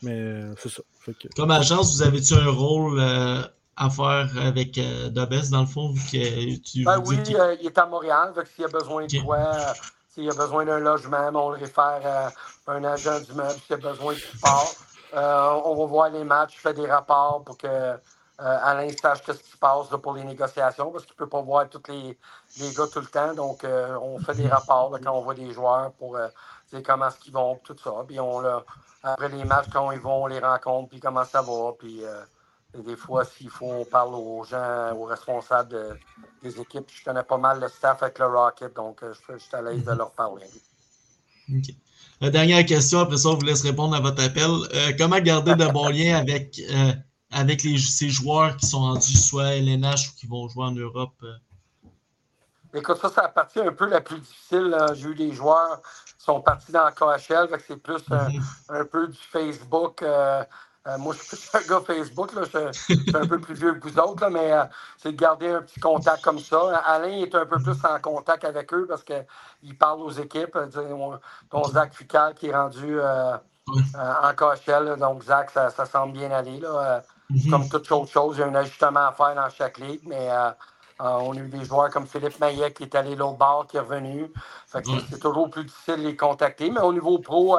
mais 0.02 0.40
c'est 0.58 0.68
ça. 0.68 0.82
Que- 1.06 1.26
Comme 1.36 1.50
agence, 1.50 1.96
vous 1.96 2.02
avez-tu 2.02 2.32
un 2.34 2.48
rôle 2.50 3.00
euh, 3.00 3.42
à 3.76 3.90
faire 3.90 4.28
avec 4.40 4.78
euh, 4.78 5.08
Dobes, 5.08 5.34
dans 5.50 5.60
le 5.60 5.66
fond, 5.66 5.92
vu 5.92 6.00
que 6.00 6.56
tu 6.58 6.84
Ben 6.84 7.02
oui, 7.04 7.18
euh, 7.34 7.56
il 7.60 7.66
est 7.66 7.78
à 7.78 7.86
Montréal. 7.86 8.32
que 8.34 8.46
S'il 8.46 8.64
a 8.64 8.68
besoin 8.68 9.06
de 9.06 9.24
quoi, 9.24 9.36
euh, 9.36 9.72
s'il 10.10 10.30
a 10.30 10.34
besoin 10.34 10.64
d'un 10.64 10.78
logement, 10.78 11.32
ben, 11.32 11.36
on 11.36 11.50
le 11.50 11.58
réfère 11.58 12.32
à 12.66 12.72
un 12.72 12.84
agent 12.84 13.20
du 13.20 13.32
meuble. 13.32 13.58
S'il 13.66 13.74
a 13.74 13.78
besoin 13.78 14.14
de 14.14 14.18
support, 14.18 14.74
euh, 15.14 15.60
on 15.64 15.74
va 15.74 15.86
voir 15.86 16.10
les 16.10 16.24
matchs, 16.24 16.56
je 16.56 16.60
fais 16.60 16.74
des 16.74 16.86
rapports 16.86 17.42
pour 17.44 17.58
que 17.58 17.66
euh, 17.66 17.98
Alain 18.38 18.88
sache 19.00 19.22
ce 19.26 19.32
qui 19.32 19.50
se 19.50 19.56
passe 19.56 19.90
là, 19.90 19.98
pour 19.98 20.14
les 20.14 20.24
négociations, 20.24 20.90
parce 20.90 21.04
qu'il 21.04 21.14
ne 21.14 21.18
peut 21.18 21.28
pas 21.28 21.40
voir 21.40 21.68
tous 21.68 21.82
les, 21.88 22.16
les 22.58 22.72
gars 22.74 22.86
tout 22.92 23.00
le 23.00 23.06
temps. 23.06 23.34
Donc, 23.34 23.64
on 23.64 24.18
fait 24.20 24.34
des 24.34 24.48
rapports 24.48 24.90
là, 24.92 24.98
quand 25.02 25.12
on 25.12 25.22
voit 25.22 25.34
des 25.34 25.52
joueurs 25.52 25.92
pour 25.92 26.16
comment 26.84 27.08
est-ce 27.08 27.18
qu'ils 27.18 27.32
vont, 27.32 27.60
tout 27.64 27.76
ça. 27.82 27.92
Puis 28.06 28.18
on, 28.18 28.40
là, 28.40 28.64
après 29.02 29.28
les 29.28 29.44
matchs, 29.44 29.66
quand 29.72 29.90
ils 29.92 30.00
vont, 30.00 30.24
on 30.24 30.26
les 30.26 30.40
rencontre, 30.40 30.90
puis 30.90 31.00
comment 31.00 31.24
ça 31.24 31.42
va. 31.42 31.72
Puis 31.78 32.02
et 32.76 32.82
des 32.82 32.96
fois, 32.96 33.24
s'il 33.24 33.50
faut, 33.50 33.66
on 33.66 33.84
parle 33.84 34.14
aux 34.14 34.44
gens, 34.44 34.92
aux 34.96 35.04
responsables 35.04 35.68
de- 35.70 35.96
des 36.42 36.60
équipes. 36.60 36.88
Je 36.92 37.04
connais 37.04 37.22
pas 37.22 37.38
mal 37.38 37.60
le 37.60 37.68
staff 37.68 38.02
avec 38.02 38.18
le 38.18 38.26
Rocket, 38.26 38.74
donc 38.74 39.02
euh, 39.02 39.12
je, 39.14 39.34
je 39.34 39.38
suis 39.38 39.54
à 39.56 39.62
l'aise 39.62 39.84
de 39.84 39.92
leur 39.92 40.10
parler. 40.12 40.46
Ok. 41.50 41.74
La 42.20 42.30
dernière 42.30 42.64
question, 42.64 43.00
après 43.00 43.16
ça, 43.18 43.28
on 43.30 43.34
vous 43.34 43.44
laisse 43.44 43.62
répondre 43.62 43.94
à 43.94 44.00
votre 44.00 44.22
appel. 44.22 44.50
Euh, 44.74 44.92
comment 44.98 45.18
garder 45.20 45.54
de 45.54 45.66
bons 45.66 45.88
liens 45.88 46.16
avec, 46.16 46.60
euh, 46.70 46.92
avec 47.30 47.62
les, 47.62 47.78
ces 47.78 48.08
joueurs 48.08 48.56
qui 48.56 48.66
sont 48.66 48.80
rendus 48.80 49.16
soit 49.16 49.44
à 49.46 49.54
LNH 49.56 50.08
ou 50.10 50.14
qui 50.16 50.26
vont 50.26 50.48
jouer 50.48 50.64
en 50.64 50.72
Europe? 50.72 51.14
euh? 51.22 51.34
Écoute, 52.72 52.96
ça, 52.98 53.08
c'est 53.08 53.20
la 53.22 53.28
partie 53.28 53.60
un 53.60 53.72
peu 53.72 53.86
la 53.88 54.00
plus 54.00 54.18
difficile. 54.18 54.76
J'ai 54.94 55.08
eu 55.08 55.14
des 55.14 55.32
joueurs 55.32 55.80
qui 56.18 56.24
sont 56.24 56.40
partis 56.40 56.72
dans 56.72 56.84
la 56.84 56.92
KHL, 56.92 57.48
c'est 57.66 57.76
plus 57.76 58.02
un, 58.10 58.30
Mhm. 58.30 58.42
un 58.70 58.84
peu 58.84 59.06
du 59.08 59.18
Facebook. 59.18 60.02
Euh, 60.86 60.98
moi, 60.98 61.14
je 61.14 61.22
suis 61.22 61.36
plus 61.36 61.50
un 61.54 61.68
gars 61.68 61.80
Facebook, 61.86 62.34
là. 62.34 62.42
Je, 62.44 62.72
je 62.72 63.00
suis 63.00 63.16
un 63.16 63.26
peu 63.26 63.40
plus 63.40 63.54
vieux 63.54 63.74
que 63.74 63.88
vous 63.88 63.98
autres, 63.98 64.20
là, 64.22 64.30
mais 64.30 64.52
euh, 64.52 64.64
c'est 64.98 65.12
de 65.12 65.16
garder 65.16 65.48
un 65.50 65.62
petit 65.62 65.80
contact 65.80 66.22
comme 66.22 66.38
ça. 66.38 66.76
Alain 66.86 67.08
est 67.08 67.34
un 67.34 67.46
peu 67.46 67.56
plus 67.62 67.76
en 67.84 67.98
contact 68.00 68.44
avec 68.44 68.72
eux 68.74 68.86
parce 68.86 69.02
qu'il 69.04 69.78
parle 69.78 70.00
aux 70.00 70.10
équipes. 70.10 70.56
Euh, 70.56 70.68
on- 70.92 71.18
Ton 71.50 71.64
Zach 71.64 71.94
Fucal 71.94 72.34
qui 72.34 72.48
est 72.48 72.56
rendu 72.56 72.98
euh, 73.00 73.36
en 73.96 74.34
KHL, 74.34 74.96
donc 74.98 75.22
Zach, 75.24 75.50
ça, 75.50 75.70
ça 75.70 75.86
semble 75.86 76.12
bien 76.12 76.30
aller. 76.30 76.60
Là. 76.60 77.02
Mhm. 77.30 77.50
comme 77.50 77.68
toute 77.70 77.90
autre 77.90 78.10
chose, 78.10 78.36
il 78.36 78.40
y 78.40 78.42
a 78.42 78.46
un 78.48 78.54
ajustement 78.54 79.06
à 79.08 79.12
faire 79.12 79.34
dans 79.34 79.48
chaque 79.48 79.78
ligue, 79.78 80.02
mais 80.04 80.28
on 81.00 81.32
a 81.32 81.36
eu 81.36 81.48
des 81.48 81.64
joueurs 81.64 81.88
comme 81.88 82.06
Philippe 82.06 82.38
Maillet 82.38 82.70
qui 82.74 82.82
est 82.82 82.94
allé 82.94 83.16
l'autre 83.16 83.38
bord, 83.38 83.66
qui 83.66 83.78
est 83.78 83.80
revenu. 83.80 84.30
C'est 84.66 85.18
toujours 85.18 85.48
plus 85.48 85.64
difficile 85.64 85.96
de 85.96 86.08
les 86.08 86.16
contacter. 86.16 86.70
Mais 86.70 86.80
au 86.80 86.92
niveau 86.92 87.18
pro, 87.18 87.56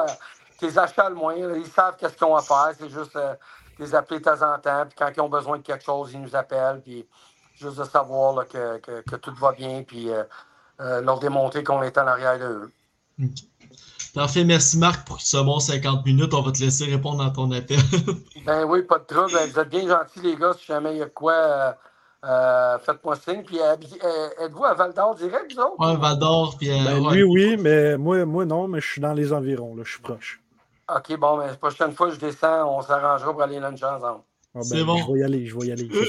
tes 0.58 0.78
achats 0.78 1.08
le 1.08 1.14
moins, 1.14 1.36
là, 1.36 1.56
ils 1.56 1.66
savent 1.66 1.96
qu'est-ce 1.96 2.16
qu'ils 2.16 2.26
ont 2.26 2.36
à 2.36 2.42
faire. 2.42 2.70
C'est 2.78 2.88
juste 2.90 3.16
euh, 3.16 3.34
les 3.78 3.94
appeler 3.94 4.20
de 4.20 4.24
temps 4.24 4.42
en 4.54 4.58
temps. 4.58 4.84
Puis 4.86 4.96
quand 4.98 5.10
ils 5.16 5.20
ont 5.20 5.28
besoin 5.28 5.58
de 5.58 5.62
quelque 5.62 5.84
chose, 5.84 6.10
ils 6.12 6.20
nous 6.20 6.34
appellent. 6.36 6.80
Puis 6.82 7.06
juste 7.54 7.78
de 7.78 7.84
savoir 7.84 8.34
là, 8.34 8.44
que, 8.44 8.78
que- 8.78 9.00
que 9.02 9.16
tout 9.16 9.34
va 9.34 9.52
bien. 9.52 9.82
Puis 9.82 10.10
euh, 10.10 10.22
euh, 10.80 11.00
leur 11.02 11.18
démontrer 11.18 11.64
qu'on 11.64 11.82
est 11.82 11.96
en 11.98 12.06
arrière 12.06 12.38
d'eux. 12.38 12.70
Ok. 13.22 13.28
Parfait, 14.14 14.44
merci 14.44 14.78
Marc 14.78 15.06
pour 15.06 15.20
ce 15.20 15.36
bon 15.36 15.58
50 15.60 16.04
minutes. 16.06 16.32
On 16.32 16.40
va 16.42 16.50
te 16.52 16.58
laisser 16.60 16.84
répondre 16.86 17.22
à 17.22 17.30
ton 17.30 17.50
appel. 17.52 17.78
Ben 18.46 18.64
oui, 18.64 18.82
pas 18.82 18.98
de 18.98 19.04
trouble. 19.04 19.32
Vous 19.52 19.58
êtes 19.58 19.68
bien 19.68 19.88
gentils, 19.88 20.20
les 20.20 20.36
gars. 20.36 20.52
Si 20.58 20.66
jamais 20.66 20.92
il 20.92 20.98
y 20.98 21.02
a 21.02 21.08
quoi, 21.08 21.32
euh, 21.34 21.72
euh, 22.24 22.78
faites-moi 22.78 23.16
signe. 23.16 23.42
Puis 23.42 23.58
euh, 23.60 23.74
êtes-vous 24.40 24.64
à 24.64 24.72
Val 24.74 24.94
d'Or 24.94 25.14
direct, 25.16 25.52
vous 25.52 25.60
autres? 25.60 25.74
ouais, 25.80 25.96
Val 25.96 26.18
d'Or, 26.18 26.56
puis. 26.56 26.70
euh, 26.70 26.84
Ben, 26.84 27.00
ouais. 27.00 27.14
lui, 27.16 27.22
oui, 27.24 27.56
mais 27.58 27.98
moi, 27.98 28.24
moi, 28.24 28.44
non, 28.44 28.68
mais 28.68 28.80
je 28.80 28.86
suis 28.86 29.00
dans 29.00 29.12
les 29.14 29.32
environs. 29.32 29.74
Là, 29.74 29.82
je 29.84 29.90
suis 29.92 30.00
proche. 30.00 30.40
OK, 30.88 31.16
bon, 31.18 31.38
mais 31.38 31.48
la 31.48 31.54
prochaine 31.54 31.90
fois, 31.92 32.10
je 32.10 32.16
descends, 32.16 32.78
on 32.78 32.82
s'arrangera 32.82 33.32
pour 33.32 33.42
aller 33.42 33.58
luncher 33.58 33.86
ensemble. 33.86 34.20
Ah, 34.54 34.60
ben, 34.60 34.62
C'est 34.62 34.84
bon. 34.84 34.98
Je 34.98 35.12
vais 35.12 35.18
y 35.18 35.24
aller, 35.24 35.46
je 35.46 35.58
vais 35.58 35.66
y 35.66 35.72
aller. 35.72 35.90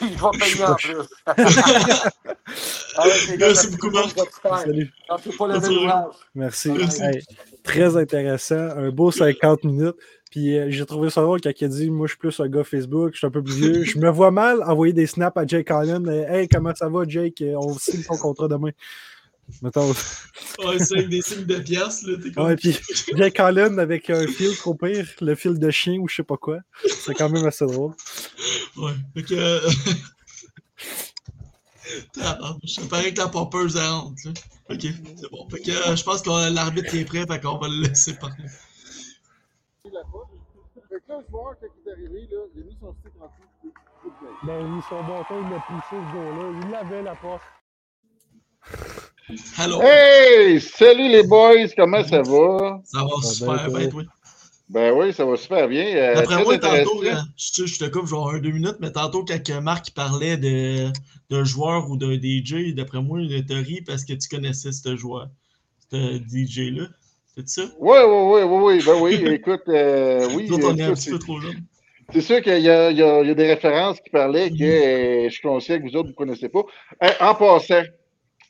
Je 0.00 0.06
vais 0.06 0.38
payer 0.38 0.64
en 0.64 0.74
plus. 0.74 0.96
Gars, 3.38 3.40
Merci 3.46 3.70
beaucoup, 3.70 3.90
Marc. 3.90 4.14
Salut. 4.42 4.92
Pas 5.08 5.46
le. 5.46 6.10
Merci. 6.34 6.70
Merci. 6.70 7.02
Hey, 7.02 7.22
très 7.62 7.96
intéressant, 7.96 8.70
un 8.76 8.90
beau 8.90 9.10
50 9.10 9.64
minutes. 9.64 9.96
Puis 10.30 10.58
euh, 10.58 10.66
j'ai 10.68 10.84
trouvé 10.84 11.10
ça 11.10 11.22
drôle 11.22 11.40
quand 11.40 11.52
il 11.58 11.64
a 11.64 11.68
dit 11.68 11.90
Moi, 11.90 12.06
je 12.06 12.12
suis 12.12 12.18
plus 12.18 12.38
un 12.40 12.48
gars 12.48 12.64
Facebook, 12.64 13.12
je 13.12 13.18
suis 13.18 13.26
un 13.26 13.30
peu 13.30 13.42
plus 13.42 13.54
vieux. 13.54 13.84
Je 13.84 13.98
me 13.98 14.10
vois 14.10 14.30
mal 14.30 14.62
envoyer 14.64 14.92
des 14.92 15.06
snaps 15.06 15.36
à 15.36 15.46
Jake 15.46 15.70
Allen. 15.70 16.08
Hey, 16.28 16.48
comment 16.48 16.74
ça 16.74 16.88
va, 16.88 17.04
Jake? 17.06 17.42
On 17.56 17.72
signe 17.78 18.02
ton 18.02 18.16
contrat 18.16 18.48
demain. 18.48 18.70
Mettons. 19.62 19.92
Ouais, 20.58 20.78
c'est 20.78 21.04
des 21.08 21.22
signes 21.22 21.44
de 21.44 21.58
pièces, 21.58 22.02
là. 22.02 22.16
Comme... 22.34 22.46
Ouais, 22.46 22.56
puis 22.56 22.78
Jake 23.14 23.40
Allen 23.40 23.78
avec 23.78 24.08
un 24.10 24.26
fil, 24.26 24.50
au 24.64 24.74
pire, 24.74 25.06
le 25.20 25.34
fil 25.34 25.58
de 25.58 25.70
chien 25.70 25.98
ou 25.98 26.08
je 26.08 26.16
sais 26.16 26.22
pas 26.22 26.36
quoi. 26.36 26.58
C'est 26.86 27.14
quand 27.14 27.28
même 27.28 27.44
assez 27.46 27.66
drôle. 27.66 27.92
Ouais. 28.76 28.92
Fait 29.14 29.22
que. 29.22 29.60
Je 31.84 32.88
parais 32.88 33.12
que 33.12 33.18
la 33.18 33.28
pompeuse 33.28 33.76
est 33.76 33.88
honte. 33.88 34.18
Ok, 34.70 34.80
c'est 34.80 35.30
bon. 35.30 35.48
Fait 35.50 35.60
que 35.60 35.70
euh, 35.70 35.94
je 35.94 36.02
pense 36.02 36.22
que 36.22 36.54
l'arbitre 36.54 36.94
est 36.94 37.04
prêt, 37.04 37.26
fait 37.26 37.40
qu'on 37.40 37.58
va 37.58 37.68
le 37.68 37.82
laisser 37.82 38.14
parler. 38.16 38.48
Fait 39.82 39.90
que 39.90 39.94
là, 39.94 41.20
je 41.26 41.30
vois 41.30 41.54
quand 41.60 41.66
il 41.66 41.88
est 41.88 41.92
arrivé, 41.92 42.28
là, 42.30 42.38
il 42.54 42.62
a 42.62 42.64
mis 42.64 42.76
son 42.80 42.94
stick 42.94 43.12
en 43.20 43.26
dessous. 43.26 43.74
Ben, 44.44 44.60
il 44.60 44.64
a 44.64 44.68
mis 44.68 44.82
son 44.88 45.02
bâton, 45.02 45.42
il 45.42 45.48
poussé 45.66 45.90
ce 45.90 45.96
gars-là. 46.14 46.44
Il 46.62 46.70
l'avait 46.70 47.02
la 47.02 47.14
porte. 47.14 47.42
Hello. 49.56 49.80
Hey! 49.80 50.60
Salut 50.60 51.08
les 51.08 51.22
boys, 51.22 51.68
comment 51.76 52.02
ça 52.02 52.20
va? 52.20 52.80
Ça 52.84 53.02
va 53.02 53.22
super 53.22 53.70
bien, 53.70 53.88
toi? 53.88 54.02
Ben 54.68 54.92
oui, 54.92 55.12
ça 55.14 55.24
va 55.24 55.36
super 55.36 55.66
bien. 55.68 55.86
Euh, 55.96 56.14
D'après 56.16 56.34
très 56.34 56.44
moi, 56.44 56.58
tantôt, 56.58 57.02
je, 57.36 57.64
je 57.66 57.78
te 57.78 57.84
coupe 57.86 58.06
genre 58.06 58.30
un, 58.30 58.38
deux 58.38 58.50
minutes, 58.50 58.76
mais 58.80 58.92
tantôt, 58.92 59.24
quand 59.24 59.62
Marc 59.62 59.92
parlait 59.92 60.36
de- 60.36 60.88
d'un 61.30 61.44
joueur 61.44 61.88
ou 61.90 61.96
d'un 61.96 62.16
DJ, 62.18 62.74
d'après 62.74 63.00
moi, 63.00 63.20
il 63.22 63.44
te 63.46 63.54
rit 63.54 63.80
parce 63.82 64.04
que 64.04 64.12
tu 64.12 64.28
connaissais 64.28 64.72
ce 64.72 64.94
joueur, 64.96 65.28
ce 65.90 66.18
DJ-là. 66.18 66.86
C'est 67.34 67.48
ça? 67.48 67.62
Oui, 67.80 67.98
oui, 68.06 68.20
oui, 68.24 68.42
oui, 68.42 68.58
oui, 68.62 68.82
ben 68.84 68.96
oui, 69.00 69.14
écoute, 69.34 69.62
euh, 69.68 70.28
oui, 70.34 70.46
Nous 70.48 70.54
autres, 70.56 70.68
on 70.74 70.78
est 70.78 70.82
un 70.82 70.92
petit 70.94 71.10
peu 71.10 71.18
trop 71.18 71.38
c'est 72.12 72.20
sûr 72.20 72.42
qu'il 72.42 72.58
y, 72.60 72.68
a- 72.68 72.90
il 72.90 72.98
y 72.98 73.02
a 73.02 73.22
il 73.22 73.28
y 73.28 73.30
a 73.30 73.34
des 73.34 73.46
références 73.46 73.98
qui 74.00 74.10
parlaient 74.10 74.50
que 74.50 74.62
euh, 74.62 75.24
je 75.24 75.32
suis 75.32 75.42
conscient 75.42 75.78
que 75.78 75.82
vous 75.84 75.96
autres, 75.96 76.04
vous 76.04 76.08
ne 76.10 76.26
connaissez 76.26 76.48
pas. 76.48 76.62
Euh, 77.02 77.08
en 77.20 77.34
passant, 77.34 77.82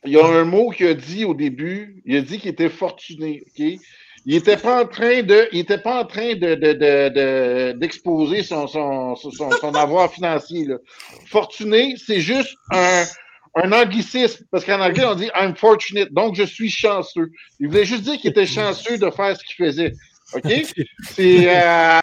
il 0.04 0.12
y 0.12 0.18
a 0.18 0.26
un 0.26 0.44
mot 0.44 0.70
qu'il 0.70 0.86
a 0.86 0.94
dit 0.94 1.24
au 1.24 1.34
début, 1.34 2.02
il 2.04 2.16
a 2.16 2.20
dit 2.20 2.38
qu'il 2.38 2.50
était 2.50 2.68
fortuné, 2.68 3.42
OK? 3.46 3.78
Il 4.26 4.34
n'était 4.34 4.56
pas 4.56 4.82
en 4.82 4.86
train 4.86 5.22
de, 5.22 5.48
il 5.52 5.58
était 5.60 5.76
pas 5.78 6.00
en 6.02 6.06
train 6.06 6.34
de, 6.34 6.54
de, 6.54 6.72
de, 6.72 7.08
de- 7.10 7.72
d'exposer 7.72 8.42
son, 8.42 8.66
son, 8.66 9.14
son, 9.16 9.30
son- 9.30 9.74
avoir 9.74 10.10
financier. 10.10 10.64
Là. 10.64 10.76
Fortuné, 11.26 11.94
c'est 11.98 12.20
juste 12.20 12.54
un, 12.72 13.04
un 13.56 13.72
anglicisme, 13.72 14.44
parce 14.50 14.64
qu'en 14.64 14.80
anglais, 14.80 15.04
on 15.04 15.14
dit 15.14 15.28
I'm 15.38 15.54
fortunate, 15.54 16.10
donc 16.12 16.36
je 16.36 16.44
suis 16.44 16.70
chanceux. 16.70 17.30
Il 17.60 17.68
voulait 17.68 17.84
juste 17.84 18.02
dire 18.04 18.16
qu'il 18.18 18.30
était 18.30 18.46
chanceux 18.46 18.96
de 18.96 19.10
faire 19.10 19.36
ce 19.36 19.44
qu'il 19.44 19.66
faisait. 19.66 19.92
OK? 20.32 20.52
C'est, 21.02 21.48
euh, 21.54 22.00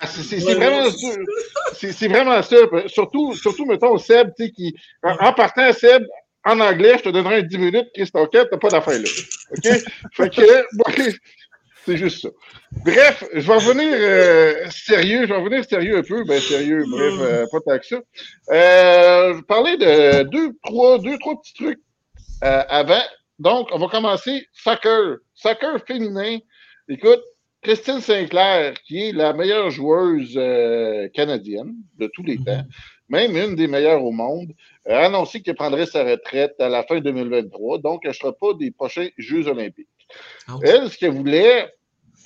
vraiment 0.55 0.91
ça. 0.91 1.07
C'est, 1.73 1.91
c'est 1.91 2.07
vraiment 2.07 2.41
ça. 2.43 2.55
Surtout, 2.85 3.33
surtout, 3.35 3.65
mettons, 3.65 3.97
Seb, 3.97 4.29
tu 4.37 4.45
sais, 4.45 4.51
qui, 4.51 4.75
en, 5.01 5.15
en 5.25 5.33
partant, 5.33 5.73
Seb, 5.73 6.03
en 6.45 6.59
anglais, 6.59 6.95
je 6.97 7.03
te 7.03 7.09
donnerai 7.09 7.37
un 7.37 7.41
10 7.43 7.57
minutes, 7.57 7.87
Christophe, 7.93 8.29
t'as 8.31 8.45
pas 8.45 8.69
d'affaire 8.69 8.99
là. 8.99 9.09
OK? 9.51 9.83
Fait 10.13 10.29
que, 10.29 10.65
bon, 10.75 11.13
c'est 11.85 11.97
juste 11.97 12.21
ça. 12.21 12.29
Bref, 12.85 13.23
je 13.33 13.39
vais 13.39 13.53
revenir 13.53 13.93
euh, 13.93 14.69
sérieux, 14.69 15.23
je 15.23 15.27
vais 15.27 15.35
revenir 15.35 15.65
sérieux 15.65 15.97
un 15.97 16.03
peu, 16.03 16.23
ben 16.23 16.39
sérieux, 16.39 16.85
bref, 16.87 17.13
euh, 17.19 17.45
pas 17.51 17.59
tant 17.61 17.79
que 17.79 17.85
ça. 17.85 18.01
Euh, 18.51 19.35
je 19.35 19.41
parler 19.41 19.77
de 19.77 20.23
deux, 20.23 20.53
trois, 20.63 20.99
deux, 20.99 21.17
trois 21.17 21.39
petits 21.41 21.53
trucs 21.53 21.79
euh, 22.43 22.63
avant. 22.69 23.01
Donc, 23.39 23.69
on 23.71 23.79
va 23.79 23.87
commencer 23.87 24.47
soccer. 24.53 25.17
Soccer 25.33 25.79
féminin. 25.85 26.37
Écoute, 26.87 27.21
Christine 27.61 27.99
Sinclair, 27.99 28.73
qui 28.85 29.09
est 29.09 29.11
la 29.11 29.33
meilleure 29.33 29.69
joueuse 29.69 30.33
euh, 30.35 31.07
canadienne 31.09 31.75
de 31.97 32.09
tous 32.13 32.23
les 32.23 32.37
temps, 32.37 32.63
même 33.09 33.35
une 33.35 33.55
des 33.55 33.67
meilleures 33.67 34.03
au 34.03 34.11
monde, 34.11 34.51
a 34.87 35.05
annoncé 35.05 35.41
qu'elle 35.41 35.55
prendrait 35.55 35.85
sa 35.85 36.03
retraite 36.03 36.55
à 36.59 36.69
la 36.69 36.83
fin 36.83 36.99
2023, 36.99 37.79
donc 37.79 38.01
elle 38.03 38.09
ne 38.09 38.15
sera 38.15 38.33
pas 38.33 38.53
des 38.53 38.71
prochains 38.71 39.09
Jeux 39.17 39.47
olympiques. 39.47 39.87
Elle, 40.63 40.89
ce 40.89 40.97
qu'elle 40.97 41.11
voulait, 41.11 41.71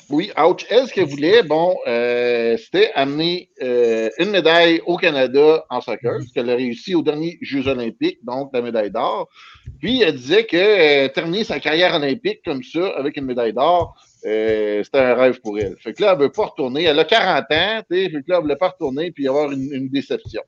oui, 0.09 0.31
ouch, 0.37 0.65
elle, 0.69 0.87
ce 0.87 0.93
qu'elle 0.93 1.07
voulait, 1.07 1.43
bon, 1.43 1.75
euh, 1.87 2.57
c'était 2.57 2.91
amener 2.93 3.49
euh, 3.61 4.09
une 4.19 4.29
médaille 4.29 4.81
au 4.85 4.97
Canada 4.97 5.65
en 5.69 5.81
soccer, 5.81 6.21
ce 6.21 6.33
qu'elle 6.33 6.49
a 6.49 6.55
réussi 6.55 6.95
aux 6.95 7.01
derniers 7.01 7.37
Jeux 7.41 7.67
olympiques, 7.67 8.19
donc 8.23 8.51
la 8.53 8.61
médaille 8.61 8.91
d'or. 8.91 9.29
Puis 9.79 10.01
elle 10.01 10.15
disait 10.15 10.45
que 10.45 10.57
euh, 10.57 11.07
terminer 11.09 11.43
sa 11.43 11.59
carrière 11.59 11.95
olympique 11.95 12.41
comme 12.45 12.63
ça, 12.63 12.87
avec 12.97 13.17
une 13.17 13.25
médaille 13.25 13.53
d'or, 13.53 13.95
euh, 14.25 14.83
c'était 14.83 14.99
un 14.99 15.15
rêve 15.15 15.39
pour 15.41 15.59
elle. 15.59 15.75
Fait 15.79 15.93
que 15.93 16.01
là, 16.01 16.13
elle 16.13 16.19
veut 16.19 16.31
pas 16.31 16.45
retourner. 16.45 16.83
Elle 16.83 16.99
a 16.99 17.05
40 17.05 17.45
ans, 17.51 17.81
tu 17.89 17.95
sais, 17.95 18.09
fait 18.09 18.21
que 18.21 18.29
là, 18.29 18.37
elle 18.37 18.41
voulait 18.41 18.55
pas 18.55 18.69
retourner 18.69 19.11
puis 19.11 19.27
avoir 19.27 19.51
une, 19.51 19.71
une 19.71 19.89
déception. 19.89 20.41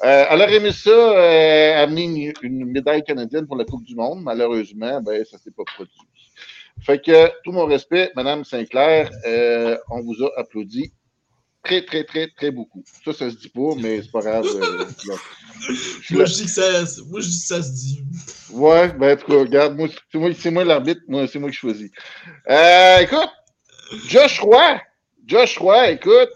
Elle 0.00 0.42
aurait 0.42 0.56
aimé 0.56 0.72
ça, 0.72 1.82
amener 1.82 2.04
une, 2.04 2.32
une 2.42 2.64
médaille 2.66 3.02
canadienne 3.02 3.46
pour 3.46 3.56
la 3.56 3.64
Coupe 3.64 3.84
du 3.84 3.94
Monde. 3.94 4.22
Malheureusement, 4.22 5.00
ben, 5.00 5.24
ça 5.24 5.38
s'est 5.38 5.50
pas 5.50 5.64
produit. 5.64 5.92
Fait 6.82 7.02
que, 7.02 7.30
tout 7.42 7.52
mon 7.52 7.66
respect, 7.66 8.12
Madame 8.14 8.44
Sinclair, 8.44 9.10
euh, 9.26 9.76
on 9.90 10.02
vous 10.02 10.22
a 10.24 10.30
applaudi 10.38 10.92
très, 11.62 11.84
très, 11.84 12.04
très, 12.04 12.28
très 12.28 12.50
beaucoup. 12.50 12.84
Ça, 13.04 13.12
ça 13.12 13.30
se 13.30 13.36
dit 13.36 13.48
pas, 13.48 13.74
mais 13.80 14.02
c'est 14.02 14.10
pas 14.12 14.20
grave. 14.20 14.46
euh, 14.46 14.84
Moi, 16.10 16.24
je 16.26 16.34
dis 16.34 16.44
que 16.44 16.50
ça, 16.50 16.84
moi, 17.08 17.20
je 17.20 17.28
dis 17.28 17.40
que 17.40 17.46
ça 17.46 17.62
se 17.62 17.72
dit. 17.72 18.04
Ouais, 18.52 18.88
ben, 18.88 19.16
en 19.16 19.20
tout 19.20 19.26
cas, 19.26 19.38
regarde, 19.40 19.76
moi, 19.76 19.88
c'est 20.12 20.18
moi, 20.18 20.30
c'est 20.38 20.50
moi 20.50 20.64
l'arbitre, 20.64 21.00
moi, 21.08 21.26
c'est 21.26 21.38
moi 21.38 21.50
qui 21.50 21.56
choisis. 21.56 21.90
Euh, 22.48 22.98
écoute, 22.98 23.30
Josh 24.06 24.38
Roy, 24.40 24.80
Josh 25.26 25.58
Roy, 25.58 25.90
écoute, 25.92 26.30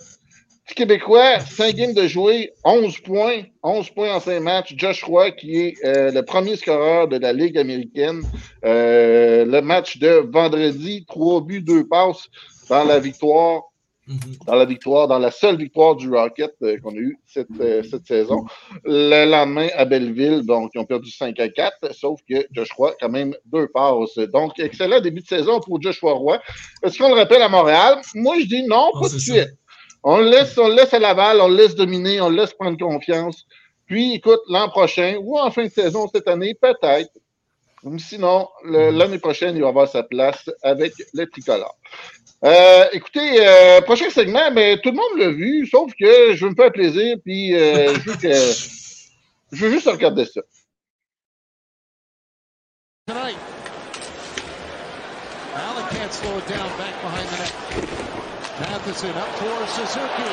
petit 0.70 0.74
Québécois, 0.74 1.40
5 1.40 1.74
games 1.74 1.94
de 1.94 2.06
jouer, 2.06 2.52
11 2.64 2.98
points, 3.00 3.42
11 3.62 3.90
points 3.90 4.14
en 4.14 4.20
5 4.20 4.40
matchs. 4.40 4.74
Josh 4.76 5.02
Roy, 5.02 5.32
qui 5.32 5.60
est 5.60 5.74
euh, 5.84 6.12
le 6.12 6.22
premier 6.24 6.56
scoreur 6.56 7.08
de 7.08 7.18
la 7.18 7.32
Ligue 7.32 7.58
américaine. 7.58 8.22
Euh, 8.64 9.44
le 9.44 9.60
match 9.62 9.98
de 9.98 10.24
vendredi, 10.32 11.04
3 11.08 11.40
buts, 11.42 11.62
2 11.62 11.86
passes 11.88 12.28
dans 12.68 12.84
la 12.84 12.98
victoire 13.00 13.62
Mhm. 14.06 14.18
dans 14.46 14.54
la 14.56 14.64
victoire, 14.64 15.06
dans 15.06 15.20
la 15.20 15.30
seule 15.30 15.56
victoire 15.56 15.94
du 15.94 16.10
Rocket 16.10 16.52
euh, 16.62 16.78
qu'on 16.82 16.90
a 16.90 16.98
eue 16.98 17.16
cette, 17.26 17.46
cette 17.88 18.06
saison. 18.08 18.44
Le 18.84 19.24
lendemain, 19.30 19.68
à 19.76 19.84
Belleville, 19.84 20.44
donc, 20.44 20.72
ils 20.74 20.80
ont 20.80 20.84
perdu 20.84 21.10
5 21.12 21.38
à 21.38 21.48
4, 21.48 21.94
sauf 21.94 22.18
que 22.28 22.44
Joshua, 22.50 22.94
quand 23.00 23.10
même, 23.10 23.36
deux 23.44 23.68
passes. 23.68 24.16
Donc, 24.32 24.58
excellent 24.58 25.00
début 25.00 25.20
de 25.20 25.26
saison 25.28 25.60
pour 25.60 25.80
Joshua 25.80 26.14
Roy. 26.14 26.40
Est-ce 26.82 26.98
qu'on 26.98 27.10
le 27.10 27.14
rappelle 27.14 27.42
à 27.42 27.48
Montréal? 27.48 28.00
Moi, 28.16 28.36
je 28.40 28.46
dis 28.46 28.62
non, 28.64 28.90
Ah, 28.96 29.00
pas 29.00 29.08
de 29.10 29.18
suite. 29.18 29.48
On 30.02 30.18
le 30.18 30.30
laisse, 30.30 30.56
on 30.56 30.68
le 30.68 30.74
laisse 30.74 30.94
à 30.94 30.98
Laval, 30.98 31.40
on 31.40 31.48
le 31.48 31.56
laisse 31.56 31.74
dominer, 31.74 32.20
on 32.20 32.30
le 32.30 32.36
laisse 32.36 32.54
prendre 32.54 32.78
confiance. 32.78 33.46
Puis, 33.86 34.14
écoute, 34.14 34.40
l'an 34.48 34.68
prochain, 34.68 35.16
ou 35.20 35.38
en 35.38 35.50
fin 35.50 35.64
de 35.64 35.70
saison 35.70 36.08
cette 36.12 36.28
année, 36.28 36.54
peut-être. 36.54 37.10
Sinon, 37.98 38.48
le- 38.64 38.90
l'année 38.90 39.18
prochaine, 39.18 39.56
il 39.56 39.62
va 39.62 39.68
avoir 39.68 39.88
sa 39.88 40.02
place 40.02 40.50
avec 40.62 40.92
les 41.14 41.26
tricolores. 41.28 41.76
Euh, 42.44 42.84
écoutez, 42.92 43.46
euh, 43.46 43.80
prochain 43.82 44.08
segment, 44.10 44.50
ben, 44.52 44.78
tout 44.80 44.90
le 44.90 44.96
monde 44.96 45.18
l'a 45.18 45.30
vu, 45.30 45.66
sauf 45.66 45.92
que 45.98 46.34
je 46.34 46.44
veux 46.44 46.50
me 46.50 46.54
faire 46.54 46.72
plaisir, 46.72 47.16
puis 47.22 47.54
euh, 47.54 47.92
je, 49.52 49.64
veux 49.64 49.70
juste 49.70 49.88
regarder 49.88 50.24
ça. 50.24 50.40
Matheson 58.60 59.08
up 59.16 59.28
towards 59.38 59.70
Suzuki. 59.70 60.30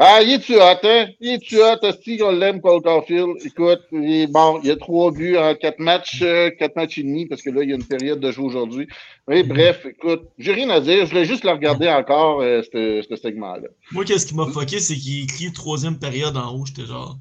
Ah, 0.00 0.22
il 0.22 0.34
est-tu 0.34 0.56
hot, 0.56 0.78
hein? 0.84 1.06
Il 1.20 1.30
est-tu 1.30 1.56
hot, 1.56 1.84
Asti, 1.84 2.18
qu'on 2.18 2.30
l'aime, 2.30 2.60
Cole 2.60 2.82
Caulfield? 2.82 3.30
Écoute, 3.44 3.80
il 3.90 4.20
est 4.20 4.26
bon, 4.28 4.60
il 4.62 4.68
y 4.68 4.70
a 4.70 4.76
trois 4.76 5.10
buts 5.10 5.36
en 5.36 5.54
quatre 5.56 5.80
matchs, 5.80 6.20
euh, 6.22 6.50
quatre 6.50 6.76
matchs 6.76 6.98
et 6.98 7.02
demi, 7.02 7.26
parce 7.26 7.42
que 7.42 7.50
là, 7.50 7.64
il 7.64 7.70
y 7.70 7.72
a 7.72 7.76
une 7.76 7.84
période 7.84 8.20
de 8.20 8.30
jeu 8.30 8.42
aujourd'hui. 8.42 8.86
Mais 9.26 9.42
bref, 9.42 9.84
écoute, 9.86 10.28
j'ai 10.38 10.52
rien 10.52 10.70
à 10.70 10.80
dire, 10.80 11.04
je 11.04 11.10
voulais 11.10 11.24
juste 11.24 11.44
le 11.44 11.50
regarder 11.50 11.88
encore, 11.88 12.42
euh, 12.42 12.62
ce 12.62 13.16
segment-là. 13.16 13.68
Moi, 13.90 14.04
qu'est-ce 14.04 14.26
qui 14.26 14.36
m'a 14.36 14.46
fucké, 14.46 14.78
c'est 14.78 14.94
qu'il 14.94 15.24
écrit 15.24 15.52
troisième 15.52 15.98
période 15.98 16.36
en 16.36 16.54
haut. 16.54 16.64
J'étais 16.64 16.86
genre, 16.86 17.16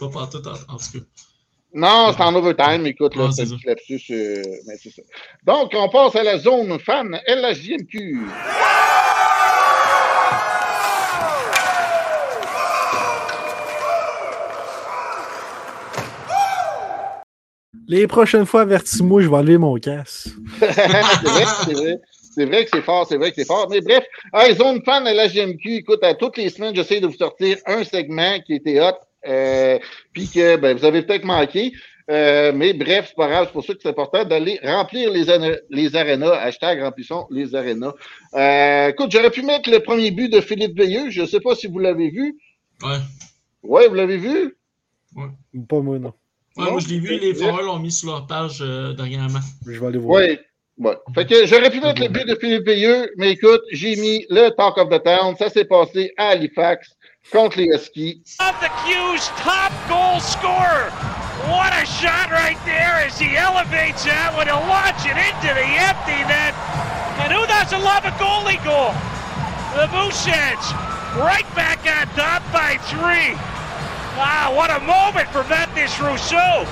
pas 0.00 0.08
partout 0.08 0.38
en, 0.46 0.74
en 0.74 0.76
tout 0.78 0.98
cas. 0.98 1.04
Non, 1.72 2.12
c'est 2.16 2.22
en 2.22 2.34
overtime, 2.34 2.84
écoute, 2.86 3.14
là, 3.14 3.26
Ah, 3.28 3.32
c'est 3.32 3.46
lapsus, 3.64 4.02
euh, 4.10 4.42
mais 4.66 4.76
c'est 4.82 4.90
ça. 4.90 5.02
Donc, 5.46 5.70
on 5.74 5.88
passe 5.88 6.16
à 6.16 6.24
la 6.24 6.36
zone 6.38 6.78
fan 6.80 7.20
LHJMQ. 7.28 8.18
Les 17.86 18.06
prochaines 18.06 18.46
fois, 18.46 18.62
avertis-moi, 18.62 19.22
je 19.22 19.28
vais 19.28 19.36
enlever 19.36 19.58
mon 19.58 19.74
casque. 19.76 20.28
c'est 20.58 20.66
vrai, 20.66 21.02
c'est 21.64 21.72
vrai. 21.74 22.00
C'est 22.32 22.44
vrai 22.44 22.64
que 22.64 22.70
c'est 22.72 22.82
fort, 22.82 23.06
c'est 23.08 23.16
vrai 23.16 23.30
que 23.30 23.36
c'est 23.40 23.46
fort. 23.46 23.66
Mais 23.68 23.80
bref, 23.80 24.04
hey, 24.34 24.54
Zone 24.54 24.80
Fan 24.84 25.04
à 25.06 25.12
la 25.12 25.26
GMQ, 25.26 25.74
écoute, 25.74 26.02
à 26.04 26.14
toutes 26.14 26.36
les 26.36 26.48
semaines, 26.48 26.74
j'essaie 26.76 27.00
de 27.00 27.08
vous 27.08 27.16
sortir 27.16 27.56
un 27.66 27.82
segment 27.82 28.38
qui 28.46 28.54
était 28.54 28.80
hot, 28.80 28.94
euh, 29.26 29.78
puis 30.12 30.28
que 30.28 30.56
ben, 30.56 30.76
vous 30.76 30.84
avez 30.84 31.02
peut-être 31.02 31.24
manqué. 31.24 31.72
Euh, 32.10 32.50
mais 32.52 32.72
bref, 32.72 33.06
c'est 33.08 33.14
pas 33.16 33.28
grave, 33.28 33.46
c'est 33.46 33.52
pour 33.52 33.64
ça 33.64 33.72
que 33.72 33.78
c'est 33.80 33.88
important 33.88 34.24
d'aller 34.24 34.58
remplir 34.64 35.10
les, 35.12 35.26
les 35.70 35.94
arénas. 35.96 36.32
Hashtag 36.40 36.82
remplissons 36.82 37.26
les 37.30 37.54
arénas. 37.54 37.94
Euh, 38.34 38.88
écoute, 38.88 39.12
j'aurais 39.12 39.30
pu 39.30 39.42
mettre 39.42 39.70
le 39.70 39.78
premier 39.78 40.10
but 40.10 40.28
de 40.28 40.40
Philippe 40.40 40.76
Veilleux. 40.76 41.10
Je 41.10 41.22
ne 41.22 41.26
sais 41.26 41.40
pas 41.40 41.54
si 41.54 41.68
vous 41.68 41.78
l'avez 41.78 42.10
vu. 42.10 42.36
Ouais. 42.82 42.98
Ouais, 43.62 43.88
vous 43.88 43.94
l'avez 43.94 44.16
vu? 44.16 44.56
Ouais. 45.14 45.26
Pas 45.68 45.80
moi, 45.80 45.98
non. 46.00 46.12
Ouais, 46.56 46.64
Non? 46.64 46.72
moi, 46.72 46.80
je 46.80 46.88
l'ai 46.88 46.98
vu, 46.98 47.16
les 47.18 47.34
Foreurs 47.34 47.62
l'ont 47.62 47.78
mis 47.78 47.92
sur 47.92 48.10
leur 48.10 48.26
page 48.26 48.58
euh, 48.60 48.92
dernièrement. 48.92 49.38
Je 49.66 49.78
vais 49.78 49.86
aller 49.86 49.98
voir. 49.98 50.20
Oui. 50.22 50.38
Ouais. 50.78 50.96
Fait 51.14 51.26
que 51.26 51.46
j'aurais 51.46 51.70
pu 51.70 51.80
mettre 51.80 52.00
le 52.00 52.08
but 52.08 52.26
de 52.26 52.34
Philippe 52.34 52.64
Veilleux, 52.64 53.10
mais 53.18 53.32
écoute, 53.32 53.60
j'ai 53.70 53.94
mis 53.96 54.24
le 54.30 54.48
Talk 54.48 54.78
of 54.78 54.88
the 54.88 55.02
Town. 55.04 55.36
Ça 55.36 55.50
s'est 55.50 55.66
passé 55.66 56.12
à 56.16 56.28
Halifax 56.28 56.96
contre 57.28 57.58
les 57.60 57.68
Huskies. 57.68 58.36
of 58.40 58.54
the 58.60 58.70
Q's 58.84 59.28
top 59.38 59.72
goal 59.88 60.20
scorer. 60.20 60.90
What 61.48 61.72
a 61.72 61.86
shot 61.86 62.30
right 62.30 62.58
there 62.64 63.00
as 63.04 63.18
he 63.18 63.36
elevates 63.36 64.04
that 64.04 64.32
one 64.36 64.46
to 64.48 64.56
launch 64.56 65.00
it 65.08 65.16
into 65.16 65.48
the 65.56 65.68
empty 65.88 66.20
net. 66.28 66.52
And 67.24 67.32
who 67.32 67.44
doesn't 67.48 67.80
love 67.80 68.04
a 68.04 68.12
goalie 68.20 68.60
goal? 68.64 68.92
The 69.76 69.86
Mooseheads 69.94 70.66
right 71.16 71.46
back 71.54 71.80
on 71.86 72.08
top 72.16 72.42
by 72.52 72.76
three. 72.92 73.32
Wow, 74.18 74.52
what 74.56 74.70
a 74.70 74.80
moment 74.84 75.28
for 75.30 75.44
Mathis 75.48 75.96
Rousseau. 76.00 76.66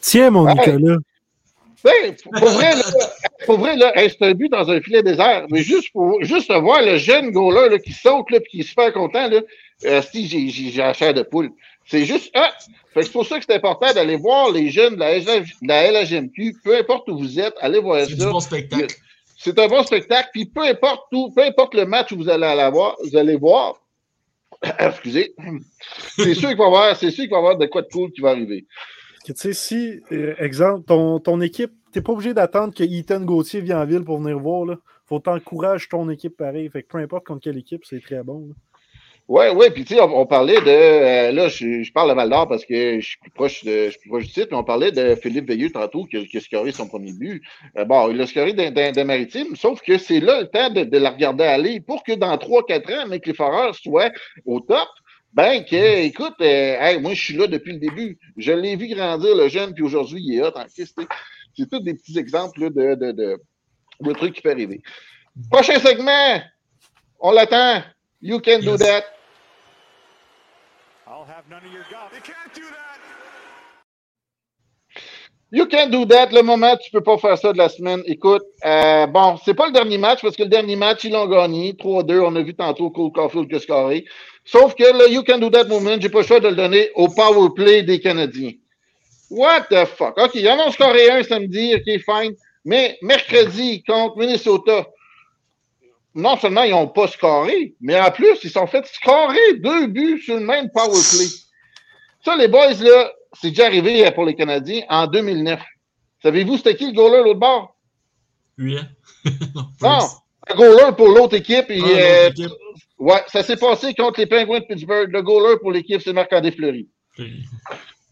Tiens, 0.00 0.30
mon 0.30 0.44
Ouais. 0.46 0.54
Nicolas. 0.54 0.98
Ben, 1.84 2.16
pour 2.38 2.48
vrai, 2.48 2.74
là, 2.74 2.82
pour 3.44 3.58
vrai, 3.58 3.76
là, 3.76 3.92
hey, 3.94 4.08
c'est 4.08 4.24
un 4.26 4.32
but 4.32 4.48
dans 4.48 4.70
un 4.70 4.80
filet 4.80 5.02
désert. 5.02 5.46
Mais 5.50 5.62
juste 5.62 5.92
pour 5.92 6.22
juste 6.24 6.50
voir 6.50 6.82
le 6.82 6.96
jeune 6.96 7.30
goaler 7.30 7.68
là, 7.68 7.78
qui 7.78 7.92
saute 7.92 8.24
puis 8.26 8.40
qui 8.50 8.60
est 8.60 8.62
super 8.62 8.90
content, 8.92 9.28
là, 9.28 9.40
euh, 9.84 10.02
si 10.02 10.26
j'ai 10.26 10.70
la 10.78 10.94
chair 10.94 11.12
de 11.12 11.22
poule. 11.22 11.50
C'est 11.86 12.06
juste 12.06 12.30
ah! 12.34 12.52
C'est 12.94 13.12
pour 13.12 13.26
ça 13.26 13.38
que 13.38 13.44
c'est 13.46 13.54
important 13.54 13.92
d'aller 13.92 14.16
voir 14.16 14.50
les 14.50 14.70
jeunes 14.70 14.94
de 14.94 15.00
la, 15.00 15.18
LG 15.18 15.44
de 15.60 15.68
la 15.68 15.90
LHMQ, 15.90 16.56
peu 16.64 16.78
importe 16.78 17.08
où 17.08 17.18
vous 17.18 17.38
êtes, 17.38 17.54
allez 17.60 17.80
voir 17.80 18.06
C'est 18.06 18.14
du 18.14 18.20
ça. 18.20 18.30
bon 18.30 18.40
spectacle. 18.40 18.94
C'est 19.36 19.58
un 19.58 19.66
bon 19.66 19.82
spectacle, 19.82 20.30
puis 20.32 20.46
peu 20.46 20.62
importe 20.62 21.02
où, 21.12 21.30
peu 21.34 21.42
importe 21.42 21.74
le 21.74 21.84
match 21.84 22.12
où 22.12 22.16
vous 22.16 22.30
allez 22.30 22.46
aller 22.46 22.70
voir, 22.70 22.96
vous 23.04 23.16
allez 23.16 23.36
voir. 23.36 23.74
Excusez. 24.78 25.34
C'est 26.16 26.34
sûr 26.34 26.48
qu'il 26.50 26.58
va 26.58 26.64
y 26.64 26.66
avoir, 26.66 26.96
c'est 26.96 27.10
sûr 27.10 27.24
qu'il 27.24 27.30
va 27.30 27.36
y 27.36 27.40
avoir 27.40 27.58
de 27.58 27.66
quoi 27.66 27.82
de 27.82 27.88
cool 27.88 28.10
qui 28.12 28.20
va 28.20 28.30
arriver. 28.30 28.64
Que, 29.24 29.32
Tu 29.32 29.38
sais, 29.38 29.52
si, 29.52 30.00
euh, 30.12 30.34
exemple, 30.38 30.84
ton, 30.84 31.18
ton 31.20 31.40
équipe, 31.40 31.72
t'es 31.92 32.02
pas 32.02 32.12
obligé 32.12 32.34
d'attendre 32.34 32.74
que 32.74 32.84
Ethan 32.84 33.20
Gauthier 33.20 33.60
vienne 33.60 33.78
en 33.78 33.86
ville 33.86 34.04
pour 34.04 34.18
venir 34.18 34.38
voir. 34.38 34.66
Là. 34.66 34.76
Faut 35.06 35.18
t'encourager 35.18 35.86
ton 35.88 36.08
équipe 36.10 36.36
pareil. 36.36 36.68
Fait 36.68 36.82
que 36.82 36.88
peu 36.88 36.98
importe 36.98 37.26
contre 37.26 37.42
quelle 37.44 37.58
équipe, 37.58 37.84
c'est 37.84 38.02
très 38.02 38.22
bon. 38.22 38.48
là. 38.48 38.54
Ouais, 39.26 39.48
ouais, 39.48 39.70
puis 39.70 39.86
tu 39.86 39.94
sais, 39.94 40.02
on, 40.02 40.26
parlait 40.26 40.60
de 40.60 40.68
euh, 40.68 41.32
là, 41.32 41.48
je, 41.48 41.82
je 41.82 41.92
parle 41.94 42.10
de 42.10 42.14
Val 42.14 42.28
d'Or 42.28 42.46
parce 42.46 42.66
que 42.66 43.00
je 43.00 43.06
suis 43.06 43.18
plus 43.18 43.30
proche 43.30 43.64
de 43.64 43.86
je 43.86 43.90
suis 43.92 44.00
plus 44.00 44.10
proche 44.10 44.24
du 44.24 44.30
site, 44.30 44.48
mais 44.50 44.58
on 44.58 44.64
parlait 44.64 44.92
de 44.92 45.14
Philippe 45.14 45.48
Veilleux 45.48 45.70
tantôt 45.70 46.04
qui, 46.04 46.26
qui 46.26 46.36
a 46.36 46.40
scoré 46.42 46.72
son 46.72 46.88
premier 46.88 47.14
but. 47.14 47.42
Euh, 47.78 47.86
bon, 47.86 48.10
il 48.10 48.20
a 48.20 48.26
scoré 48.26 48.52
d'un 48.52 49.04
maritime, 49.04 49.56
sauf 49.56 49.80
que 49.80 49.96
c'est 49.96 50.20
là 50.20 50.42
le 50.42 50.48
temps 50.48 50.68
de, 50.68 50.84
de 50.84 50.98
la 50.98 51.08
regarder 51.08 51.44
aller 51.44 51.80
pour 51.80 52.04
que 52.04 52.12
dans 52.12 52.36
3-4 52.36 53.06
ans, 53.06 53.08
les 53.10 53.32
foreurs 53.32 53.74
soient 53.74 54.12
au 54.44 54.60
top. 54.60 54.88
Ben 55.34 55.64
que, 55.64 56.04
écoute, 56.04 56.34
euh, 56.40 56.76
hey, 56.78 57.00
moi 57.00 57.12
je 57.14 57.20
suis 57.20 57.36
là 57.36 57.48
depuis 57.48 57.72
le 57.72 57.80
début. 57.80 58.18
Je 58.36 58.52
l'ai 58.52 58.76
vu 58.76 58.86
grandir 58.86 59.34
le 59.34 59.48
jeune, 59.48 59.74
puis 59.74 59.82
aujourd'hui 59.82 60.22
il 60.24 60.38
est 60.38 60.42
hot 60.42 60.52
en 60.54 60.64
Christ, 60.64 60.94
sais. 60.96 61.06
C'est 61.56 61.68
tous 61.68 61.80
des 61.80 61.94
petits 61.94 62.16
exemples 62.18 62.60
là, 62.60 62.70
de, 62.70 62.94
de, 62.94 63.12
de, 63.12 63.42
de 64.00 64.12
trucs 64.12 64.34
qui 64.34 64.42
peuvent 64.42 64.52
arriver. 64.52 64.80
Prochain 65.50 65.80
segment, 65.80 66.40
on 67.18 67.32
l'attend. 67.32 67.82
You 68.20 68.40
can 68.40 68.60
do 68.60 68.76
that. 68.76 69.02
I'll 71.06 71.24
have 71.24 71.48
none 71.50 71.64
of 71.64 71.72
your 71.72 71.84
golf. 71.90 72.12
You 72.14 72.22
can't 72.22 72.54
do 72.54 72.62
that. 72.70 73.00
You 75.50 75.66
can 75.66 75.90
do 75.90 76.06
that. 76.06 76.32
Le 76.32 76.42
moment, 76.42 76.76
tu 76.76 76.90
peux 76.90 77.02
pas 77.02 77.18
faire 77.18 77.38
ça 77.38 77.52
de 77.52 77.58
la 77.58 77.68
semaine. 77.68 78.02
Écoute, 78.06 78.42
euh, 78.64 79.06
bon, 79.06 79.36
c'est 79.44 79.54
pas 79.54 79.66
le 79.66 79.72
dernier 79.72 79.98
match 79.98 80.20
parce 80.22 80.36
que 80.36 80.42
le 80.42 80.48
dernier 80.48 80.76
match, 80.76 81.04
ils 81.04 81.12
l'ont 81.12 81.28
gagné. 81.28 81.74
3-2. 81.74 82.20
On 82.20 82.34
a 82.34 82.42
vu 82.42 82.54
tantôt 82.54 82.90
Cole 82.90 83.12
Caulfield 83.12 83.48
que 83.48 83.58
scorer. 83.58 84.04
Sauf 84.44 84.74
que 84.74 84.82
le 84.84 85.10
You 85.10 85.22
can 85.24 85.38
do 85.38 85.48
that 85.50 85.64
moment, 85.64 85.96
j'ai 86.00 86.08
pas 86.10 86.20
le 86.20 86.26
choix 86.26 86.40
de 86.40 86.48
le 86.48 86.54
donner 86.56 86.90
au 86.94 87.08
power 87.08 87.48
play 87.54 87.82
des 87.82 88.00
Canadiens. 88.00 88.52
What 89.30 89.62
the 89.70 89.86
fuck? 89.86 90.18
OK, 90.18 90.34
ils 90.34 90.48
en 90.48 90.58
ont 90.66 90.70
scoré 90.70 91.10
un 91.10 91.22
samedi. 91.22 91.74
OK, 91.74 91.84
fine. 92.04 92.34
Mais 92.64 92.98
mercredi, 93.02 93.82
contre 93.82 94.18
Minnesota, 94.18 94.86
non 96.14 96.36
seulement 96.36 96.62
ils 96.62 96.70
n'ont 96.70 96.88
pas 96.88 97.08
scoré, 97.08 97.74
mais 97.80 97.98
en 98.00 98.10
plus, 98.10 98.38
ils 98.44 98.50
sont 98.50 98.66
fait 98.66 98.86
scorer 98.86 99.54
deux 99.58 99.86
buts 99.88 100.20
sur 100.22 100.34
le 100.36 100.40
même 100.44 100.70
power 100.70 101.00
play. 101.10 101.26
Ça, 102.24 102.36
les 102.36 102.48
boys, 102.48 102.72
là, 102.80 103.12
c'est 103.32 103.48
déjà 103.50 103.66
arrivé 103.66 104.10
pour 104.12 104.24
les 104.24 104.34
Canadiens 104.34 104.82
en 104.88 105.06
2009. 105.06 105.60
Savez-vous 106.22 106.56
c'était 106.58 106.76
qui 106.76 106.86
le 106.86 106.92
goaler 106.92 107.22
l'autre 107.24 107.40
bord? 107.40 107.74
Oui, 108.58 108.78
non, 109.54 109.64
Non, 109.82 109.98
un 110.48 110.54
goaler 110.54 110.92
pour 110.96 111.08
l'autre 111.08 111.34
équipe. 111.34 111.70
et, 111.70 111.80
Ah, 111.82 111.86
euh, 111.86 112.24
l'autre 112.28 112.40
équipe. 112.42 112.52
Ouais, 112.98 113.22
ça 113.28 113.42
s'est 113.42 113.56
passé 113.56 113.94
contre 113.94 114.20
les 114.20 114.26
Penguins 114.26 114.60
de 114.60 114.64
Pittsburgh. 114.64 115.10
Le 115.10 115.22
goaler 115.22 115.58
pour 115.60 115.72
l'équipe, 115.72 116.00
c'est 116.00 116.12
Marc-André 116.12 116.52
Fleury. 116.52 116.88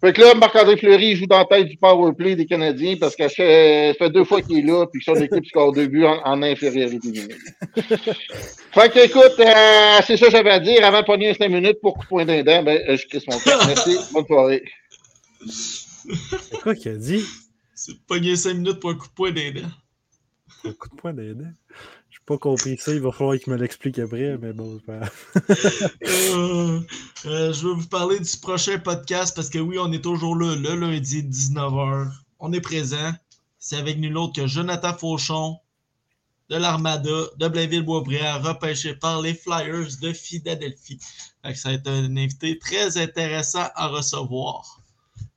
Fait 0.00 0.12
que 0.12 0.20
là, 0.20 0.34
Marc-André 0.34 0.76
Fleury 0.76 1.10
il 1.10 1.16
joue 1.16 1.26
dans 1.26 1.38
la 1.38 1.44
tête 1.44 1.68
du 1.68 1.76
power 1.76 2.12
play 2.12 2.34
des 2.34 2.46
Canadiens 2.46 2.96
parce 2.98 3.14
que 3.14 3.28
ça 3.28 3.34
fait, 3.34 4.10
deux 4.10 4.24
fois 4.24 4.42
qu'il 4.42 4.58
est 4.58 4.62
là 4.62 4.84
puis 4.86 5.00
que 5.00 5.04
son 5.04 5.14
équipe 5.20 5.46
score 5.46 5.72
deux 5.72 5.86
buts 5.86 6.04
en, 6.04 6.20
en 6.24 6.42
infériorité 6.42 7.08
numérique. 7.08 7.38
fait 7.76 8.92
que, 8.92 9.06
écoute, 9.06 9.38
euh, 9.38 10.02
c'est 10.04 10.16
ça 10.16 10.26
que 10.26 10.32
j'avais 10.32 10.50
à 10.50 10.58
dire. 10.58 10.84
Avant 10.84 11.02
de 11.02 11.06
pogner 11.06 11.34
5 11.34 11.48
minutes 11.48 11.80
pour 11.80 11.94
coup 11.94 12.02
de 12.02 12.08
poing 12.08 12.24
d'un 12.24 12.42
dent, 12.42 12.64
ben, 12.64 12.82
euh, 12.88 12.96
je 12.96 13.06
crisse 13.06 13.28
mon 13.28 13.38
temps. 13.38 13.64
Merci. 13.66 13.96
Bonne 14.12 14.26
soirée. 14.26 14.64
C'est 15.46 16.60
quoi 16.60 16.74
qu'il 16.74 16.90
a 16.90 16.96
dit? 16.96 17.24
C'est 17.74 17.96
pogné 18.08 18.34
5 18.34 18.54
minutes 18.54 18.80
pour 18.80 18.90
un 18.90 18.94
coup 18.94 19.06
de 19.06 19.12
poing 19.12 19.30
des 19.30 19.52
dents. 19.52 19.68
Un 20.64 20.72
coup 20.72 20.88
de 20.88 20.94
poing 20.96 21.12
d'aidant. 21.12 21.52
Pas 22.26 22.38
compris 22.38 22.78
ça. 22.78 22.92
Il 22.92 23.00
va 23.00 23.10
falloir 23.10 23.36
qu'il 23.38 23.52
me 23.52 23.58
l'explique 23.58 23.98
après, 23.98 24.38
mais 24.38 24.52
bon. 24.52 24.80
Euh, 26.34 26.80
euh, 27.26 27.52
je 27.52 27.68
vais 27.68 27.74
vous 27.74 27.86
parler 27.88 28.18
du 28.18 28.36
prochain 28.38 28.78
podcast 28.78 29.34
parce 29.34 29.50
que 29.50 29.58
oui, 29.58 29.76
on 29.78 29.92
est 29.92 30.02
toujours 30.02 30.36
là, 30.36 30.56
le 30.56 30.74
lundi 30.74 31.22
19h. 31.22 32.10
On 32.40 32.52
est 32.52 32.60
présent. 32.60 33.12
C'est 33.58 33.76
avec 33.76 33.98
nul 33.98 34.16
autre 34.16 34.34
que 34.34 34.46
Jonathan 34.46 34.96
Fauchon 34.96 35.58
de 36.48 36.56
l'Armada 36.56 37.26
de 37.36 37.48
Blainville-Boisbriand, 37.48 38.40
repêché 38.40 38.94
par 38.94 39.20
les 39.20 39.34
Flyers 39.34 39.96
de 40.00 40.12
Philadelphie. 40.12 40.98
Ça 41.54 41.68
va 41.68 41.74
être 41.74 41.88
un 41.88 42.16
invité 42.16 42.58
très 42.58 42.98
intéressant 42.98 43.68
à 43.74 43.88
recevoir. 43.88 44.80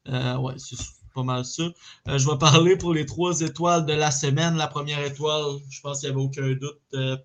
Euh, 0.08 0.38
ouais, 0.38 0.56
c'est 0.58 0.78
pas 1.16 1.24
mal 1.24 1.46
ça. 1.46 1.64
Euh, 2.08 2.18
je 2.20 2.30
vais 2.30 2.38
parler 2.38 2.76
pour 2.76 2.94
les 2.94 3.06
trois 3.06 3.40
étoiles 3.42 3.86
de 3.86 3.94
la 3.94 4.12
semaine. 4.12 4.56
La 4.58 4.68
première 4.68 5.04
étoile, 5.04 5.46
je 5.70 5.82
pense 5.82 6.02
qu'il 6.02 6.10
n'y 6.10 6.16
avait 6.16 6.26
aucun 6.26 6.54
doute. 6.54 6.80
Euh, 6.94 7.18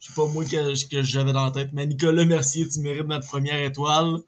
c'est 0.00 0.14
pas 0.14 0.26
moi 0.26 0.44
que, 0.44 0.88
que 0.88 1.02
j'avais 1.02 1.32
dans 1.32 1.44
la 1.44 1.50
tête, 1.50 1.70
mais 1.72 1.86
Nicolas 1.86 2.24
Mercier, 2.24 2.68
tu 2.68 2.80
mérites 2.80 3.06
notre 3.06 3.26
première 3.26 3.62
étoile. 3.62 4.18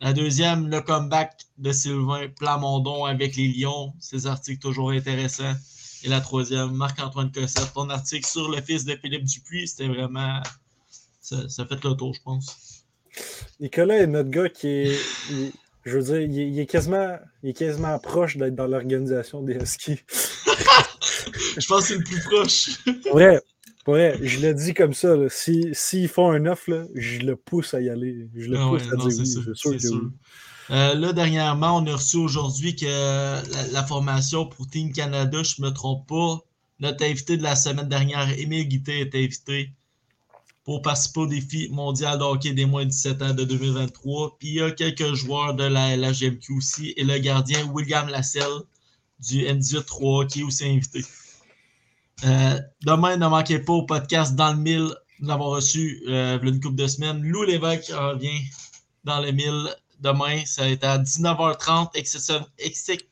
La 0.00 0.12
deuxième, 0.12 0.68
le 0.68 0.80
comeback 0.80 1.42
de 1.58 1.72
Sylvain 1.72 2.28
Plamondon 2.28 3.04
avec 3.04 3.36
les 3.36 3.48
Lions. 3.48 3.92
Ses 4.00 4.26
articles 4.26 4.60
toujours 4.60 4.90
intéressants. 4.90 5.54
Et 6.04 6.08
la 6.08 6.20
troisième, 6.20 6.72
Marc-Antoine 6.72 7.30
Cossette. 7.30 7.72
Ton 7.72 7.88
article 7.88 8.26
sur 8.26 8.50
le 8.50 8.60
fils 8.60 8.84
de 8.84 8.96
Philippe 8.96 9.24
Dupuis, 9.24 9.68
c'était 9.68 9.86
vraiment. 9.86 10.42
Ça, 11.20 11.48
ça 11.48 11.66
fait 11.66 11.82
le 11.84 11.94
tour, 11.94 12.14
je 12.14 12.20
pense. 12.22 12.84
Nicolas 13.60 13.98
est 13.98 14.06
notre 14.08 14.30
gars 14.30 14.48
qui 14.48 14.66
est. 14.66 14.98
je 15.84 15.98
veux 15.98 16.02
dire, 16.04 16.20
il 16.20 16.38
est, 16.40 16.48
il 16.48 16.58
est 16.60 16.66
quasiment, 16.66 17.16
il 17.42 17.50
est 17.50 17.54
quasiment 17.54 17.98
proche 17.98 18.36
d'être 18.36 18.54
dans 18.54 18.66
l'organisation 18.66 19.42
des 19.42 19.54
Huskies. 19.54 20.00
Je 21.58 21.66
pense 21.66 21.82
que 21.82 21.88
c'est 21.88 21.96
le 21.98 22.04
plus 22.04 22.20
proche. 22.24 22.70
Pour 23.84 23.94
vrai, 23.94 24.16
je 24.22 24.38
le 24.38 24.54
dis 24.54 24.74
comme 24.74 24.94
ça. 24.94 25.16
là, 25.16 25.26
si- 25.28 25.70
S'ils 25.72 26.08
font 26.08 26.30
un 26.30 26.46
offre, 26.46 26.88
je 26.94 27.18
le 27.20 27.34
pousse 27.34 27.74
à 27.74 27.80
y 27.80 27.90
aller. 27.90 28.28
Je 28.36 28.48
le 28.48 28.56
Ah 28.56 28.68
pousse 28.68 28.82
ouais, 28.82 28.92
à 28.92 28.96
non, 28.96 29.06
dire 29.08 29.18
oui. 29.18 29.26
sûr, 29.26 29.42
sûr 29.54 29.70
que 29.72 29.78
sûr. 29.78 29.92
oui. 29.94 30.08
Euh, 30.70 30.94
là, 30.94 31.12
dernièrement, 31.12 31.78
on 31.78 31.86
a 31.88 31.96
reçu 31.96 32.16
aujourd'hui 32.16 32.76
que 32.76 32.86
la, 32.86 33.42
la 33.72 33.82
formation 33.84 34.46
pour 34.46 34.68
Team 34.68 34.92
Canada, 34.92 35.42
je 35.42 35.60
ne 35.60 35.66
me 35.66 35.72
trompe 35.72 36.08
pas, 36.08 36.38
notre 36.78 37.04
invité 37.04 37.36
de 37.36 37.42
la 37.42 37.56
semaine 37.56 37.88
dernière, 37.88 38.28
Émile 38.38 38.68
Guité, 38.68 39.00
est 39.00 39.14
invité 39.16 39.72
pour 40.64 40.82
participer 40.82 41.20
au 41.20 41.26
défi 41.26 41.68
mondial 41.70 42.18
de 42.18 42.24
hockey 42.24 42.52
des 42.52 42.66
moins 42.66 42.84
de 42.84 42.90
17 42.90 43.22
ans 43.22 43.34
de 43.34 43.44
2023. 43.44 44.38
Puis 44.38 44.48
il 44.48 44.54
y 44.54 44.62
a 44.62 44.70
quelques 44.70 45.14
joueurs 45.14 45.54
de 45.54 45.64
la 45.64 45.96
LHMQ 45.96 46.52
aussi 46.56 46.94
et 46.96 47.04
le 47.04 47.18
gardien 47.18 47.64
William 47.72 48.08
Lasselle 48.08 48.62
du 49.18 49.44
N18-3 49.44 50.28
qui 50.28 50.40
est 50.40 50.44
aussi 50.44 50.64
invité. 50.64 51.04
Euh, 52.24 52.60
demain, 52.84 53.16
ne 53.16 53.26
manquez 53.26 53.58
pas 53.58 53.72
au 53.72 53.82
podcast 53.84 54.36
Dans 54.36 54.52
le 54.52 54.58
Mille. 54.58 54.94
Nous 55.20 55.28
l'avons 55.28 55.50
reçu 55.50 56.02
euh, 56.08 56.38
une 56.40 56.60
couple 56.60 56.76
de 56.76 56.86
semaines. 56.86 57.22
Lou 57.22 57.44
Lévesque 57.44 57.92
en 57.92 58.16
vient 58.16 58.40
dans 59.04 59.20
le 59.20 59.32
mille 59.32 59.68
demain. 60.00 60.44
Ça 60.46 60.62
va 60.62 60.68
être 60.68 60.84
à 60.84 60.98
19h30. 60.98 61.90
Exception... 61.94 62.46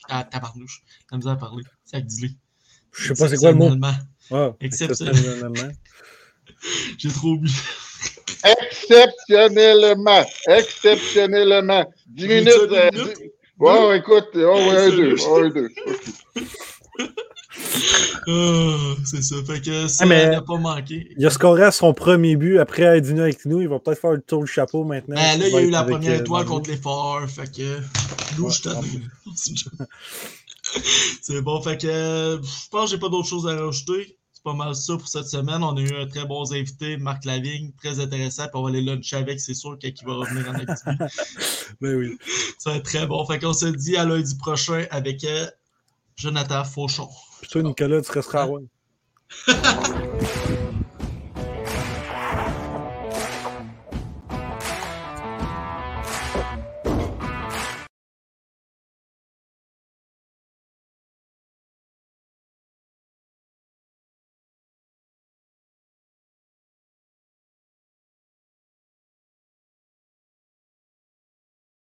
Ah, 0.09 0.25
tabarnouche. 0.25 0.83
La 1.11 1.19
misère 1.19 1.33
à 1.33 1.37
parler. 1.37 1.65
Ça 1.85 1.99
Je 1.99 3.15
sais 3.15 3.15
pas 3.15 3.29
c'est 3.29 3.37
quoi 3.37 3.53
le 3.53 3.59
mot. 3.59 3.71
Exceptionnellement. 3.71 3.95
Ah, 4.31 4.57
Exceptionnellement. 4.61 5.73
J'ai 6.99 7.09
trop 7.11 7.29
oublié. 7.29 7.55
Exceptionnellement. 8.45 10.25
Exceptionnellement. 10.49 11.85
10 12.09 12.23
J'ai 12.23 12.29
minutes. 12.29 12.49
euh, 12.49 12.89
une 12.93 12.99
minute? 13.01 13.17
dix- 13.19 13.31
Ouais, 13.59 13.99
écoute. 13.99 14.29
Oh, 14.37 14.39
ouais, 14.39 14.71
un, 14.71 14.91
C'est 14.91 14.97
deux. 14.97 15.15
Ouais, 15.17 15.43
un, 15.43 15.49
deux. 15.51 15.69
Ah, 18.27 18.95
c'est 19.05 19.23
ça. 19.23 19.37
Fait 19.47 19.61
que 19.61 19.87
ça 19.89 20.05
Ah, 20.05 20.07
mais- 20.07 20.31
n'a 20.31 20.41
pas 20.41 20.57
manqué. 20.57 21.09
Il 21.19 21.27
a 21.27 21.31
scoré 21.31 21.65
à 21.65 21.71
son 21.71 21.93
premier 21.93 22.37
but 22.37 22.59
après 22.59 22.83
être 22.85 23.05
venu 23.07 23.21
avec 23.21 23.45
nous. 23.45 23.61
Il 23.61 23.69
va 23.69 23.79
peut-être 23.79 24.01
faire 24.01 24.13
le 24.13 24.23
tour 24.23 24.45
du 24.45 24.51
chapeau 24.51 24.85
maintenant. 24.85 25.17
Ben, 25.17 25.39
là, 25.39 25.49
il 25.49 25.55
a 25.55 25.61
eu 25.61 25.71
la 25.71 25.83
première 25.85 26.13
euh, 26.19 26.21
étoile 26.23 26.45
contre 26.47 26.71
les 26.71 26.77
forts. 26.79 27.21
Fait 27.29 27.51
que. 27.55 27.81
Nous, 28.39 28.49
je 28.51 28.63
t'en 28.63 28.81
C'est 31.23 31.43
bon. 31.43 31.61
Fait 31.63 31.77
que. 31.77 31.87
euh, 31.87 32.39
Je 32.43 32.69
pense 32.71 32.87
que 32.91 32.97
j'ai 32.97 33.01
pas 33.01 33.09
d'autre 33.09 33.29
choses 33.29 33.47
à 33.47 33.57
rajouter. 33.63 34.17
C'est 34.41 34.53
pas 34.53 34.57
mal 34.57 34.75
ça 34.75 34.97
pour 34.97 35.07
cette 35.07 35.27
semaine. 35.27 35.63
On 35.63 35.77
a 35.77 35.81
eu 35.83 35.95
un 35.95 36.07
très 36.07 36.25
bons 36.25 36.51
invités. 36.55 36.97
Marc 36.97 37.27
Lavigne, 37.27 37.73
très 37.77 38.01
intéressant. 38.01 38.45
Puis 38.45 38.53
on 38.55 38.63
va 38.63 38.71
aller 38.71 38.81
luncher 38.81 39.17
avec, 39.17 39.39
c'est 39.39 39.53
sûr, 39.53 39.79
qu'il 39.79 39.95
va 40.07 40.15
revenir 40.15 40.49
en 40.49 40.55
activité. 40.55 41.05
Ben 41.83 41.95
oui. 41.95 42.19
Ça 42.59 42.71
va 42.71 42.77
être 42.77 42.85
très 42.85 43.07
bon. 43.07 43.23
Fait 43.27 43.39
qu'on 43.39 43.53
se 43.53 43.67
dit 43.67 43.99
à 43.99 44.07
lundi 44.07 44.35
prochain 44.39 44.87
avec 44.91 45.25
euh, 45.25 45.47
Jonathan 46.17 46.65
Fauchon. 46.65 47.09
Puis 47.43 47.51
toi, 47.51 47.63
Nicolas, 47.63 48.01
tu 48.01 48.13
resteras 48.13 48.41
à 48.41 48.45
Rouen. 48.45 48.63